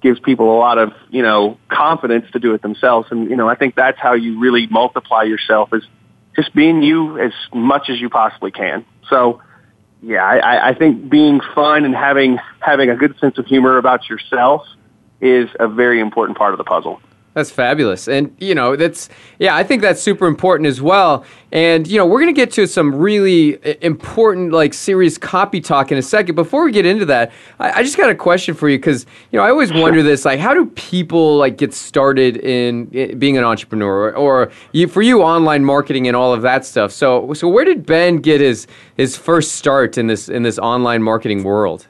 gives 0.00 0.18
people 0.18 0.56
a 0.56 0.58
lot 0.58 0.78
of, 0.78 0.94
you 1.10 1.22
know, 1.22 1.58
confidence 1.68 2.24
to 2.32 2.38
do 2.38 2.54
it 2.54 2.62
themselves. 2.62 3.08
And, 3.10 3.28
you 3.28 3.36
know, 3.36 3.50
I 3.50 3.54
think 3.54 3.74
that's 3.74 3.98
how 3.98 4.14
you 4.14 4.40
really 4.40 4.66
multiply 4.68 5.24
yourself 5.24 5.74
is 5.74 5.84
just 6.34 6.54
being 6.54 6.82
you 6.82 7.18
as 7.18 7.32
much 7.52 7.90
as 7.90 8.00
you 8.00 8.08
possibly 8.08 8.50
can. 8.50 8.82
So, 9.10 9.42
yeah, 10.00 10.24
I, 10.24 10.70
I 10.70 10.74
think 10.74 11.10
being 11.10 11.42
fun 11.54 11.84
and 11.84 11.94
having, 11.94 12.38
having 12.60 12.88
a 12.88 12.96
good 12.96 13.18
sense 13.18 13.36
of 13.36 13.44
humor 13.44 13.76
about 13.76 14.08
yourself 14.08 14.66
is 15.24 15.48
a 15.58 15.66
very 15.66 15.98
important 15.98 16.38
part 16.38 16.52
of 16.52 16.58
the 16.58 16.64
puzzle. 16.64 17.00
That's 17.32 17.50
fabulous. 17.50 18.06
And, 18.06 18.32
you 18.38 18.54
know, 18.54 18.76
that's, 18.76 19.08
yeah, 19.40 19.56
I 19.56 19.64
think 19.64 19.82
that's 19.82 20.00
super 20.00 20.28
important 20.28 20.68
as 20.68 20.80
well. 20.80 21.24
And, 21.50 21.84
you 21.84 21.98
know, 21.98 22.06
we're 22.06 22.20
going 22.20 22.32
to 22.32 22.40
get 22.40 22.52
to 22.52 22.66
some 22.68 22.94
really 22.94 23.56
uh, 23.64 23.74
important, 23.80 24.52
like, 24.52 24.72
serious 24.72 25.18
copy 25.18 25.60
talk 25.60 25.90
in 25.90 25.98
a 25.98 26.02
second. 26.02 26.36
Before 26.36 26.64
we 26.64 26.70
get 26.70 26.86
into 26.86 27.04
that, 27.06 27.32
I, 27.58 27.80
I 27.80 27.82
just 27.82 27.96
got 27.96 28.08
a 28.08 28.14
question 28.14 28.54
for 28.54 28.68
you 28.68 28.78
because, 28.78 29.04
you 29.32 29.38
know, 29.38 29.44
I 29.44 29.50
always 29.50 29.72
wonder 29.72 30.00
this, 30.00 30.24
like, 30.24 30.38
how 30.38 30.54
do 30.54 30.66
people, 30.66 31.36
like, 31.36 31.58
get 31.58 31.74
started 31.74 32.36
in, 32.36 32.88
in 32.92 33.18
being 33.18 33.36
an 33.36 33.42
entrepreneur 33.42 34.10
or, 34.10 34.16
or 34.16 34.52
you, 34.70 34.86
for 34.86 35.02
you, 35.02 35.20
online 35.20 35.64
marketing 35.64 36.06
and 36.06 36.16
all 36.16 36.32
of 36.32 36.42
that 36.42 36.64
stuff? 36.64 36.92
So, 36.92 37.34
so 37.34 37.48
where 37.48 37.64
did 37.64 37.84
Ben 37.84 38.18
get 38.18 38.40
his, 38.40 38.68
his 38.96 39.16
first 39.16 39.54
start 39.54 39.98
in 39.98 40.06
this, 40.06 40.28
in 40.28 40.44
this 40.44 40.60
online 40.60 41.02
marketing 41.02 41.42
world? 41.42 41.88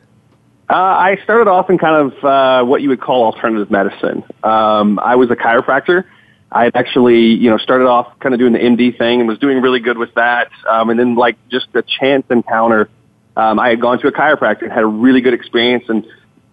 Uh, 0.69 0.75
I 0.75 1.19
started 1.25 1.49
off 1.49 1.69
in 1.69 1.79
kind 1.79 2.11
of 2.11 2.25
uh, 2.25 2.65
what 2.65 2.81
you 2.81 2.89
would 2.89 3.01
call 3.01 3.25
alternative 3.25 3.71
medicine. 3.71 4.25
Um, 4.43 4.99
I 4.99 5.17
was 5.17 5.31
a 5.31 5.37
chiropractor. 5.37 6.05
I 6.51 6.65
had 6.65 6.77
actually, 6.77 7.35
you 7.35 7.51
know, 7.51 7.59
started 7.59 7.87
off 7.87 8.19
kind 8.21 8.35
of 8.35 8.39
doing 8.39 8.53
the 8.53 8.61
MD 8.61 8.97
thing 8.97 9.21
and 9.21 9.29
was 9.29 9.39
doing 9.39 9.61
really 9.61 9.81
good 9.81 9.99
with 9.99 10.15
that. 10.15 10.51
Um, 10.69 10.89
and 10.89 10.99
then, 10.99 11.17
like, 11.17 11.37
just 11.51 11.67
a 11.75 11.83
chance 11.83 12.25
encounter, 12.31 12.89
um, 13.37 13.59
I 13.59 13.71
had 13.71 13.81
gone 13.81 13.99
to 14.01 14.07
a 14.07 14.13
chiropractor 14.13 14.63
and 14.63 14.73
had 14.73 14.85
a 14.85 14.87
really 14.87 15.21
good 15.21 15.35
experience 15.35 15.85
and 15.89 16.07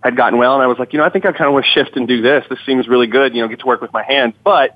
had 0.04 0.18
gotten 0.18 0.40
well. 0.40 0.56
And 0.56 0.64
I 0.64 0.68
was 0.68 0.80
like, 0.80 0.92
you 0.92 1.00
know, 1.00 1.06
I 1.06 1.10
think 1.10 1.26
I 1.26 1.32
kind 1.32 1.46
of 1.46 1.54
want 1.54 1.66
to 1.66 1.72
shift 1.72 1.96
and 1.96 2.08
do 2.08 2.22
this. 2.22 2.44
This 2.50 2.60
seems 2.66 2.88
really 2.88 3.08
good, 3.08 3.36
you 3.36 3.42
know, 3.42 3.48
get 3.48 3.60
to 3.60 3.68
work 3.68 3.82
with 3.82 3.94
my 3.94 4.04
hands. 4.04 4.34
But 4.44 4.76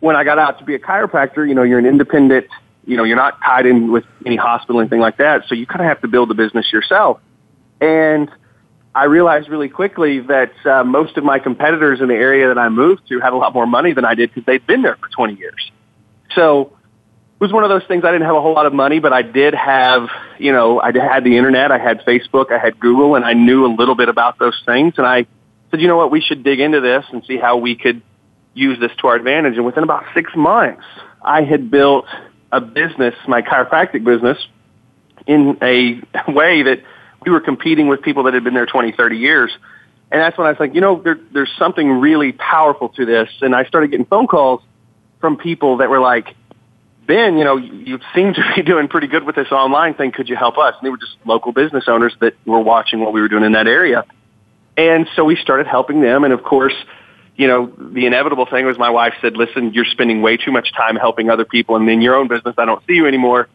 when 0.00 0.14
I 0.14 0.22
got 0.24 0.38
out 0.38 0.58
to 0.58 0.64
be 0.64 0.74
a 0.74 0.78
chiropractor, 0.78 1.48
you 1.48 1.54
know, 1.54 1.62
you're 1.62 1.78
an 1.78 1.86
independent, 1.86 2.46
you 2.84 2.96
know, 2.96 3.04
you're 3.04 3.16
not 3.16 3.40
tied 3.40 3.66
in 3.66 3.90
with 3.90 4.04
any 4.26 4.36
hospital 4.36 4.78
or 4.78 4.82
anything 4.82 5.00
like 5.00 5.16
that. 5.16 5.44
So 5.48 5.54
you 5.54 5.66
kind 5.66 5.80
of 5.80 5.86
have 5.86 6.02
to 6.02 6.08
build 6.08 6.28
the 6.28 6.34
business 6.34 6.70
yourself. 6.72 7.20
And 7.80 8.30
I 8.94 9.04
realized 9.04 9.48
really 9.48 9.68
quickly 9.68 10.20
that 10.20 10.52
uh, 10.66 10.82
most 10.82 11.16
of 11.16 11.24
my 11.24 11.38
competitors 11.38 12.00
in 12.00 12.08
the 12.08 12.14
area 12.14 12.48
that 12.48 12.58
I 12.58 12.68
moved 12.68 13.06
to 13.08 13.20
had 13.20 13.32
a 13.32 13.36
lot 13.36 13.54
more 13.54 13.66
money 13.66 13.92
than 13.92 14.04
I 14.04 14.14
did 14.14 14.30
because 14.30 14.44
they'd 14.46 14.66
been 14.66 14.82
there 14.82 14.96
for 14.96 15.08
20 15.08 15.34
years. 15.34 15.70
So 16.34 16.72
it 17.40 17.40
was 17.40 17.52
one 17.52 17.62
of 17.62 17.70
those 17.70 17.84
things. 17.86 18.04
I 18.04 18.10
didn't 18.10 18.26
have 18.26 18.34
a 18.34 18.40
whole 18.40 18.54
lot 18.54 18.66
of 18.66 18.74
money, 18.74 18.98
but 18.98 19.12
I 19.12 19.22
did 19.22 19.54
have, 19.54 20.08
you 20.38 20.52
know, 20.52 20.80
I 20.80 20.92
had 20.92 21.22
the 21.22 21.36
internet, 21.36 21.70
I 21.70 21.78
had 21.78 22.00
Facebook, 22.00 22.52
I 22.52 22.58
had 22.58 22.80
Google, 22.80 23.14
and 23.14 23.24
I 23.24 23.32
knew 23.32 23.64
a 23.64 23.72
little 23.72 23.94
bit 23.94 24.08
about 24.08 24.38
those 24.38 24.60
things. 24.66 24.94
And 24.96 25.06
I 25.06 25.26
said, 25.70 25.80
you 25.80 25.86
know 25.86 25.96
what, 25.96 26.10
we 26.10 26.20
should 26.20 26.42
dig 26.42 26.58
into 26.58 26.80
this 26.80 27.04
and 27.12 27.24
see 27.26 27.36
how 27.36 27.58
we 27.58 27.76
could 27.76 28.02
use 28.54 28.78
this 28.80 28.90
to 28.98 29.06
our 29.06 29.14
advantage. 29.14 29.56
And 29.56 29.64
within 29.64 29.84
about 29.84 30.04
six 30.14 30.34
months, 30.34 30.82
I 31.22 31.42
had 31.42 31.70
built 31.70 32.06
a 32.50 32.60
business, 32.60 33.14
my 33.28 33.42
chiropractic 33.42 34.02
business, 34.04 34.38
in 35.26 35.56
a 35.62 36.02
way 36.30 36.64
that 36.64 36.82
we 37.24 37.30
were 37.30 37.40
competing 37.40 37.88
with 37.88 38.02
people 38.02 38.24
that 38.24 38.34
had 38.34 38.44
been 38.44 38.54
there 38.54 38.66
20, 38.66 38.92
30 38.92 39.16
years. 39.16 39.50
And 40.10 40.20
that's 40.20 40.36
when 40.36 40.46
I 40.46 40.50
was 40.50 40.60
like, 40.60 40.74
you 40.74 40.80
know, 40.80 41.00
there, 41.00 41.18
there's 41.32 41.52
something 41.58 41.88
really 42.00 42.32
powerful 42.32 42.88
to 42.90 43.06
this. 43.06 43.28
And 43.42 43.54
I 43.54 43.64
started 43.64 43.90
getting 43.90 44.06
phone 44.06 44.26
calls 44.26 44.62
from 45.20 45.36
people 45.36 45.78
that 45.78 45.90
were 45.90 46.00
like, 46.00 46.34
Ben, 47.06 47.38
you 47.38 47.44
know, 47.44 47.56
you 47.56 47.98
seem 48.14 48.34
to 48.34 48.52
be 48.56 48.62
doing 48.64 48.88
pretty 48.88 49.06
good 49.06 49.24
with 49.24 49.36
this 49.36 49.52
online 49.52 49.94
thing. 49.94 50.12
Could 50.12 50.28
you 50.28 50.36
help 50.36 50.58
us? 50.58 50.74
And 50.78 50.86
they 50.86 50.90
were 50.90 50.98
just 50.98 51.16
local 51.24 51.52
business 51.52 51.84
owners 51.86 52.14
that 52.20 52.34
were 52.44 52.60
watching 52.60 53.00
what 53.00 53.12
we 53.12 53.20
were 53.20 53.28
doing 53.28 53.44
in 53.44 53.52
that 53.52 53.68
area. 53.68 54.04
And 54.76 55.06
so 55.14 55.24
we 55.24 55.36
started 55.36 55.66
helping 55.66 56.00
them. 56.00 56.24
And 56.24 56.32
of 56.32 56.42
course, 56.42 56.74
you 57.36 57.46
know, 57.46 57.72
the 57.78 58.06
inevitable 58.06 58.46
thing 58.46 58.66
was 58.66 58.78
my 58.78 58.90
wife 58.90 59.14
said, 59.20 59.36
listen, 59.36 59.72
you're 59.72 59.84
spending 59.84 60.22
way 60.22 60.36
too 60.36 60.52
much 60.52 60.72
time 60.72 60.96
helping 60.96 61.30
other 61.30 61.44
people. 61.44 61.76
And 61.76 61.88
in 61.88 62.00
your 62.00 62.16
own 62.16 62.28
business, 62.28 62.54
I 62.58 62.64
don't 62.64 62.84
see 62.86 62.94
you 62.94 63.06
anymore 63.06 63.48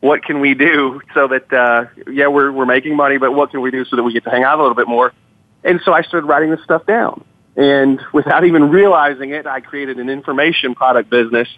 what 0.00 0.24
can 0.24 0.40
we 0.40 0.54
do 0.54 1.00
so 1.14 1.28
that 1.28 1.52
uh, 1.52 1.86
yeah 2.10 2.28
we're 2.28 2.52
we're 2.52 2.66
making 2.66 2.96
money, 2.96 3.18
but 3.18 3.32
what 3.32 3.50
can 3.50 3.60
we 3.60 3.70
do 3.70 3.84
so 3.84 3.96
that 3.96 4.02
we 4.02 4.12
get 4.12 4.24
to 4.24 4.30
hang 4.30 4.44
out 4.44 4.58
a 4.58 4.62
little 4.62 4.76
bit 4.76 4.88
more? 4.88 5.12
And 5.64 5.80
so 5.84 5.92
I 5.92 6.02
started 6.02 6.26
writing 6.26 6.50
this 6.50 6.62
stuff 6.62 6.86
down, 6.86 7.24
and 7.56 8.00
without 8.12 8.44
even 8.44 8.70
realizing 8.70 9.30
it, 9.30 9.46
I 9.46 9.60
created 9.60 9.98
an 9.98 10.08
information 10.08 10.74
product 10.74 11.10
business 11.10 11.48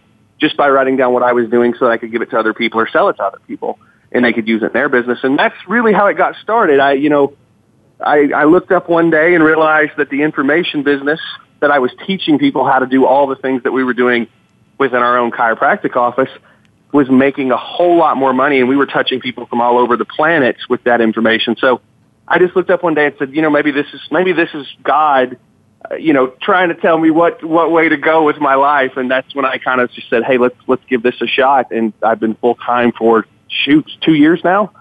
just 0.40 0.56
by 0.56 0.70
writing 0.70 0.96
down 0.96 1.12
what 1.12 1.22
I 1.22 1.34
was 1.34 1.50
doing 1.50 1.74
so 1.74 1.84
that 1.84 1.90
I 1.90 1.98
could 1.98 2.10
give 2.10 2.22
it 2.22 2.30
to 2.30 2.38
other 2.38 2.54
people 2.54 2.80
or 2.80 2.88
sell 2.88 3.10
it 3.10 3.14
to 3.14 3.24
other 3.24 3.40
people, 3.46 3.78
and 4.10 4.24
they 4.24 4.32
could 4.32 4.48
use 4.48 4.62
it 4.62 4.66
in 4.66 4.72
their 4.72 4.88
business. 4.88 5.18
And 5.22 5.38
that's 5.38 5.56
really 5.68 5.92
how 5.92 6.06
it 6.06 6.14
got 6.14 6.36
started. 6.42 6.80
I 6.80 6.92
you 6.92 7.10
know. 7.10 7.36
I, 8.02 8.30
I 8.34 8.44
looked 8.44 8.72
up 8.72 8.88
one 8.88 9.10
day 9.10 9.34
and 9.34 9.44
realized 9.44 9.92
that 9.98 10.08
the 10.08 10.22
information 10.22 10.84
business 10.84 11.20
that 11.60 11.70
I 11.70 11.80
was 11.80 11.90
teaching 12.06 12.38
people 12.38 12.64
how 12.64 12.78
to 12.78 12.86
do 12.86 13.04
all 13.04 13.26
the 13.26 13.36
things 13.36 13.62
that 13.64 13.72
we 13.72 13.84
were 13.84 13.92
doing 13.92 14.26
within 14.78 15.02
our 15.02 15.18
own 15.18 15.30
chiropractic 15.30 15.96
office 15.96 16.30
was 16.92 17.08
making 17.08 17.52
a 17.52 17.56
whole 17.56 17.96
lot 17.96 18.16
more 18.16 18.32
money 18.32 18.58
and 18.58 18.68
we 18.68 18.76
were 18.76 18.86
touching 18.86 19.20
people 19.20 19.46
from 19.46 19.60
all 19.60 19.78
over 19.78 19.96
the 19.96 20.04
planet 20.04 20.56
with 20.68 20.82
that 20.84 21.00
information. 21.00 21.56
So 21.56 21.80
I 22.26 22.38
just 22.38 22.56
looked 22.56 22.70
up 22.70 22.82
one 22.82 22.94
day 22.94 23.06
and 23.06 23.14
said, 23.18 23.34
you 23.34 23.42
know, 23.42 23.50
maybe 23.50 23.70
this 23.70 23.86
is, 23.92 24.00
maybe 24.10 24.32
this 24.32 24.50
is 24.54 24.66
God 24.82 25.38
uh, 25.88 25.94
you 25.94 26.12
know, 26.12 26.26
trying 26.42 26.68
to 26.68 26.74
tell 26.74 26.98
me 26.98 27.10
what 27.10 27.42
what 27.42 27.70
way 27.70 27.88
to 27.88 27.96
go 27.96 28.22
with 28.22 28.38
my 28.38 28.54
life, 28.54 28.96
and 28.96 29.10
that's 29.10 29.34
when 29.34 29.46
I 29.46 29.56
kind 29.56 29.80
of 29.80 29.90
just 29.92 30.10
said, 30.10 30.24
"Hey, 30.24 30.36
let's 30.36 30.56
let's 30.66 30.84
give 30.90 31.02
this 31.02 31.14
a 31.22 31.26
shot." 31.26 31.70
And 31.70 31.94
I've 32.02 32.20
been 32.20 32.34
full 32.34 32.56
time 32.56 32.92
for 32.92 33.26
shoots 33.48 33.96
two 34.02 34.14
years 34.14 34.40
now. 34.44 34.72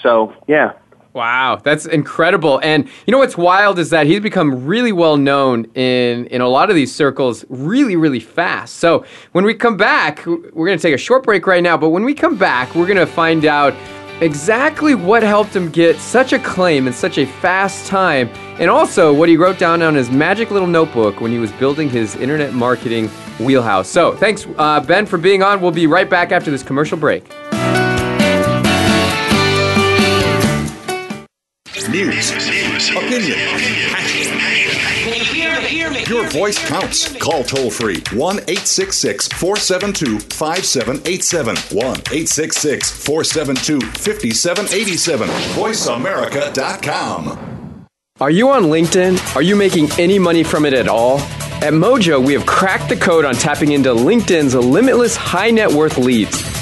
So 0.00 0.34
yeah, 0.48 0.72
Wow, 1.14 1.60
that's 1.62 1.84
incredible. 1.84 2.58
And 2.62 2.88
you 3.06 3.12
know 3.12 3.18
what's 3.18 3.36
wild 3.36 3.78
is 3.78 3.90
that 3.90 4.06
he's 4.06 4.20
become 4.20 4.64
really 4.64 4.92
well 4.92 5.18
known 5.18 5.66
in 5.74 6.26
in 6.26 6.40
a 6.40 6.48
lot 6.48 6.70
of 6.70 6.76
these 6.76 6.94
circles 6.94 7.44
really 7.50 7.96
really 7.96 8.20
fast. 8.20 8.76
So, 8.76 9.04
when 9.32 9.44
we 9.44 9.52
come 9.52 9.76
back, 9.76 10.24
we're 10.24 10.66
going 10.66 10.78
to 10.78 10.82
take 10.82 10.94
a 10.94 10.98
short 10.98 11.24
break 11.24 11.46
right 11.46 11.62
now, 11.62 11.76
but 11.76 11.90
when 11.90 12.04
we 12.04 12.14
come 12.14 12.36
back, 12.38 12.74
we're 12.74 12.86
going 12.86 12.96
to 12.96 13.06
find 13.06 13.44
out 13.44 13.74
exactly 14.22 14.94
what 14.94 15.22
helped 15.22 15.54
him 15.54 15.70
get 15.70 15.96
such 15.96 16.32
a 16.32 16.38
claim 16.38 16.86
in 16.86 16.92
such 16.94 17.18
a 17.18 17.26
fast 17.26 17.88
time 17.88 18.28
and 18.58 18.70
also 18.70 19.12
what 19.12 19.28
he 19.28 19.36
wrote 19.36 19.58
down 19.58 19.82
on 19.82 19.94
his 19.94 20.10
magic 20.10 20.50
little 20.50 20.68
notebook 20.68 21.20
when 21.20 21.30
he 21.30 21.38
was 21.38 21.50
building 21.52 21.90
his 21.90 22.14
internet 22.16 22.54
marketing 22.54 23.08
wheelhouse. 23.38 23.88
So, 23.88 24.16
thanks 24.16 24.46
uh, 24.56 24.80
Ben 24.80 25.04
for 25.04 25.18
being 25.18 25.42
on. 25.42 25.60
We'll 25.60 25.72
be 25.72 25.86
right 25.86 26.08
back 26.08 26.32
after 26.32 26.50
this 26.50 26.62
commercial 26.62 26.96
break. 26.96 27.30
News, 31.92 32.32
opinion, 32.96 33.38
your 36.08 36.24
voice 36.30 36.58
counts. 36.66 37.14
Call 37.18 37.44
toll 37.44 37.70
free 37.70 38.02
1 38.14 38.36
866 38.36 39.28
472 39.28 40.18
5787. 40.18 41.56
1 41.56 41.84
866 41.84 43.04
472 43.04 43.80
5787. 43.82 45.28
VoiceAmerica.com. 45.28 47.86
Are 48.20 48.30
you 48.30 48.48
on 48.48 48.62
LinkedIn? 48.64 49.36
Are 49.36 49.42
you 49.42 49.54
making 49.54 49.90
any 49.98 50.18
money 50.18 50.42
from 50.42 50.64
it 50.64 50.72
at 50.72 50.88
all? 50.88 51.18
At 51.60 51.74
Mojo, 51.74 52.24
we 52.24 52.32
have 52.32 52.46
cracked 52.46 52.88
the 52.88 52.96
code 52.96 53.26
on 53.26 53.34
tapping 53.34 53.72
into 53.72 53.90
LinkedIn's 53.90 54.54
limitless 54.54 55.14
high 55.14 55.50
net 55.50 55.70
worth 55.70 55.98
leads. 55.98 56.61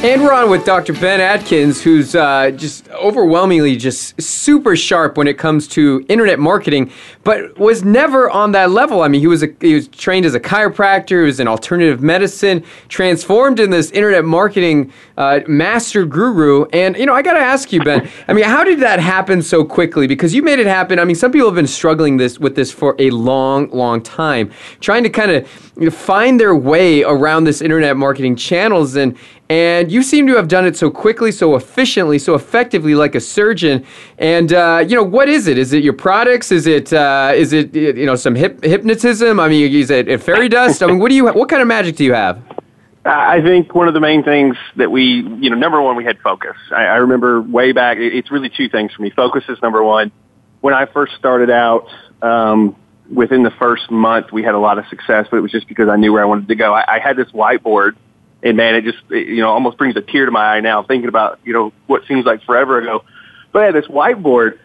And 0.00 0.22
we're 0.22 0.32
on 0.32 0.48
with 0.48 0.64
Dr. 0.64 0.92
Ben 0.92 1.20
Atkins, 1.20 1.82
who's 1.82 2.14
uh, 2.14 2.52
just 2.52 2.88
overwhelmingly 2.90 3.74
just 3.74 4.22
super 4.22 4.76
sharp 4.76 5.16
when 5.16 5.26
it 5.26 5.38
comes 5.38 5.66
to 5.68 6.06
internet 6.08 6.38
marketing, 6.38 6.92
but 7.24 7.58
was 7.58 7.82
never 7.82 8.30
on 8.30 8.52
that 8.52 8.70
level. 8.70 9.02
I 9.02 9.08
mean, 9.08 9.20
he 9.20 9.26
was 9.26 9.42
a, 9.42 9.48
he 9.60 9.74
was 9.74 9.88
trained 9.88 10.24
as 10.24 10.36
a 10.36 10.40
chiropractor, 10.40 11.22
he 11.22 11.26
was 11.26 11.40
in 11.40 11.48
alternative 11.48 12.00
medicine, 12.00 12.62
transformed 12.88 13.58
in 13.58 13.70
this 13.70 13.90
internet 13.90 14.24
marketing 14.24 14.92
uh, 15.16 15.40
master 15.48 16.06
guru. 16.06 16.66
And 16.66 16.96
you 16.96 17.04
know, 17.04 17.14
I 17.14 17.22
got 17.22 17.32
to 17.32 17.40
ask 17.40 17.72
you, 17.72 17.82
Ben. 17.82 18.08
I 18.28 18.34
mean, 18.34 18.44
how 18.44 18.62
did 18.62 18.78
that 18.78 19.00
happen 19.00 19.42
so 19.42 19.64
quickly? 19.64 20.06
Because 20.06 20.32
you 20.32 20.44
made 20.44 20.60
it 20.60 20.68
happen. 20.68 21.00
I 21.00 21.04
mean, 21.04 21.16
some 21.16 21.32
people 21.32 21.48
have 21.48 21.56
been 21.56 21.66
struggling 21.66 22.18
this 22.18 22.38
with 22.38 22.54
this 22.54 22.70
for 22.70 22.94
a 23.00 23.10
long, 23.10 23.68
long 23.70 24.00
time, 24.00 24.52
trying 24.78 25.02
to 25.02 25.10
kind 25.10 25.32
of 25.32 25.72
you 25.76 25.86
know, 25.86 25.90
find 25.90 26.38
their 26.38 26.54
way 26.54 27.02
around 27.02 27.44
this 27.44 27.60
internet 27.60 27.96
marketing 27.96 28.36
channels 28.36 28.94
and 28.94 29.18
and 29.50 29.90
you 29.90 30.02
seem 30.02 30.26
to 30.26 30.36
have 30.36 30.48
done 30.48 30.66
it 30.66 30.76
so 30.76 30.90
quickly, 30.90 31.32
so 31.32 31.56
efficiently, 31.56 32.18
so 32.18 32.34
effectively, 32.34 32.94
like 32.94 33.14
a 33.14 33.20
surgeon. 33.20 33.84
And 34.18 34.52
uh, 34.52 34.84
you 34.86 34.94
know, 34.94 35.02
what 35.02 35.28
is 35.28 35.46
it? 35.46 35.56
Is 35.56 35.72
it 35.72 35.82
your 35.82 35.94
products? 35.94 36.52
Is 36.52 36.66
it 36.66 36.92
uh, 36.92 37.32
is 37.34 37.52
it 37.52 37.74
you 37.74 38.06
know 38.06 38.16
some 38.16 38.34
hip, 38.34 38.62
hypnotism? 38.62 39.40
I 39.40 39.48
mean, 39.48 39.72
is 39.72 39.90
it 39.90 40.22
fairy 40.22 40.48
dust? 40.48 40.82
I 40.82 40.86
mean, 40.86 40.98
what 40.98 41.08
do 41.08 41.14
you 41.14 41.26
what 41.26 41.48
kind 41.48 41.62
of 41.62 41.68
magic 41.68 41.96
do 41.96 42.04
you 42.04 42.12
have? 42.12 42.42
I 43.04 43.40
think 43.40 43.74
one 43.74 43.88
of 43.88 43.94
the 43.94 44.00
main 44.00 44.22
things 44.22 44.56
that 44.76 44.90
we, 44.90 45.02
you 45.40 45.48
know, 45.48 45.56
number 45.56 45.80
one, 45.80 45.96
we 45.96 46.04
had 46.04 46.18
focus. 46.18 46.56
I, 46.70 46.84
I 46.84 46.96
remember 46.96 47.40
way 47.40 47.72
back. 47.72 47.96
It's 47.98 48.30
really 48.30 48.50
two 48.50 48.68
things 48.68 48.92
for 48.92 49.00
me. 49.00 49.08
Focus 49.10 49.44
is 49.48 49.56
number 49.62 49.82
one. 49.82 50.12
When 50.60 50.74
I 50.74 50.84
first 50.84 51.14
started 51.14 51.48
out, 51.48 51.88
um, 52.20 52.76
within 53.10 53.44
the 53.44 53.50
first 53.52 53.90
month, 53.90 54.30
we 54.30 54.42
had 54.42 54.54
a 54.54 54.58
lot 54.58 54.78
of 54.78 54.86
success, 54.88 55.26
but 55.30 55.38
it 55.38 55.40
was 55.40 55.52
just 55.52 55.68
because 55.68 55.88
I 55.88 55.96
knew 55.96 56.12
where 56.12 56.22
I 56.22 56.26
wanted 56.26 56.48
to 56.48 56.54
go. 56.54 56.74
I, 56.74 56.96
I 56.96 56.98
had 56.98 57.16
this 57.16 57.28
whiteboard 57.28 57.96
and 58.42 58.56
man, 58.56 58.74
it 58.74 58.84
just 58.84 58.98
it, 59.10 59.28
you 59.28 59.40
know 59.40 59.50
almost 59.50 59.78
brings 59.78 59.96
a 59.96 60.00
tear 60.00 60.26
to 60.26 60.30
my 60.30 60.56
eye 60.56 60.60
now 60.60 60.82
thinking 60.82 61.08
about 61.08 61.40
you 61.44 61.52
know 61.52 61.72
what 61.86 62.02
seems 62.06 62.24
like 62.24 62.42
forever 62.44 62.78
ago. 62.78 63.04
But 63.52 63.62
I 63.62 63.66
had 63.66 63.74
this 63.74 63.86
whiteboard, 63.86 64.58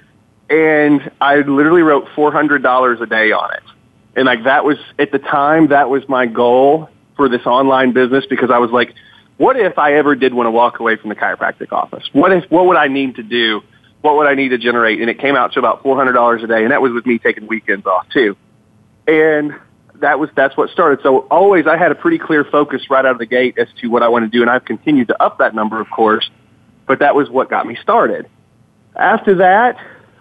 and 0.50 1.12
I 1.20 1.38
literally 1.38 1.82
wrote 1.82 2.08
four 2.16 2.32
hundred 2.32 2.64
dollars 2.64 3.02
a 3.02 3.06
day 3.06 3.32
on 3.32 3.54
it, 3.54 3.64
and 4.16 4.26
like 4.26 4.44
that 4.44 4.64
was 4.66 4.78
at 5.00 5.12
the 5.12 5.20
time 5.20 5.68
that 5.68 5.90
was 5.90 6.08
my 6.08 6.26
goal 6.26 6.90
for 7.16 7.30
this 7.30 7.46
online 7.46 7.94
business 7.94 8.26
because 8.30 8.50
I 8.52 8.58
was 8.58 8.72
like, 8.72 8.94
what 9.38 9.56
if 9.56 9.78
I 9.78 9.94
ever 9.96 10.16
did 10.16 10.34
want 10.34 10.48
to 10.48 10.52
walk 10.52 10.80
away 10.80 10.96
from 10.96 11.10
the 11.10 11.16
chiropractic 11.16 11.72
office? 11.72 12.04
What 12.14 12.32
if 12.32 12.50
what 12.52 12.68
would 12.68 12.78
I 12.78 12.88
need 12.88 13.16
to 13.16 13.24
do? 13.24 13.62
What 14.02 14.18
would 14.18 14.28
I 14.28 14.36
need 14.36 14.50
to 14.50 14.58
generate? 14.58 15.00
And 15.00 15.10
it 15.10 15.20
came 15.20 15.36
out 15.36 15.54
to 15.54 15.60
about 15.60 15.82
four 15.82 15.96
hundred 15.96 16.14
dollars 16.14 16.44
a 16.44 16.48
day, 16.48 16.64
and 16.64 16.72
that 16.72 16.82
was 16.82 16.92
with 16.92 17.06
me 17.06 17.18
taking 17.18 17.48
weekends 17.48 17.86
off 17.86 18.08
too. 18.10 18.36
And 19.08 19.54
that 20.04 20.20
was 20.20 20.30
that's 20.36 20.56
what 20.56 20.70
started. 20.70 21.00
So 21.02 21.20
always 21.32 21.66
I 21.66 21.78
had 21.78 21.92
a 21.92 21.96
pretty 21.96 22.20
clear 22.20 22.44
focus 22.44 22.90
right 22.90 23.06
out 23.06 23.12
of 23.12 23.20
the 23.20 23.26
gate 23.26 23.58
as 23.58 23.68
to 23.82 23.88
what 23.88 24.04
I 24.04 24.10
want 24.10 24.26
to 24.26 24.30
do, 24.30 24.42
and 24.42 24.50
I've 24.50 24.66
continued 24.66 25.08
to 25.08 25.24
up 25.24 25.40
that 25.40 25.56
number, 25.56 25.80
of 25.80 25.90
course. 25.90 26.30
But 26.86 27.00
that 27.00 27.16
was 27.16 27.30
what 27.30 27.50
got 27.50 27.66
me 27.66 27.78
started. 27.82 28.30
after 28.96 29.36
that, 29.36 29.78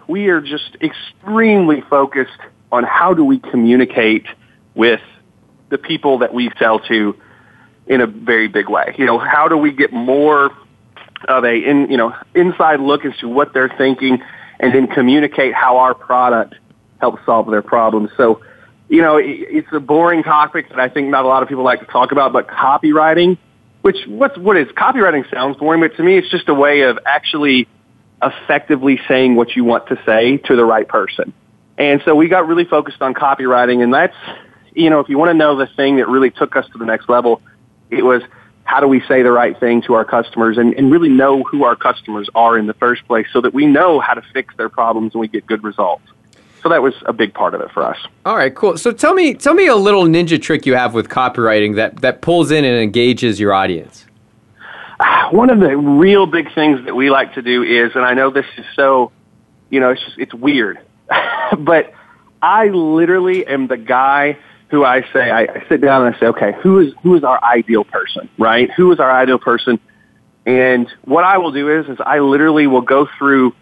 we 0.07 0.29
are 0.29 0.41
just 0.41 0.77
extremely 0.81 1.81
focused 1.89 2.31
on 2.71 2.83
how 2.83 3.13
do 3.13 3.23
we 3.23 3.39
communicate 3.39 4.25
with 4.73 5.01
the 5.69 5.77
people 5.77 6.19
that 6.19 6.33
we 6.33 6.49
sell 6.57 6.79
to 6.79 7.15
in 7.85 7.99
a 7.99 8.07
very 8.07 8.47
big 8.47 8.69
way. 8.69 8.95
You 8.97 9.05
know, 9.05 9.19
how 9.19 9.49
do 9.49 9.57
we 9.57 9.71
get 9.71 9.91
more 9.91 10.51
of 11.27 11.43
a 11.43 11.53
in, 11.53 11.89
you 11.91 11.97
know 11.97 12.15
inside 12.33 12.79
look 12.79 13.03
as 13.05 13.15
to 13.17 13.27
what 13.27 13.53
they're 13.53 13.73
thinking, 13.77 14.23
and 14.61 14.73
then 14.73 14.87
communicate 14.87 15.53
how 15.53 15.77
our 15.77 15.93
product 15.93 16.55
helps 17.01 17.25
solve 17.25 17.51
their 17.51 17.61
problems. 17.61 18.09
So, 18.15 18.41
you 18.89 19.01
know, 19.01 19.17
it, 19.17 19.25
it's 19.27 19.67
a 19.71 19.79
boring 19.79 20.23
topic 20.23 20.69
that 20.69 20.79
I 20.79 20.89
think 20.89 21.09
not 21.09 21.25
a 21.25 21.27
lot 21.27 21.43
of 21.43 21.49
people 21.49 21.63
like 21.63 21.79
to 21.79 21.85
talk 21.85 22.11
about, 22.11 22.33
but 22.33 22.47
copywriting, 22.47 23.37
which 23.81 23.97
what's 24.07 24.37
what 24.37 24.57
is 24.57 24.67
copywriting 24.69 25.29
sounds 25.31 25.57
boring, 25.57 25.81
but 25.81 25.95
to 25.97 26.03
me, 26.03 26.17
it's 26.17 26.29
just 26.29 26.49
a 26.49 26.53
way 26.53 26.81
of 26.81 26.99
actually 27.05 27.67
effectively 28.21 28.99
saying 29.07 29.35
what 29.35 29.55
you 29.55 29.63
want 29.63 29.87
to 29.87 29.99
say 30.05 30.37
to 30.37 30.55
the 30.55 30.63
right 30.63 30.87
person. 30.87 31.33
And 31.77 32.01
so 32.05 32.15
we 32.15 32.27
got 32.27 32.47
really 32.47 32.65
focused 32.65 33.01
on 33.01 33.13
copywriting, 33.13 33.83
and 33.83 33.93
that's 33.93 34.15
you 34.75 34.89
know, 34.89 34.99
if 34.99 35.09
you 35.09 35.17
want 35.17 35.29
to 35.29 35.33
know 35.33 35.55
the 35.55 35.67
thing 35.67 35.97
that 35.97 36.07
really 36.07 36.31
took 36.31 36.55
us 36.55 36.65
to 36.71 36.77
the 36.77 36.85
next 36.85 37.09
level, 37.09 37.41
it 37.89 38.03
was 38.03 38.21
how 38.63 38.79
do 38.79 38.87
we 38.87 39.01
say 39.07 39.23
the 39.23 39.31
right 39.31 39.59
thing 39.59 39.81
to 39.83 39.93
our 39.93 40.05
customers 40.05 40.57
and, 40.57 40.73
and 40.75 40.91
really 40.91 41.09
know 41.09 41.43
who 41.43 41.63
our 41.65 41.75
customers 41.75 42.29
are 42.33 42.57
in 42.57 42.65
the 42.65 42.73
first 42.75 43.05
place 43.07 43.27
so 43.33 43.41
that 43.41 43.53
we 43.53 43.65
know 43.65 43.99
how 43.99 44.13
to 44.13 44.21
fix 44.33 44.55
their 44.57 44.69
problems 44.69 45.13
and 45.13 45.19
we 45.19 45.27
get 45.27 45.45
good 45.45 45.63
results. 45.63 46.03
So 46.63 46.69
that 46.69 46.81
was 46.81 46.93
a 47.05 47.13
big 47.13 47.33
part 47.33 47.53
of 47.53 47.61
it 47.61 47.69
for 47.71 47.83
us. 47.83 47.97
All 48.25 48.37
right, 48.37 48.55
cool. 48.55 48.77
So 48.77 48.93
tell 48.93 49.13
me 49.13 49.33
tell 49.33 49.53
me 49.53 49.67
a 49.67 49.75
little 49.75 50.05
ninja 50.05 50.41
trick 50.41 50.65
you 50.65 50.75
have 50.75 50.93
with 50.93 51.09
copywriting 51.09 51.75
that, 51.75 51.97
that 52.01 52.21
pulls 52.21 52.51
in 52.51 52.63
and 52.63 52.81
engages 52.81 53.37
your 53.37 53.53
audience. 53.53 54.05
One 55.31 55.49
of 55.49 55.59
the 55.59 55.75
real 55.75 56.25
big 56.25 56.53
things 56.55 56.85
that 56.85 56.95
we 56.95 57.09
like 57.09 57.33
to 57.33 57.41
do 57.41 57.63
is, 57.63 57.91
and 57.95 58.05
I 58.05 58.13
know 58.13 58.29
this 58.29 58.45
is 58.57 58.65
so, 58.75 59.11
you 59.69 59.81
know, 59.81 59.89
it's 59.89 60.01
just, 60.03 60.17
it's 60.17 60.33
weird, 60.33 60.79
but 61.57 61.93
I 62.41 62.67
literally 62.67 63.45
am 63.45 63.67
the 63.67 63.77
guy 63.77 64.37
who 64.69 64.85
I 64.85 65.01
say, 65.11 65.29
I, 65.29 65.41
I 65.41 65.65
sit 65.67 65.81
down 65.81 66.05
and 66.05 66.15
I 66.15 66.19
say, 66.19 66.25
okay, 66.27 66.53
who 66.61 66.79
is, 66.79 66.93
who 67.03 67.15
is 67.15 67.23
our 67.23 67.43
ideal 67.43 67.83
person, 67.83 68.29
right? 68.37 68.71
Who 68.71 68.91
is 68.91 68.99
our 68.99 69.11
ideal 69.11 69.37
person? 69.37 69.79
And 70.45 70.87
what 71.03 71.23
I 71.23 71.37
will 71.37 71.51
do 71.51 71.79
is, 71.79 71.87
is 71.89 71.97
I 72.03 72.19
literally 72.19 72.67
will 72.67 72.81
go 72.81 73.07
through 73.17 73.53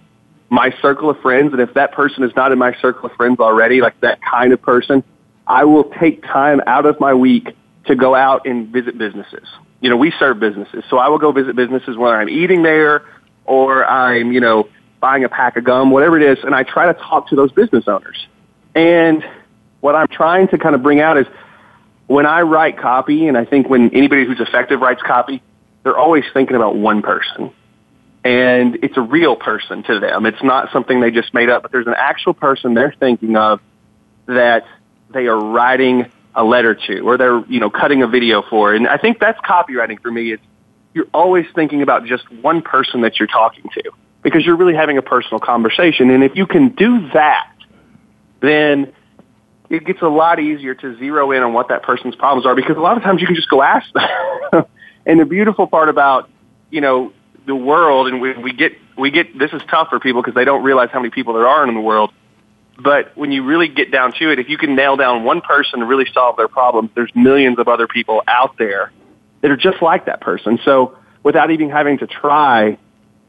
my 0.52 0.76
circle 0.82 1.10
of 1.10 1.20
friends, 1.22 1.54
and 1.54 1.62
if 1.62 1.74
that 1.76 1.93
person 1.93 2.24
is 2.24 2.36
not 2.36 2.52
in 2.52 2.60
my 2.60 2.76
circle 2.82 3.10
of 3.10 3.16
friends 3.16 3.39
already, 3.39 3.80
like 3.80 3.99
that 4.02 4.20
kind 4.22 4.52
of 4.52 4.62
person, 4.62 5.02
I 5.47 5.64
will 5.64 5.86
take 5.86 6.22
time 6.24 6.62
out 6.68 6.86
of 6.86 6.99
my 6.99 7.14
week 7.14 7.56
to 7.86 7.95
go 7.95 8.14
out 8.14 8.45
and 8.45 8.68
visit 8.68 8.97
businesses. 8.97 9.47
You 9.80 9.89
know, 9.89 9.95
we 9.95 10.12
serve 10.20 10.41
businesses, 10.41 10.84
so 10.89 10.97
I 10.97 11.08
will 11.08 11.20
go 11.20 11.32
visit 11.32 11.56
businesses 11.56 11.97
whether 11.97 12.16
I'm 12.16 12.30
eating 12.30 12.64
there 12.64 13.06
or 13.45 13.86
I'm, 13.86 14.34
you 14.34 14.41
know, 14.41 14.68
buying 14.99 15.24
a 15.24 15.30
pack 15.30 15.56
of 15.56 15.64
gum, 15.64 15.89
whatever 15.89 16.20
it 16.20 16.38
is, 16.38 16.43
and 16.43 16.54
I 16.54 16.64
try 16.64 16.91
to 16.91 16.99
talk 16.99 17.30
to 17.30 17.36
those 17.38 17.54
business 17.54 17.88
owners. 17.88 18.28
And 18.76 19.24
what 19.80 19.95
I'm 19.95 20.10
trying 20.10 20.49
to 20.49 20.58
kind 20.58 20.76
of 20.76 20.84
bring 20.84 20.99
out 20.99 21.18
is 21.18 21.28
when 22.08 22.26
I 22.26 22.41
write 22.41 22.78
copy, 22.78 23.28
and 23.28 23.38
I 23.38 23.45
think 23.45 23.70
when 23.70 23.95
anybody 23.95 24.26
who's 24.26 24.41
effective 24.41 24.82
writes 24.82 25.02
copy, 25.02 25.41
they're 25.84 25.97
always 25.97 26.26
thinking 26.34 26.58
about 26.58 26.76
one 26.76 27.02
person. 27.02 27.54
And 28.24 28.78
it's 28.84 28.97
a 28.97 29.01
real 29.01 29.36
person 29.36 29.84
to 29.84 29.99
them. 29.99 30.26
It's 30.26 30.43
not 30.43 30.72
something 30.72 30.99
they 31.01 31.11
just 31.11 31.34
made 31.34 31.49
up, 31.49 31.63
but 31.63 31.72
there's 31.72 31.88
an 31.88 31.95
actual 31.97 32.34
person 32.34 32.76
they're 32.76 32.93
thinking 32.99 33.36
of 33.36 33.61
that 34.28 34.67
they 35.09 35.28
are 35.28 35.39
writing 35.39 36.11
a 36.36 36.43
letter 36.43 36.76
to 36.76 36.99
or 36.99 37.17
they're, 37.17 37.43
you 37.45 37.59
know, 37.59 37.69
cutting 37.69 38.03
a 38.03 38.07
video 38.07 38.43
for. 38.43 38.74
And 38.74 38.88
I 38.88 38.97
think 38.97 39.19
that's 39.19 39.39
copywriting 39.39 39.99
for 40.01 40.11
me. 40.11 40.34
It's 40.34 40.43
you're 40.93 41.07
always 41.13 41.45
thinking 41.55 41.82
about 41.82 42.05
just 42.05 42.30
one 42.32 42.61
person 42.61 43.01
that 43.01 43.19
you're 43.19 43.28
talking 43.28 43.63
to 43.74 43.91
because 44.24 44.45
you're 44.45 44.57
really 44.57 44.76
having 44.76 44.97
a 44.97 45.01
personal 45.01 45.39
conversation. 45.39 46.09
And 46.09 46.24
if 46.24 46.36
you 46.36 46.45
can 46.45 46.69
do 46.69 47.09
that, 47.13 47.51
then 48.41 48.93
it 49.69 49.86
gets 49.86 50.01
a 50.01 50.07
lot 50.07 50.39
easier 50.39 50.76
to 50.76 50.97
zero 50.97 51.32
in 51.32 51.43
on 51.43 51.53
what 51.53 51.69
that 51.69 51.84
person's 51.84 52.15
problems 52.15 52.45
are 52.45 52.55
because 52.55 52.76
a 52.76 52.82
lot 52.82 52.97
of 52.97 53.03
times 53.03 53.22
you 53.22 53.28
can 53.28 53.36
just 53.36 53.49
go 53.49 53.61
ask 53.61 53.88
them. 53.93 54.65
and 55.05 55.19
the 55.19 55.26
beautiful 55.26 55.65
part 55.65 55.88
about, 55.88 56.30
you 56.69 56.82
know, 56.82 57.13
the 57.46 57.56
world 57.56 58.08
and 58.08 58.22
we, 58.22 58.34
we 58.34 58.54
get, 58.54 58.74
we 58.98 59.12
get, 59.12 59.38
this 59.38 59.52
is 59.52 59.62
tough 59.70 59.89
for 59.89 60.00
people 60.00 60.22
because 60.22 60.36
they 60.36 60.46
don't 60.46 60.64
realize 60.64 60.89
how 60.92 61.00
many 61.00 61.10
people 61.10 61.34
there 61.34 61.48
are 61.48 61.68
in 61.68 61.74
the 61.74 61.82
world. 61.82 62.12
But 62.78 63.16
when 63.16 63.32
you 63.32 63.44
really 63.44 63.68
get 63.68 63.92
down 63.92 64.14
to 64.14 64.32
it, 64.32 64.39
if 64.39 64.50
you 64.50 64.58
can 64.58 64.76
nail 64.76 64.96
down 64.96 65.24
one 65.24 65.42
person 65.42 65.82
and 65.82 65.89
really 65.89 66.06
solve 66.14 66.38
their 66.38 66.48
problems, 66.48 66.89
there's 66.96 67.12
millions 67.16 67.60
of 67.60 67.68
other 67.68 67.88
people 67.88 68.24
out 68.28 68.58
there 68.58 68.92
that 69.42 69.52
are 69.52 69.58
just 69.58 69.82
like 69.82 70.06
that 70.06 70.22
person. 70.22 70.60
So 70.64 70.98
without 71.24 71.52
even 71.52 71.70
having 71.70 72.00
to 72.00 72.08
try 72.08 72.78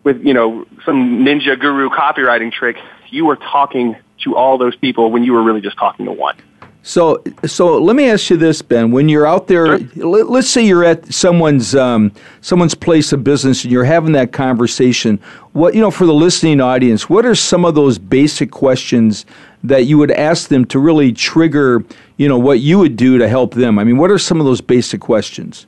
with, 0.05 0.25
you 0.25 0.35
know, 0.35 0.67
some 0.85 1.25
ninja 1.25 1.59
guru 1.59 1.91
copywriting 1.91 2.53
trick, 2.53 2.77
you 3.11 3.29
are 3.31 3.37
talking 3.37 3.97
to 4.25 4.37
all 4.37 4.59
those 4.59 4.77
people 4.77 5.11
when 5.11 5.25
you 5.25 5.33
were 5.33 5.43
really 5.43 5.61
just 5.61 5.77
talking 5.77 6.07
to 6.07 6.13
one. 6.13 6.37
So, 6.85 7.23
so 7.47 7.79
let 7.79 7.95
me 7.95 8.11
ask 8.11 8.29
you 8.29 8.37
this, 8.37 8.61
Ben. 8.61 8.91
When 8.91 9.09
you're 9.09 9.27
out 9.27 9.47
there, 9.47 9.79
sure. 9.79 10.05
let, 10.05 10.39
us 10.41 10.51
say 10.51 10.67
you're 10.67 10.85
at 10.85 11.13
someone's 11.15 11.77
um, 11.77 12.11
someone's 12.41 12.75
place 12.75 13.13
of 13.13 13.23
business 13.23 13.63
and 13.63 13.73
you're 13.73 13.85
having 13.85 14.13
that 14.13 14.33
conversation. 14.33 15.21
What 15.53 15.75
you 15.75 15.81
know 15.81 15.93
for 15.93 16.07
the 16.07 16.15
listening 16.15 16.61
audience, 16.61 17.09
what 17.09 17.25
are 17.25 17.37
some 17.37 17.65
of 17.65 17.77
those 17.77 17.99
basic 17.99 18.51
questions 18.51 19.25
that 19.63 19.85
you 19.85 19.97
would 19.97 20.11
ask 20.11 20.49
them 20.49 20.65
to 20.67 20.81
really 20.81 21.13
trigger, 21.13 21.85
you 22.17 22.29
know, 22.29 22.39
what 22.39 22.59
you 22.59 22.79
would 22.79 22.97
do 22.97 23.17
to 23.19 23.29
help 23.29 23.55
them? 23.55 23.79
I 23.79 23.85
mean, 23.85 23.97
what 23.97 24.11
are 24.11 24.19
some 24.19 24.41
of 24.41 24.47
those 24.47 24.61
basic 24.61 25.01
questions? 25.01 25.67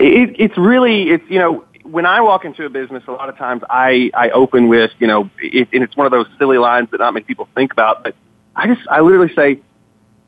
It, 0.00 0.34
it's 0.36 0.58
really, 0.58 1.10
it's 1.10 1.30
you 1.30 1.38
know, 1.38 1.64
when 1.84 2.06
I 2.06 2.20
walk 2.22 2.44
into 2.44 2.64
a 2.64 2.68
business, 2.68 3.04
a 3.06 3.12
lot 3.12 3.28
of 3.28 3.36
times 3.36 3.62
I, 3.70 4.10
I 4.14 4.30
open 4.30 4.66
with, 4.66 4.90
you 4.98 5.06
know, 5.06 5.30
it, 5.38 5.68
and 5.72 5.84
it's 5.84 5.96
one 5.96 6.06
of 6.06 6.10
those 6.10 6.26
silly 6.38 6.58
lines 6.58 6.90
that 6.90 6.98
not 6.98 7.14
many 7.14 7.24
people 7.24 7.48
think 7.54 7.72
about, 7.72 8.02
but 8.02 8.16
I 8.56 8.66
just, 8.66 8.86
I 8.88 9.00
literally 9.00 9.32
say, 9.34 9.60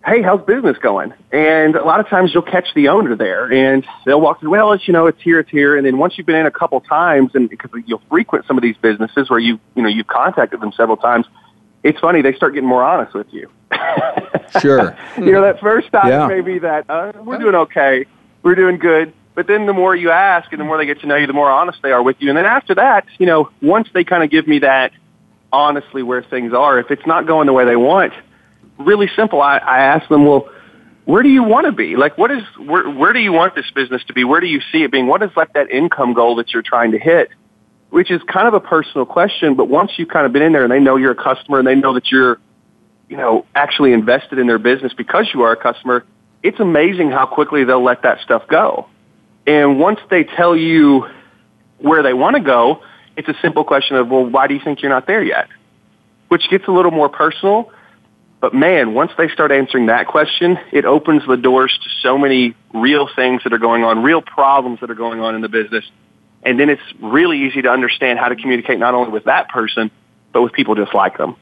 hey, 0.07 0.23
how's 0.23 0.41
business 0.47 0.79
going? 0.79 1.13
And 1.33 1.75
a 1.75 1.85
lot 1.85 1.99
of 1.99 2.09
times 2.09 2.33
you'll 2.33 2.43
catch 2.43 2.69
the 2.75 2.89
owner 2.89 3.17
there 3.17 3.53
and 3.53 3.85
they'll 4.05 4.21
walk 4.21 4.41
through, 4.41 4.51
well, 4.51 4.73
it's, 4.73 4.87
you 4.87 4.93
know, 4.93 5.07
it's 5.07 5.21
here, 5.21 5.41
it's 5.41 5.51
here. 5.51 5.77
And 5.77 5.85
then 5.85 5.99
once 5.99 6.17
you've 6.17 6.27
been 6.27 6.37
in 6.37 6.47
a 6.47 6.51
couple 6.51 6.81
times 6.81 7.33
and 7.35 7.51
because 7.51 7.71
you'll 7.87 8.03
frequent 8.09 8.47
some 8.47 8.57
of 8.57 8.63
these 8.63 8.77
businesses 8.77 9.29
where 9.29 9.41
you, 9.41 9.59
you 9.75 9.83
know, 9.83 9.89
you've 9.89 10.07
contacted 10.07 10.61
them 10.61 10.73
several 10.73 10.97
times, 10.97 11.27
it's 11.83 11.99
funny, 11.99 12.23
they 12.23 12.35
start 12.35 12.55
getting 12.55 12.69
more 12.69 12.85
honest 12.85 13.15
with 13.15 13.27
you. 13.33 13.51
sure. 14.61 14.97
you 15.19 15.33
know, 15.33 15.43
that 15.43 15.59
first 15.61 15.91
time 15.91 16.09
yeah. 16.09 16.27
maybe 16.29 16.61
that, 16.61 16.89
uh, 16.89 17.13
we're 17.25 17.39
doing 17.39 17.55
okay. 17.55 18.07
We're 18.43 18.55
doing 18.55 18.79
good 18.79 19.13
but 19.37 19.47
then 19.47 19.67
the 19.67 19.75
more 19.75 19.95
you 19.95 20.11
ask 20.11 20.51
and 20.51 20.59
the 20.59 20.65
more 20.65 20.79
they 20.79 20.87
get 20.87 21.01
to 21.01 21.07
know 21.07 21.17
you, 21.17 21.27
the 21.27 21.35
more 21.35 21.51
honest 21.51 21.83
they 21.83 21.93
are 21.93 22.03
with 22.03 22.17
you. 22.21 22.31
And 22.31 22.39
then 22.39 22.47
after 22.47 22.75
that, 22.77 23.05
you 23.19 23.27
know, 23.27 23.51
once 23.61 23.87
they 23.93 24.03
kind 24.03 24.25
of 24.25 24.31
give 24.31 24.49
me 24.49 24.61
that 24.61 24.93
honestly 25.53 26.03
where 26.03 26.23
things 26.23 26.55
are, 26.55 26.79
if 26.79 26.91
it's 26.91 27.07
not 27.07 27.27
going 27.27 27.47
the 27.47 27.53
way 27.53 27.67
they 27.67 27.77
want, 27.77 28.15
really 28.79 29.09
simple, 29.17 29.41
I, 29.41 29.59
I 29.59 29.79
ask 29.79 30.09
them, 30.09 30.25
well, 30.25 30.49
where 31.05 31.23
do 31.23 31.29
you 31.29 31.43
want 31.43 31.67
to 31.67 31.73
be? 31.73 31.97
Like, 31.97 32.19
what 32.19 32.31
is, 32.31 32.43
where, 32.59 32.89
where 32.91 33.13
do 33.13 33.21
you 33.21 33.33
want 33.33 33.55
this 33.55 33.71
business 33.75 34.03
to 34.09 34.13
be? 34.13 34.25
Where 34.25 34.41
do 34.41 34.47
you 34.47 34.61
see 34.73 34.83
it 34.83 34.91
being? 34.91 35.07
What 35.07 35.23
is 35.23 35.31
like 35.37 35.53
that 35.53 35.71
income 35.71 36.15
goal 36.15 36.37
that 36.37 36.53
you're 36.53 36.63
trying 36.63 36.93
to 36.93 36.99
hit? 36.99 37.31
Which 37.91 38.11
is 38.11 38.21
kind 38.25 38.49
of 38.49 38.55
a 38.55 38.61
personal 38.61 39.07
question, 39.07 39.55
but 39.55 39.69
once 39.69 39.93
you've 39.97 40.09
kind 40.09 40.27
of 40.27 40.33
been 40.33 40.43
in 40.43 40.53
there 40.53 40.65
and 40.65 40.73
they 40.73 40.81
know 40.81 40.97
you're 40.97 41.13
a 41.13 41.15
customer 41.15 41.61
and 41.61 41.67
they 41.67 41.77
know 41.77 41.95
that 41.95 42.11
you're, 42.11 42.39
you 43.09 43.17
know, 43.17 43.47
actually 43.55 43.93
invested 43.93 44.39
in 44.39 44.49
their 44.49 44.59
business 44.59 44.93
because 44.93 45.29
you 45.33 45.43
are 45.43 45.53
a 45.53 45.57
customer, 45.57 46.05
it's 46.43 46.59
amazing 46.59 47.11
how 47.11 47.27
quickly 47.27 47.63
they'll 47.63 47.83
let 47.83 48.03
that 48.03 48.21
stuff 48.23 48.43
go. 48.49 48.89
And 49.47 49.79
once 49.79 50.01
they 50.11 50.25
tell 50.25 50.57
you 50.57 51.07
where 51.79 52.03
they 52.03 52.13
want 52.13 52.35
to 52.35 52.43
go, 52.43 52.83
it's 53.17 53.29
a 53.29 53.35
simple 53.41 53.63
question 53.63 53.97
of, 53.97 54.09
well, 54.09 54.27
why 54.27 54.49
do 54.49 54.55
you 54.55 54.61
think 54.63 54.83
you're 54.83 54.91
not 54.91 55.07
there 55.07 55.23
yet? 55.23 55.49
Which 56.29 56.51
gets 56.51 56.67
a 56.67 56.73
little 56.73 56.91
more 56.91 57.09
personal. 57.09 57.71
But 58.41 58.55
man, 58.55 58.95
once 58.95 59.13
they 59.17 59.29
start 59.29 59.51
answering 59.51 59.87
that 59.87 60.07
question, 60.07 60.59
it 60.71 60.85
opens 60.85 61.27
the 61.27 61.37
doors 61.37 61.79
to 61.83 61.91
so 62.03 62.19
many 62.19 62.55
real 62.75 63.09
things 63.17 63.43
that 63.45 63.53
are 63.53 63.59
going 63.59 63.83
on, 63.83 64.03
real 64.03 64.21
problems 64.21 64.81
that 64.81 64.91
are 64.91 64.95
going 64.95 65.21
on 65.21 65.35
in 65.35 65.41
the 65.41 65.49
business. 65.49 65.85
And 66.43 66.61
then 66.61 66.69
it's 66.69 66.83
really 67.01 67.41
easy 67.43 67.63
to 67.63 67.71
understand 67.71 68.19
how 68.19 68.29
to 68.29 68.37
communicate 68.37 68.79
not 68.79 68.95
only 68.95 69.11
with 69.11 69.25
that 69.25 69.49
person, 69.49 69.91
but 70.33 70.43
with 70.43 70.53
people 70.53 70.75
just 70.75 70.95
like 70.95 71.17
them. 71.17 71.35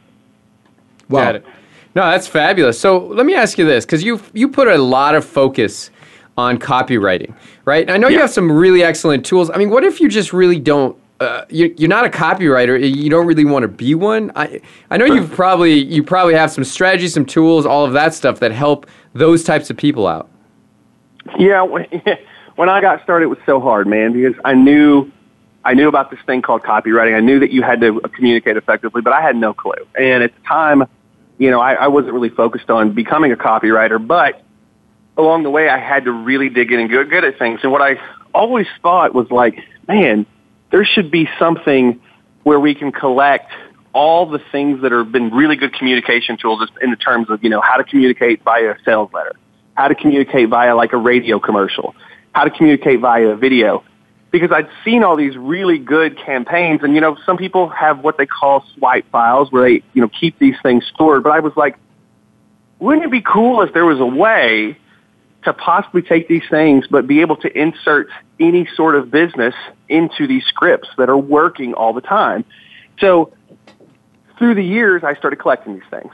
Wow. 1.09 1.25
Got 1.25 1.35
it. 1.37 1.47
No, 1.95 2.03
that's 2.11 2.27
fabulous. 2.27 2.79
So 2.81 3.07
let 3.09 3.27
me 3.27 3.35
ask 3.35 3.59
you 3.59 3.65
this, 3.65 3.85
because 3.85 4.03
you 4.03 4.21
you 4.33 4.49
put 4.49 4.69
a 4.69 4.79
lot 4.79 5.15
of 5.15 5.25
focus 5.25 5.91
on 6.37 6.59
copywriting, 6.59 7.35
right? 7.65 7.89
I 7.91 7.97
know 7.97 8.09
yeah. 8.09 8.15
you 8.15 8.21
have 8.21 8.31
some 8.31 8.51
really 8.51 8.83
excellent 8.83 9.27
tools. 9.27 9.51
I 9.51 9.59
mean, 9.59 9.71
what 9.71 9.85
if 9.85 10.01
you 10.01 10.09
just 10.09 10.33
really 10.33 10.59
don't? 10.59 10.97
Uh, 11.21 11.45
you, 11.49 11.73
you're 11.79 11.89
not 11.89 12.05
a 12.05 12.09
copywriter. 12.11 12.79
You 12.79 13.09
don't 13.09 13.27
really 13.27 13.45
want 13.45 13.63
to 13.63 13.69
be 13.69 13.95
one. 13.95 14.33
I 14.35 14.61
I 14.91 14.97
know 14.97 15.05
you've 15.05 15.31
probably 15.31 15.75
you 15.75 16.03
probably 16.03 16.35
have 16.35 16.51
some 16.51 16.65
strategies, 16.65 17.15
some 17.15 17.25
tools, 17.25 17.65
all 17.65 17.85
of 17.85 17.93
that 17.93 18.15
stuff 18.15 18.41
that 18.41 18.53
help 18.53 18.87
those 19.13 19.45
types 19.45 19.71
of 19.71 19.77
people 19.77 20.07
out. 20.07 20.29
Yeah, 21.39 21.63
when 22.57 22.69
I 22.69 22.83
got 22.83 23.03
started, 23.03 23.25
it 23.25 23.29
was 23.29 23.39
so 23.47 23.59
hard, 23.59 23.87
man, 23.87 24.13
because 24.13 24.39
I 24.45 24.53
knew 24.53 25.11
I 25.65 25.73
knew 25.75 25.89
about 25.89 26.11
this 26.11 26.21
thing 26.27 26.43
called 26.43 26.63
copywriting. 26.63 27.17
I 27.17 27.21
knew 27.21 27.41
that 27.41 27.51
you 27.51 27.63
had 27.63 27.81
to 27.81 28.01
communicate 28.01 28.57
effectively, 28.57 29.01
but 29.01 29.13
I 29.13 29.23
had 29.23 29.37
no 29.37 29.55
clue. 29.55 29.87
And 29.99 30.23
at 30.23 30.35
the 30.35 30.41
time, 30.43 30.85
you 31.39 31.51
know, 31.51 31.61
I, 31.61 31.75
I 31.75 31.89
wasn't 31.89 32.13
really 32.13 32.29
focused 32.29 32.69
on 32.69 32.93
becoming 32.93 33.33
a 33.33 33.37
copywriter, 33.37 34.05
but 34.05 34.43
along 35.17 35.45
the 35.45 35.51
way, 35.51 35.69
I 35.69 35.79
had 35.79 36.05
to 36.05 36.13
really 36.13 36.49
dig 36.51 36.71
in 36.73 36.81
and 36.81 36.91
get 36.91 37.09
good 37.09 37.25
at 37.25 37.39
things. 37.39 37.61
And 37.63 37.73
what 37.73 37.81
I 37.81 37.99
always 38.35 38.67
thought 38.83 39.15
was 39.15 39.31
like, 39.31 39.59
man, 39.89 40.27
there 40.75 40.85
should 40.85 41.09
be 41.09 41.29
something 41.39 42.01
where 42.43 42.59
we 42.59 42.75
can 42.75 42.91
collect 42.91 43.53
all 43.93 44.27
the 44.27 44.41
things 44.51 44.83
that 44.83 44.91
have 44.91 45.13
been 45.13 45.31
really 45.31 45.55
good 45.55 45.73
communication 45.73 46.37
tools 46.37 46.67
just 46.67 46.73
in 46.83 46.91
the 46.91 46.97
terms 46.97 47.31
of, 47.31 47.45
you 47.45 47.49
know, 47.49 47.61
how 47.61 47.77
to 47.77 47.85
communicate 47.85 48.43
via 48.43 48.73
a 48.73 48.77
sales 48.85 49.09
letter, 49.13 49.37
how 49.75 49.87
to 49.87 49.95
communicate 49.95 50.49
via 50.49 50.75
like 50.75 50.93
a 50.93 50.97
radio 50.97 51.39
commercial, 51.39 51.95
how 52.33 52.43
to 52.43 52.51
communicate 52.51 52.99
via 52.99 53.37
video. 53.37 53.85
Because 54.33 54.51
I'd 54.51 54.69
seen 54.85 55.05
all 55.05 55.15
these 55.15 55.37
really 55.37 55.79
good 55.79 56.19
campaigns 56.19 56.81
and, 56.83 56.93
you 56.93 57.01
know, 57.01 57.17
some 57.25 57.37
people 57.37 57.69
have 57.69 58.01
what 58.01 58.19
they 58.19 58.27
call 58.27 58.65
swipe 58.77 59.09
files 59.13 59.53
where 59.53 59.71
they, 59.71 59.85
you 59.93 60.03
know, 60.03 60.09
keep 60.09 60.41
these 60.41 60.57
things 60.61 60.85
stored. 60.93 61.23
But 61.23 61.35
I 61.35 61.39
was 61.39 61.53
like, 61.57 61.77
wouldn't 62.81 63.05
it 63.05 63.13
be 63.13 63.23
cool 63.23 63.63
if 63.63 63.73
there 63.73 63.85
was 63.85 64.01
a 64.01 64.07
way 64.07 64.77
to 65.45 65.53
possibly 65.53 66.03
take 66.03 66.27
these 66.27 66.43
things 66.51 66.87
but 66.91 67.07
be 67.07 67.21
able 67.21 67.37
to 67.37 67.59
insert 67.59 68.09
any 68.41 68.67
sort 68.75 68.97
of 68.97 69.13
business 69.13 69.55
into 69.89 70.27
these 70.27 70.45
scripts 70.47 70.89
that 70.99 71.09
are 71.09 71.17
working 71.17 71.75
all 71.75 71.93
the 71.93 72.01
time? 72.01 72.45
So 73.01 73.33
through 74.39 74.55
the 74.55 74.65
years, 74.65 75.03
I 75.05 75.15
started 75.15 75.37
collecting 75.37 75.75
these 75.75 75.91
things. 75.91 76.13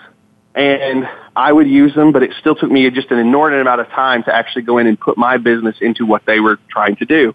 And 0.54 1.08
I 1.36 1.52
would 1.52 1.68
use 1.68 1.94
them, 1.94 2.10
but 2.12 2.24
it 2.24 2.32
still 2.40 2.56
took 2.56 2.70
me 2.70 2.90
just 2.90 3.10
an 3.12 3.18
inordinate 3.18 3.62
amount 3.62 3.80
of 3.80 3.88
time 3.88 4.24
to 4.24 4.34
actually 4.34 4.62
go 4.62 4.78
in 4.78 4.88
and 4.88 4.98
put 4.98 5.16
my 5.16 5.36
business 5.36 5.76
into 5.80 6.04
what 6.04 6.26
they 6.26 6.40
were 6.40 6.58
trying 6.68 6.96
to 6.96 7.04
do. 7.04 7.34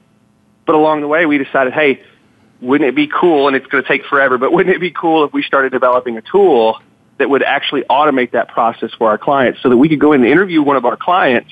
But 0.65 0.75
along 0.75 1.01
the 1.01 1.07
way, 1.07 1.25
we 1.25 1.37
decided, 1.37 1.73
hey, 1.73 2.03
wouldn't 2.59 2.89
it 2.89 2.95
be 2.95 3.07
cool, 3.07 3.47
and 3.47 3.55
it's 3.55 3.65
going 3.67 3.83
to 3.83 3.87
take 3.87 4.05
forever, 4.05 4.37
but 4.37 4.51
wouldn't 4.51 4.75
it 4.75 4.79
be 4.79 4.91
cool 4.91 5.23
if 5.23 5.31
we 5.31 5.43
started 5.43 5.71
developing 5.71 6.17
a 6.17 6.21
tool 6.21 6.81
that 7.17 7.29
would 7.29 7.43
actually 7.43 7.83
automate 7.83 8.31
that 8.31 8.49
process 8.49 8.91
for 8.97 9.09
our 9.09 9.17
clients 9.17 9.61
so 9.61 9.69
that 9.69 9.77
we 9.77 9.87
could 9.87 9.99
go 9.99 10.11
in 10.11 10.21
and 10.21 10.29
interview 10.29 10.61
one 10.61 10.75
of 10.75 10.85
our 10.85 10.97
clients 10.97 11.49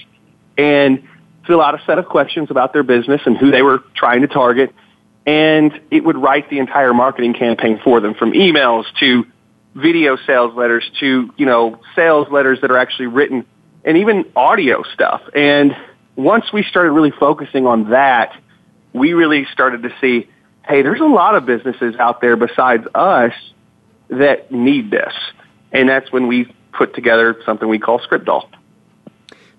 and 0.58 1.08
fill 1.46 1.62
out 1.62 1.76
a 1.80 1.84
set 1.86 1.98
of 1.98 2.06
questions 2.06 2.50
about 2.52 2.74
their 2.74 2.84
business 2.84 3.22
and 3.26 3.38
who 3.38 3.52
they 3.52 3.62
were 3.62 3.84
trying 3.96 4.22
to 4.22 4.28
target 4.28 4.74
and 5.26 5.80
it 5.90 6.04
would 6.04 6.18
write 6.18 6.50
the 6.50 6.60
entire 6.60 6.94
marketing 6.94 7.34
campaign 7.34 7.80
for 7.84 8.00
them 8.00 8.14
from 8.14 8.34
emails 8.34 8.86
to 9.00 9.26
video 9.76 10.18
sales 10.28 10.54
letters 10.56 10.90
to, 11.00 11.34
you 11.38 11.46
know, 11.46 11.80
sales 11.96 12.28
letters 12.30 12.60
that 12.62 12.72
are 12.72 12.78
actually 12.78 13.08
written 13.08 13.46
and 13.86 13.98
even 13.98 14.26
audio 14.36 14.84
stuff. 14.94 15.22
And 15.34 15.76
once 16.16 16.52
we 16.52 16.64
started 16.64 16.92
really 16.92 17.12
focusing 17.12 17.66
on 17.66 17.90
that, 17.92 18.38
we 18.92 19.14
really 19.14 19.46
started 19.52 19.84
to 19.84 19.90
see, 20.00 20.30
hey, 20.68 20.82
there's 20.82 21.00
a 21.00 21.06
lot 21.06 21.36
of 21.36 21.46
businesses 21.46 21.96
out 21.96 22.22
there 22.22 22.36
besides 22.36 22.86
us 22.94 23.34
that 24.10 24.52
need 24.52 24.92
this. 24.92 25.14
And 25.72 25.90
that's 25.90 26.12
when 26.12 26.28
we 26.28 26.54
put 26.74 26.94
together 26.94 27.36
something 27.46 27.68
we 27.68 27.80
call 27.80 28.00
Scriptdoll. 28.00 28.48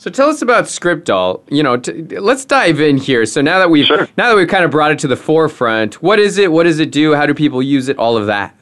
So 0.04 0.10
tell 0.10 0.28
us 0.28 0.42
about 0.42 0.64
Scriptdoll. 0.64 1.40
You 1.48 1.62
know, 1.62 1.78
t- 1.78 2.18
let's 2.18 2.44
dive 2.44 2.78
in 2.78 2.98
here. 2.98 3.24
So 3.24 3.40
now 3.40 3.58
that 3.58 3.70
we've 3.70 3.86
sure. 3.86 4.06
now 4.18 4.28
that 4.28 4.36
we've 4.36 4.46
kind 4.46 4.62
of 4.62 4.70
brought 4.70 4.92
it 4.92 4.98
to 4.98 5.08
the 5.08 5.16
forefront, 5.16 6.02
what 6.02 6.18
is 6.18 6.36
it? 6.36 6.52
What 6.52 6.64
does 6.64 6.78
it 6.78 6.92
do? 6.92 7.14
How 7.14 7.24
do 7.24 7.32
people 7.32 7.62
use 7.62 7.88
it? 7.88 7.96
All 7.96 8.18
of 8.18 8.26
that. 8.26 8.54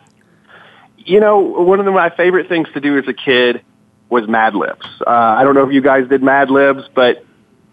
You 0.99 1.18
know, 1.18 1.40
one 1.40 1.80
of 1.80 1.84
the, 1.84 1.90
my 1.90 2.11
favorite 2.11 2.49
things 2.49 2.68
to 2.74 2.80
do 2.80 2.97
as 2.97 3.09
a 3.09 3.12
kid 3.12 3.61
was 4.09 4.28
Mad 4.28 4.55
Libs. 4.55 4.86
Uh, 5.05 5.11
I 5.11 5.43
don't 5.43 5.57
know 5.57 5.66
if 5.66 5.72
you 5.74 5.80
guys 5.80 6.07
did 6.07 6.22
Mad 6.22 6.49
Libs, 6.49 6.84
but 6.95 7.24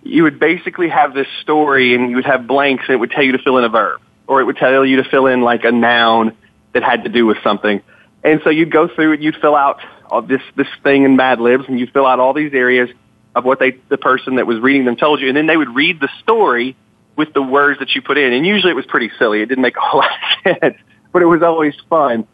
you 0.01 0.23
would 0.23 0.39
basically 0.39 0.89
have 0.89 1.13
this 1.13 1.27
story 1.43 1.93
and 1.93 2.09
you 2.09 2.15
would 2.15 2.25
have 2.25 2.47
blanks 2.47 2.85
and 2.87 2.95
it 2.95 2.97
would 2.97 3.11
tell 3.11 3.23
you 3.23 3.33
to 3.33 3.37
fill 3.43 3.59
in 3.59 3.65
a 3.65 3.69
verb 3.69 4.01
or 4.25 4.41
it 4.41 4.45
would 4.45 4.57
tell 4.57 4.83
you 4.83 4.95
to 4.95 5.07
fill 5.07 5.27
in 5.27 5.41
like 5.41 5.63
a 5.63 5.71
noun 5.71 6.35
that 6.73 6.81
had 6.81 7.03
to 7.03 7.09
do 7.11 7.27
with 7.27 7.37
something. 7.43 7.83
And 8.23 8.41
so 8.43 8.49
you'd 8.49 8.71
go 8.71 8.87
through 8.87 9.13
and 9.13 9.23
you'd 9.23 9.35
fill 9.35 9.55
out 9.55 9.79
all 10.07 10.23
this, 10.23 10.41
this 10.55 10.67
thing 10.81 11.03
in 11.03 11.15
Mad 11.15 11.39
Libs 11.39 11.65
and 11.67 11.79
you'd 11.79 11.93
fill 11.93 12.07
out 12.07 12.19
all 12.19 12.33
these 12.33 12.55
areas 12.55 12.89
of 13.35 13.45
what 13.45 13.59
they, 13.59 13.71
the 13.89 13.97
person 13.97 14.35
that 14.35 14.47
was 14.47 14.59
reading 14.59 14.85
them 14.85 14.95
told 14.95 15.21
you. 15.21 15.27
And 15.27 15.37
then 15.37 15.47
they 15.47 15.57
would 15.57 15.75
read 15.75 15.99
the 15.99 16.09
story 16.21 16.75
with 17.15 17.33
the 17.33 17.41
words 17.41 17.79
that 17.79 17.93
you 17.95 18.01
put 18.01 18.17
in. 18.17 18.33
And 18.33 18.45
usually 18.45 18.71
it 18.71 18.75
was 18.75 18.85
pretty 18.85 19.11
silly. 19.19 19.41
It 19.41 19.47
didn't 19.47 19.61
make 19.61 19.77
a 19.77 19.79
whole 19.83 20.01
lot 20.01 20.11
of 20.45 20.57
sense, 20.61 20.77
but 21.11 21.21
it 21.21 21.25
was 21.25 21.41
always 21.41 21.75
fun. 21.89 22.27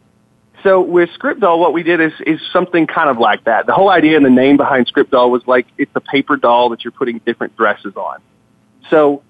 So 0.62 0.80
with 0.80 1.10
Scriptdoll, 1.10 1.58
what 1.58 1.72
we 1.72 1.82
did 1.82 2.00
is, 2.00 2.12
is 2.26 2.40
something 2.52 2.86
kind 2.86 3.08
of 3.10 3.18
like 3.18 3.44
that. 3.44 3.66
The 3.66 3.72
whole 3.72 3.90
idea 3.90 4.16
and 4.16 4.24
the 4.24 4.30
name 4.30 4.56
behind 4.56 4.86
Scriptdoll 4.86 5.30
was 5.30 5.42
like 5.46 5.66
it's 5.76 5.92
a 5.94 6.00
paper 6.00 6.36
doll 6.36 6.70
that 6.70 6.82
you're 6.82 6.92
putting 6.92 7.18
different 7.18 7.56
dresses 7.56 7.94
on. 7.94 8.20
So 8.90 9.22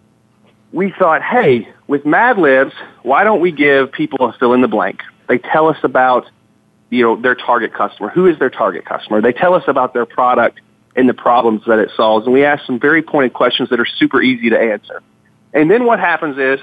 we 0.72 0.92
thought, 0.98 1.22
hey, 1.22 1.68
with 1.86 2.06
Mad 2.06 2.38
Libs, 2.38 2.72
why 3.02 3.24
don't 3.24 3.40
we 3.40 3.52
give 3.52 3.92
people 3.92 4.26
a 4.26 4.32
fill 4.38 4.52
in 4.52 4.60
the 4.60 4.68
blank? 4.68 5.00
They 5.28 5.38
tell 5.38 5.68
us 5.68 5.78
about, 5.82 6.30
you 6.90 7.02
know, 7.02 7.20
their 7.20 7.34
target 7.34 7.74
customer. 7.74 8.08
Who 8.10 8.26
is 8.26 8.38
their 8.38 8.50
target 8.50 8.84
customer? 8.84 9.20
They 9.20 9.32
tell 9.32 9.54
us 9.54 9.64
about 9.66 9.94
their 9.94 10.06
product 10.06 10.60
and 10.96 11.08
the 11.08 11.14
problems 11.14 11.62
that 11.66 11.78
it 11.78 11.90
solves. 11.96 12.26
And 12.26 12.32
we 12.32 12.44
ask 12.44 12.64
some 12.66 12.80
very 12.80 13.02
pointed 13.02 13.34
questions 13.34 13.68
that 13.68 13.78
are 13.78 13.86
super 13.86 14.22
easy 14.22 14.50
to 14.50 14.58
answer. 14.58 15.02
And 15.52 15.70
then 15.70 15.84
what 15.84 16.00
happens 16.00 16.38
is, 16.38 16.58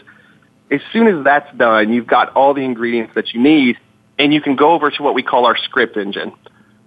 as 0.72 0.82
soon 0.92 1.08
as 1.08 1.24
that's 1.24 1.56
done, 1.56 1.94
you've 1.94 2.08
got 2.08 2.36
all 2.36 2.54
the 2.54 2.64
ingredients 2.64 3.14
that 3.16 3.34
you 3.34 3.42
need, 3.42 3.78
and 4.18 4.34
you 4.34 4.42
can 4.42 4.56
go 4.56 4.72
over 4.72 4.90
to 4.90 5.04
what 5.04 5.14
we 5.14 5.22
call 5.22 5.46
our 5.46 5.56
script 5.58 5.98
engine. 5.98 6.32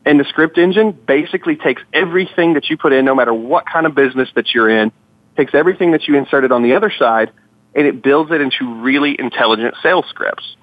And 0.04 0.18
the 0.18 0.24
script 0.24 0.58
engine 0.58 0.92
basically 0.92 1.56
takes 1.56 1.82
everything 1.92 2.54
that 2.54 2.68
you 2.68 2.76
put 2.76 2.92
in, 2.92 3.04
no 3.04 3.14
matter 3.14 3.34
what 3.34 3.66
kind 3.66 3.86
of 3.86 3.94
business 3.94 4.28
that 4.34 4.54
you're 4.54 4.68
in, 4.68 4.92
takes 5.36 5.54
everything 5.54 5.92
that 5.92 6.08
you 6.08 6.16
inserted 6.16 6.50
on 6.52 6.62
the 6.62 6.74
other 6.74 6.92
side, 6.96 7.30
and 7.74 7.86
it 7.86 8.02
builds 8.02 8.30
it 8.32 8.40
into 8.40 8.82
really 8.82 9.16
intelligent 9.18 9.74
sales 9.82 10.06
scripts. 10.08 10.56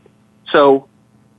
So 0.51 0.87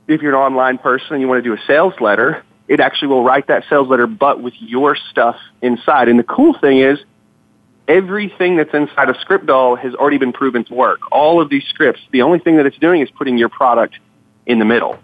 if 0.07 0.21
you're 0.21 0.33
an 0.33 0.39
online 0.39 0.77
person 0.77 1.13
and 1.13 1.21
you 1.21 1.27
want 1.27 1.43
to 1.43 1.49
do 1.49 1.53
a 1.53 1.65
sales 1.67 1.93
letter, 1.99 2.44
it 2.67 2.79
actually 2.79 3.09
will 3.09 3.23
write 3.23 3.47
that 3.47 3.63
sales 3.69 3.87
letter, 3.87 4.07
but 4.07 4.41
with 4.41 4.53
your 4.59 4.95
stuff 5.11 5.37
inside. 5.61 6.09
And 6.09 6.17
the 6.17 6.23
cool 6.23 6.57
thing 6.59 6.79
is, 6.79 6.99
everything 7.87 8.57
that's 8.57 8.73
inside 8.73 9.09
of 9.09 9.15
Scriptdoll 9.17 9.77
has 9.77 9.93
already 9.93 10.17
been 10.17 10.33
proven 10.33 10.63
to 10.65 10.73
work. 10.73 10.99
All 11.11 11.39
of 11.39 11.49
these 11.49 11.63
scripts, 11.65 12.01
the 12.11 12.23
only 12.23 12.39
thing 12.39 12.57
that 12.57 12.65
it's 12.65 12.77
doing 12.77 13.01
is 13.01 13.09
putting 13.11 13.37
your 13.37 13.49
product 13.49 13.95
in 14.45 14.59
the 14.59 14.65
middle. 14.65 14.97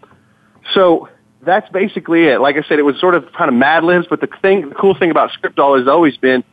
So 0.73 1.09
that's 1.41 1.69
basically 1.69 2.27
it. 2.27 2.39
Like 2.39 2.55
I 2.55 2.63
said, 2.63 2.79
it 2.79 2.83
was 2.83 2.99
sort 2.99 3.15
of 3.15 3.31
kind 3.33 3.49
of 3.49 3.55
Mad 3.55 3.83
Libs, 3.83 4.07
but 4.09 4.21
the 4.21 4.29
thing, 4.41 4.69
the 4.69 4.75
cool 4.75 4.95
thing 4.97 5.11
about 5.11 5.31
Scriptdoll 5.31 5.77
has 5.77 5.87
always 5.87 6.17
been 6.17 6.43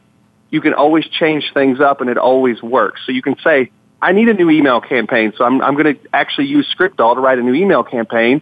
you 0.50 0.61
can 0.61 0.74
always 0.74 1.06
change 1.06 1.50
things 1.52 1.80
up 1.80 2.00
and 2.00 2.09
it 2.09 2.16
always 2.16 2.62
works. 2.62 3.02
So 3.04 3.12
you 3.12 3.22
can 3.22 3.36
say, 3.44 3.70
I 4.00 4.12
need 4.12 4.28
a 4.28 4.34
new 4.34 4.50
email 4.50 4.80
campaign, 4.80 5.32
so 5.36 5.44
I'm, 5.44 5.61
I'm 5.61 5.74
going 5.74 5.96
to 5.96 6.00
actually 6.12 6.46
use 6.46 6.72
Scriptdoll 6.78 7.14
to 7.16 7.20
write 7.20 7.38
a 7.38 7.42
new 7.42 7.54
email 7.54 7.82
campaign 7.82 8.40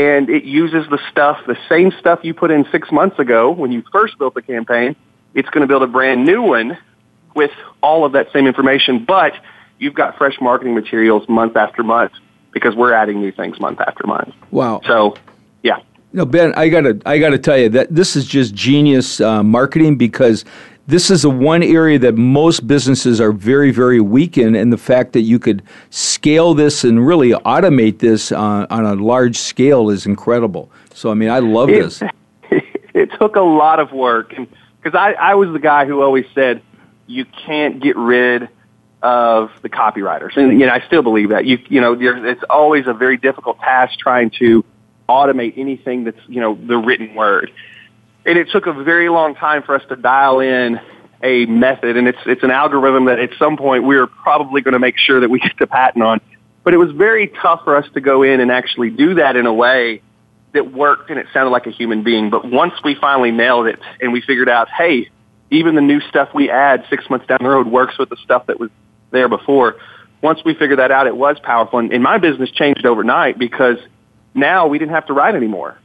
and 0.00 0.30
it 0.30 0.44
uses 0.44 0.88
the 0.88 0.98
stuff, 1.10 1.38
the 1.46 1.58
same 1.68 1.92
stuff 1.98 2.20
you 2.22 2.32
put 2.32 2.50
in 2.50 2.64
six 2.72 2.90
months 2.90 3.18
ago 3.18 3.50
when 3.50 3.70
you 3.70 3.82
first 3.92 4.18
built 4.18 4.32
the 4.32 4.40
campaign. 4.40 4.96
It's 5.34 5.48
going 5.50 5.60
to 5.60 5.66
build 5.66 5.82
a 5.82 5.86
brand 5.86 6.24
new 6.24 6.40
one 6.40 6.78
with 7.34 7.50
all 7.82 8.06
of 8.06 8.12
that 8.12 8.32
same 8.32 8.46
information, 8.46 9.04
but 9.04 9.34
you've 9.78 9.92
got 9.94 10.16
fresh 10.16 10.40
marketing 10.40 10.74
materials 10.74 11.28
month 11.28 11.54
after 11.54 11.82
month 11.82 12.12
because 12.50 12.74
we're 12.74 12.94
adding 12.94 13.20
new 13.20 13.30
things 13.30 13.60
month 13.60 13.78
after 13.80 14.06
month. 14.06 14.34
Wow. 14.50 14.80
So, 14.86 15.16
yeah. 15.62 15.80
No, 16.14 16.24
Ben, 16.24 16.54
I 16.54 16.70
gotta, 16.70 16.98
I 17.04 17.18
gotta 17.18 17.38
tell 17.38 17.58
you 17.58 17.68
that 17.68 17.94
this 17.94 18.16
is 18.16 18.24
just 18.24 18.54
genius 18.54 19.20
uh, 19.20 19.42
marketing 19.42 19.96
because 19.96 20.46
this 20.86 21.10
is 21.10 21.22
the 21.22 21.30
one 21.30 21.62
area 21.62 21.98
that 21.98 22.16
most 22.16 22.66
businesses 22.66 23.20
are 23.20 23.32
very, 23.32 23.70
very 23.70 24.00
weak 24.00 24.36
in, 24.36 24.54
and 24.54 24.72
the 24.72 24.78
fact 24.78 25.12
that 25.12 25.20
you 25.20 25.38
could 25.38 25.62
scale 25.90 26.54
this 26.54 26.84
and 26.84 27.06
really 27.06 27.30
automate 27.30 27.98
this 27.98 28.32
uh, 28.32 28.66
on 28.70 28.84
a 28.84 28.94
large 28.94 29.36
scale 29.36 29.90
is 29.90 30.06
incredible. 30.06 30.70
So, 30.92 31.10
I 31.10 31.14
mean, 31.14 31.30
I 31.30 31.38
love 31.38 31.70
it, 31.70 31.82
this. 31.82 32.02
It 32.92 33.12
took 33.18 33.36
a 33.36 33.40
lot 33.40 33.78
of 33.78 33.92
work, 33.92 34.30
because 34.30 34.98
I, 34.98 35.12
I 35.12 35.34
was 35.36 35.52
the 35.52 35.60
guy 35.60 35.86
who 35.86 36.02
always 36.02 36.26
said 36.34 36.60
you 37.06 37.24
can't 37.24 37.80
get 37.80 37.96
rid 37.96 38.48
of 39.02 39.50
the 39.62 39.68
copywriters, 39.68 40.36
and 40.36 40.58
you 40.58 40.66
know 40.66 40.72
I 40.72 40.84
still 40.86 41.02
believe 41.02 41.30
that. 41.30 41.46
You 41.46 41.58
you 41.68 41.80
know, 41.80 41.96
it's 41.98 42.42
always 42.50 42.86
a 42.88 42.92
very 42.92 43.16
difficult 43.16 43.58
task 43.60 43.98
trying 43.98 44.30
to 44.40 44.64
automate 45.08 45.54
anything 45.56 46.04
that's 46.04 46.20
you 46.28 46.40
know 46.40 46.54
the 46.54 46.76
written 46.76 47.14
word 47.14 47.52
and 48.24 48.38
it 48.38 48.48
took 48.50 48.66
a 48.66 48.72
very 48.72 49.08
long 49.08 49.34
time 49.34 49.62
for 49.62 49.74
us 49.74 49.82
to 49.88 49.96
dial 49.96 50.40
in 50.40 50.80
a 51.22 51.46
method, 51.46 51.96
and 51.96 52.08
it's 52.08 52.18
it's 52.26 52.42
an 52.42 52.50
algorithm 52.50 53.06
that 53.06 53.18
at 53.18 53.30
some 53.38 53.56
point 53.56 53.84
we 53.84 53.96
are 53.96 54.06
probably 54.06 54.60
going 54.60 54.72
to 54.72 54.78
make 54.78 54.98
sure 54.98 55.20
that 55.20 55.30
we 55.30 55.38
get 55.38 55.52
the 55.58 55.66
patent 55.66 56.04
on. 56.04 56.20
But 56.62 56.74
it 56.74 56.78
was 56.78 56.92
very 56.92 57.28
tough 57.28 57.64
for 57.64 57.76
us 57.76 57.86
to 57.94 58.00
go 58.00 58.22
in 58.22 58.40
and 58.40 58.50
actually 58.50 58.90
do 58.90 59.14
that 59.14 59.36
in 59.36 59.46
a 59.46 59.52
way 59.52 60.02
that 60.52 60.72
worked 60.72 61.10
and 61.10 61.18
it 61.18 61.26
sounded 61.32 61.50
like 61.50 61.66
a 61.66 61.70
human 61.70 62.02
being. 62.02 62.30
But 62.30 62.44
once 62.44 62.74
we 62.84 62.94
finally 62.94 63.30
nailed 63.30 63.66
it 63.66 63.78
and 64.00 64.12
we 64.12 64.20
figured 64.20 64.48
out, 64.48 64.68
hey, 64.68 65.08
even 65.50 65.74
the 65.74 65.80
new 65.80 66.00
stuff 66.00 66.30
we 66.34 66.50
add 66.50 66.84
six 66.90 67.08
months 67.08 67.26
down 67.26 67.38
the 67.40 67.48
road 67.48 67.66
works 67.66 67.98
with 67.98 68.08
the 68.08 68.16
stuff 68.24 68.46
that 68.46 68.60
was 68.60 68.70
there 69.10 69.28
before. 69.28 69.76
Once 70.22 70.40
we 70.44 70.54
figured 70.54 70.78
that 70.78 70.90
out, 70.90 71.06
it 71.06 71.16
was 71.16 71.38
powerful. 71.42 71.78
And, 71.78 71.92
and 71.92 72.02
my 72.02 72.18
business 72.18 72.50
changed 72.50 72.84
overnight 72.84 73.38
because 73.38 73.78
now 74.34 74.66
we 74.66 74.78
didn't 74.78 74.94
have 74.94 75.06
to 75.06 75.12
write 75.12 75.34
anymore. 75.34 75.78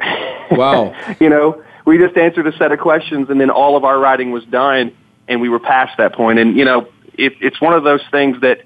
Wow. 0.00 0.94
you 1.20 1.28
know, 1.28 1.62
we 1.84 1.98
just 1.98 2.16
answered 2.16 2.46
a 2.46 2.56
set 2.56 2.72
of 2.72 2.78
questions 2.78 3.30
and 3.30 3.40
then 3.40 3.50
all 3.50 3.76
of 3.76 3.84
our 3.84 3.98
writing 3.98 4.30
was 4.30 4.44
done 4.44 4.94
and 5.26 5.40
we 5.40 5.48
were 5.48 5.60
past 5.60 5.96
that 5.98 6.14
point. 6.14 6.38
And, 6.38 6.56
you 6.56 6.64
know, 6.64 6.88
it, 7.14 7.34
it's 7.40 7.60
one 7.60 7.74
of 7.74 7.84
those 7.84 8.02
things 8.10 8.40
that 8.40 8.62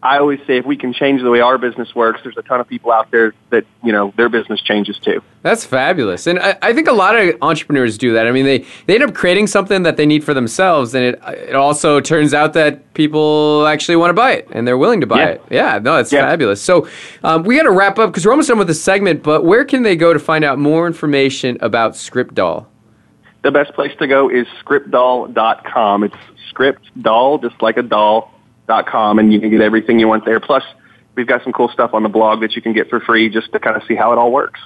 I 0.00 0.18
always 0.18 0.38
say 0.46 0.58
if 0.58 0.64
we 0.64 0.76
can 0.76 0.92
change 0.92 1.22
the 1.22 1.30
way 1.30 1.40
our 1.40 1.58
business 1.58 1.92
works, 1.92 2.20
there's 2.22 2.36
a 2.36 2.42
ton 2.42 2.60
of 2.60 2.68
people 2.68 2.92
out 2.92 3.10
there 3.10 3.34
that, 3.50 3.64
you 3.82 3.90
know, 3.90 4.14
their 4.16 4.28
business 4.28 4.60
changes 4.60 4.96
too. 5.00 5.20
That's 5.42 5.64
fabulous. 5.64 6.28
And 6.28 6.38
I, 6.38 6.56
I 6.62 6.72
think 6.72 6.86
a 6.86 6.92
lot 6.92 7.16
of 7.16 7.34
entrepreneurs 7.42 7.98
do 7.98 8.12
that. 8.12 8.26
I 8.28 8.30
mean, 8.30 8.44
they, 8.44 8.64
they 8.86 8.94
end 8.94 9.02
up 9.02 9.12
creating 9.14 9.48
something 9.48 9.82
that 9.82 9.96
they 9.96 10.06
need 10.06 10.22
for 10.22 10.34
themselves, 10.34 10.94
and 10.94 11.04
it, 11.04 11.20
it 11.26 11.56
also 11.56 11.98
turns 12.00 12.32
out 12.32 12.52
that 12.52 12.94
people 12.94 13.66
actually 13.66 13.96
want 13.96 14.10
to 14.10 14.14
buy 14.14 14.32
it 14.34 14.46
and 14.52 14.68
they're 14.68 14.78
willing 14.78 15.00
to 15.00 15.06
buy 15.06 15.18
Yeah. 15.18 15.26
it. 15.30 15.42
Yeah, 15.50 15.78
no, 15.82 15.96
it's 15.96 16.12
Yeah. 16.12 16.28
fabulous. 16.28 16.62
So 16.62 16.86
um, 17.24 17.42
we 17.42 17.56
got 17.56 17.64
to 17.64 17.72
wrap 17.72 17.98
up 17.98 18.10
because 18.10 18.24
we're 18.24 18.32
almost 18.32 18.48
done 18.48 18.58
with 18.58 18.68
the 18.68 18.74
segment, 18.74 19.24
but 19.24 19.44
where 19.44 19.64
can 19.64 19.82
they 19.82 19.96
go 19.96 20.12
to 20.12 20.20
find 20.20 20.44
out 20.44 20.60
more 20.60 20.86
information 20.86 21.58
about 21.60 21.94
ScriptDoll? 21.94 22.66
The 23.42 23.50
best 23.50 23.72
place 23.72 23.92
to 23.98 24.06
go 24.06 24.28
is 24.28 24.46
scriptdoll.com. 24.64 26.04
It's 26.04 26.14
scriptdoll, 26.52 27.42
just 27.42 27.60
like 27.62 27.76
a 27.76 27.82
doll, 27.82 28.32
com, 28.86 29.18
and 29.18 29.32
you 29.32 29.40
can 29.40 29.50
get 29.50 29.60
everything 29.60 29.98
you 29.98 30.08
want 30.08 30.24
there. 30.24 30.40
Plus, 30.40 30.62
we've 31.14 31.26
got 31.26 31.42
some 31.42 31.52
cool 31.52 31.68
stuff 31.68 31.94
on 31.94 32.02
the 32.02 32.08
blog 32.08 32.40
that 32.40 32.54
you 32.54 32.62
can 32.62 32.72
get 32.72 32.88
for 32.88 33.00
free 33.00 33.28
just 33.28 33.50
to 33.52 33.58
kind 33.58 33.76
of 33.76 33.82
see 33.84 33.94
how 33.94 34.12
it 34.12 34.18
all 34.18 34.30
works. 34.30 34.60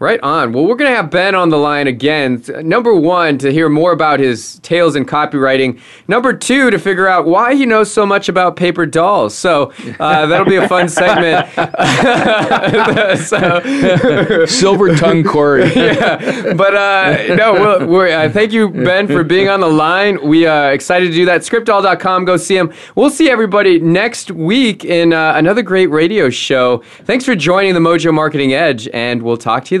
Right 0.00 0.20
on. 0.20 0.52
Well, 0.52 0.64
we're 0.64 0.76
going 0.76 0.92
to 0.92 0.96
have 0.96 1.10
Ben 1.10 1.34
on 1.34 1.48
the 1.48 1.56
line 1.56 1.88
again. 1.88 2.44
Number 2.62 2.94
one, 2.94 3.36
to 3.38 3.52
hear 3.52 3.68
more 3.68 3.90
about 3.90 4.20
his 4.20 4.60
tales 4.60 4.94
in 4.94 5.04
copywriting. 5.04 5.80
Number 6.06 6.32
two, 6.32 6.70
to 6.70 6.78
figure 6.78 7.08
out 7.08 7.26
why 7.26 7.56
he 7.56 7.66
knows 7.66 7.90
so 7.90 8.06
much 8.06 8.28
about 8.28 8.54
paper 8.54 8.86
dolls. 8.86 9.36
So 9.36 9.72
uh, 9.98 10.26
that'll 10.26 10.46
be 10.46 10.54
a 10.54 10.68
fun 10.68 10.88
segment. 10.88 11.48
so, 13.26 14.46
Silver 14.46 14.94
tongue 14.94 15.24
Corey. 15.24 15.64
yeah, 15.74 16.52
but 16.54 16.76
uh, 16.76 17.34
no, 17.34 17.52
we'll, 17.54 17.86
we're, 17.88 18.08
uh, 18.08 18.30
thank 18.30 18.52
you, 18.52 18.68
Ben, 18.68 19.08
for 19.08 19.24
being 19.24 19.48
on 19.48 19.58
the 19.58 19.66
line. 19.66 20.24
We 20.24 20.46
are 20.46 20.72
excited 20.72 21.06
to 21.06 21.12
do 21.12 21.24
that. 21.24 21.40
Scriptdoll.com, 21.40 22.24
go 22.24 22.36
see 22.36 22.56
him. 22.56 22.72
We'll 22.94 23.10
see 23.10 23.28
everybody 23.30 23.80
next 23.80 24.30
week 24.30 24.84
in 24.84 25.12
uh, 25.12 25.32
another 25.34 25.62
great 25.62 25.88
radio 25.88 26.30
show. 26.30 26.84
Thanks 27.02 27.24
for 27.24 27.34
joining 27.34 27.74
the 27.74 27.80
Mojo 27.80 28.14
Marketing 28.14 28.54
Edge, 28.54 28.88
and 28.94 29.22
we'll 29.22 29.36
talk 29.36 29.64
to 29.64 29.74
you 29.74 29.80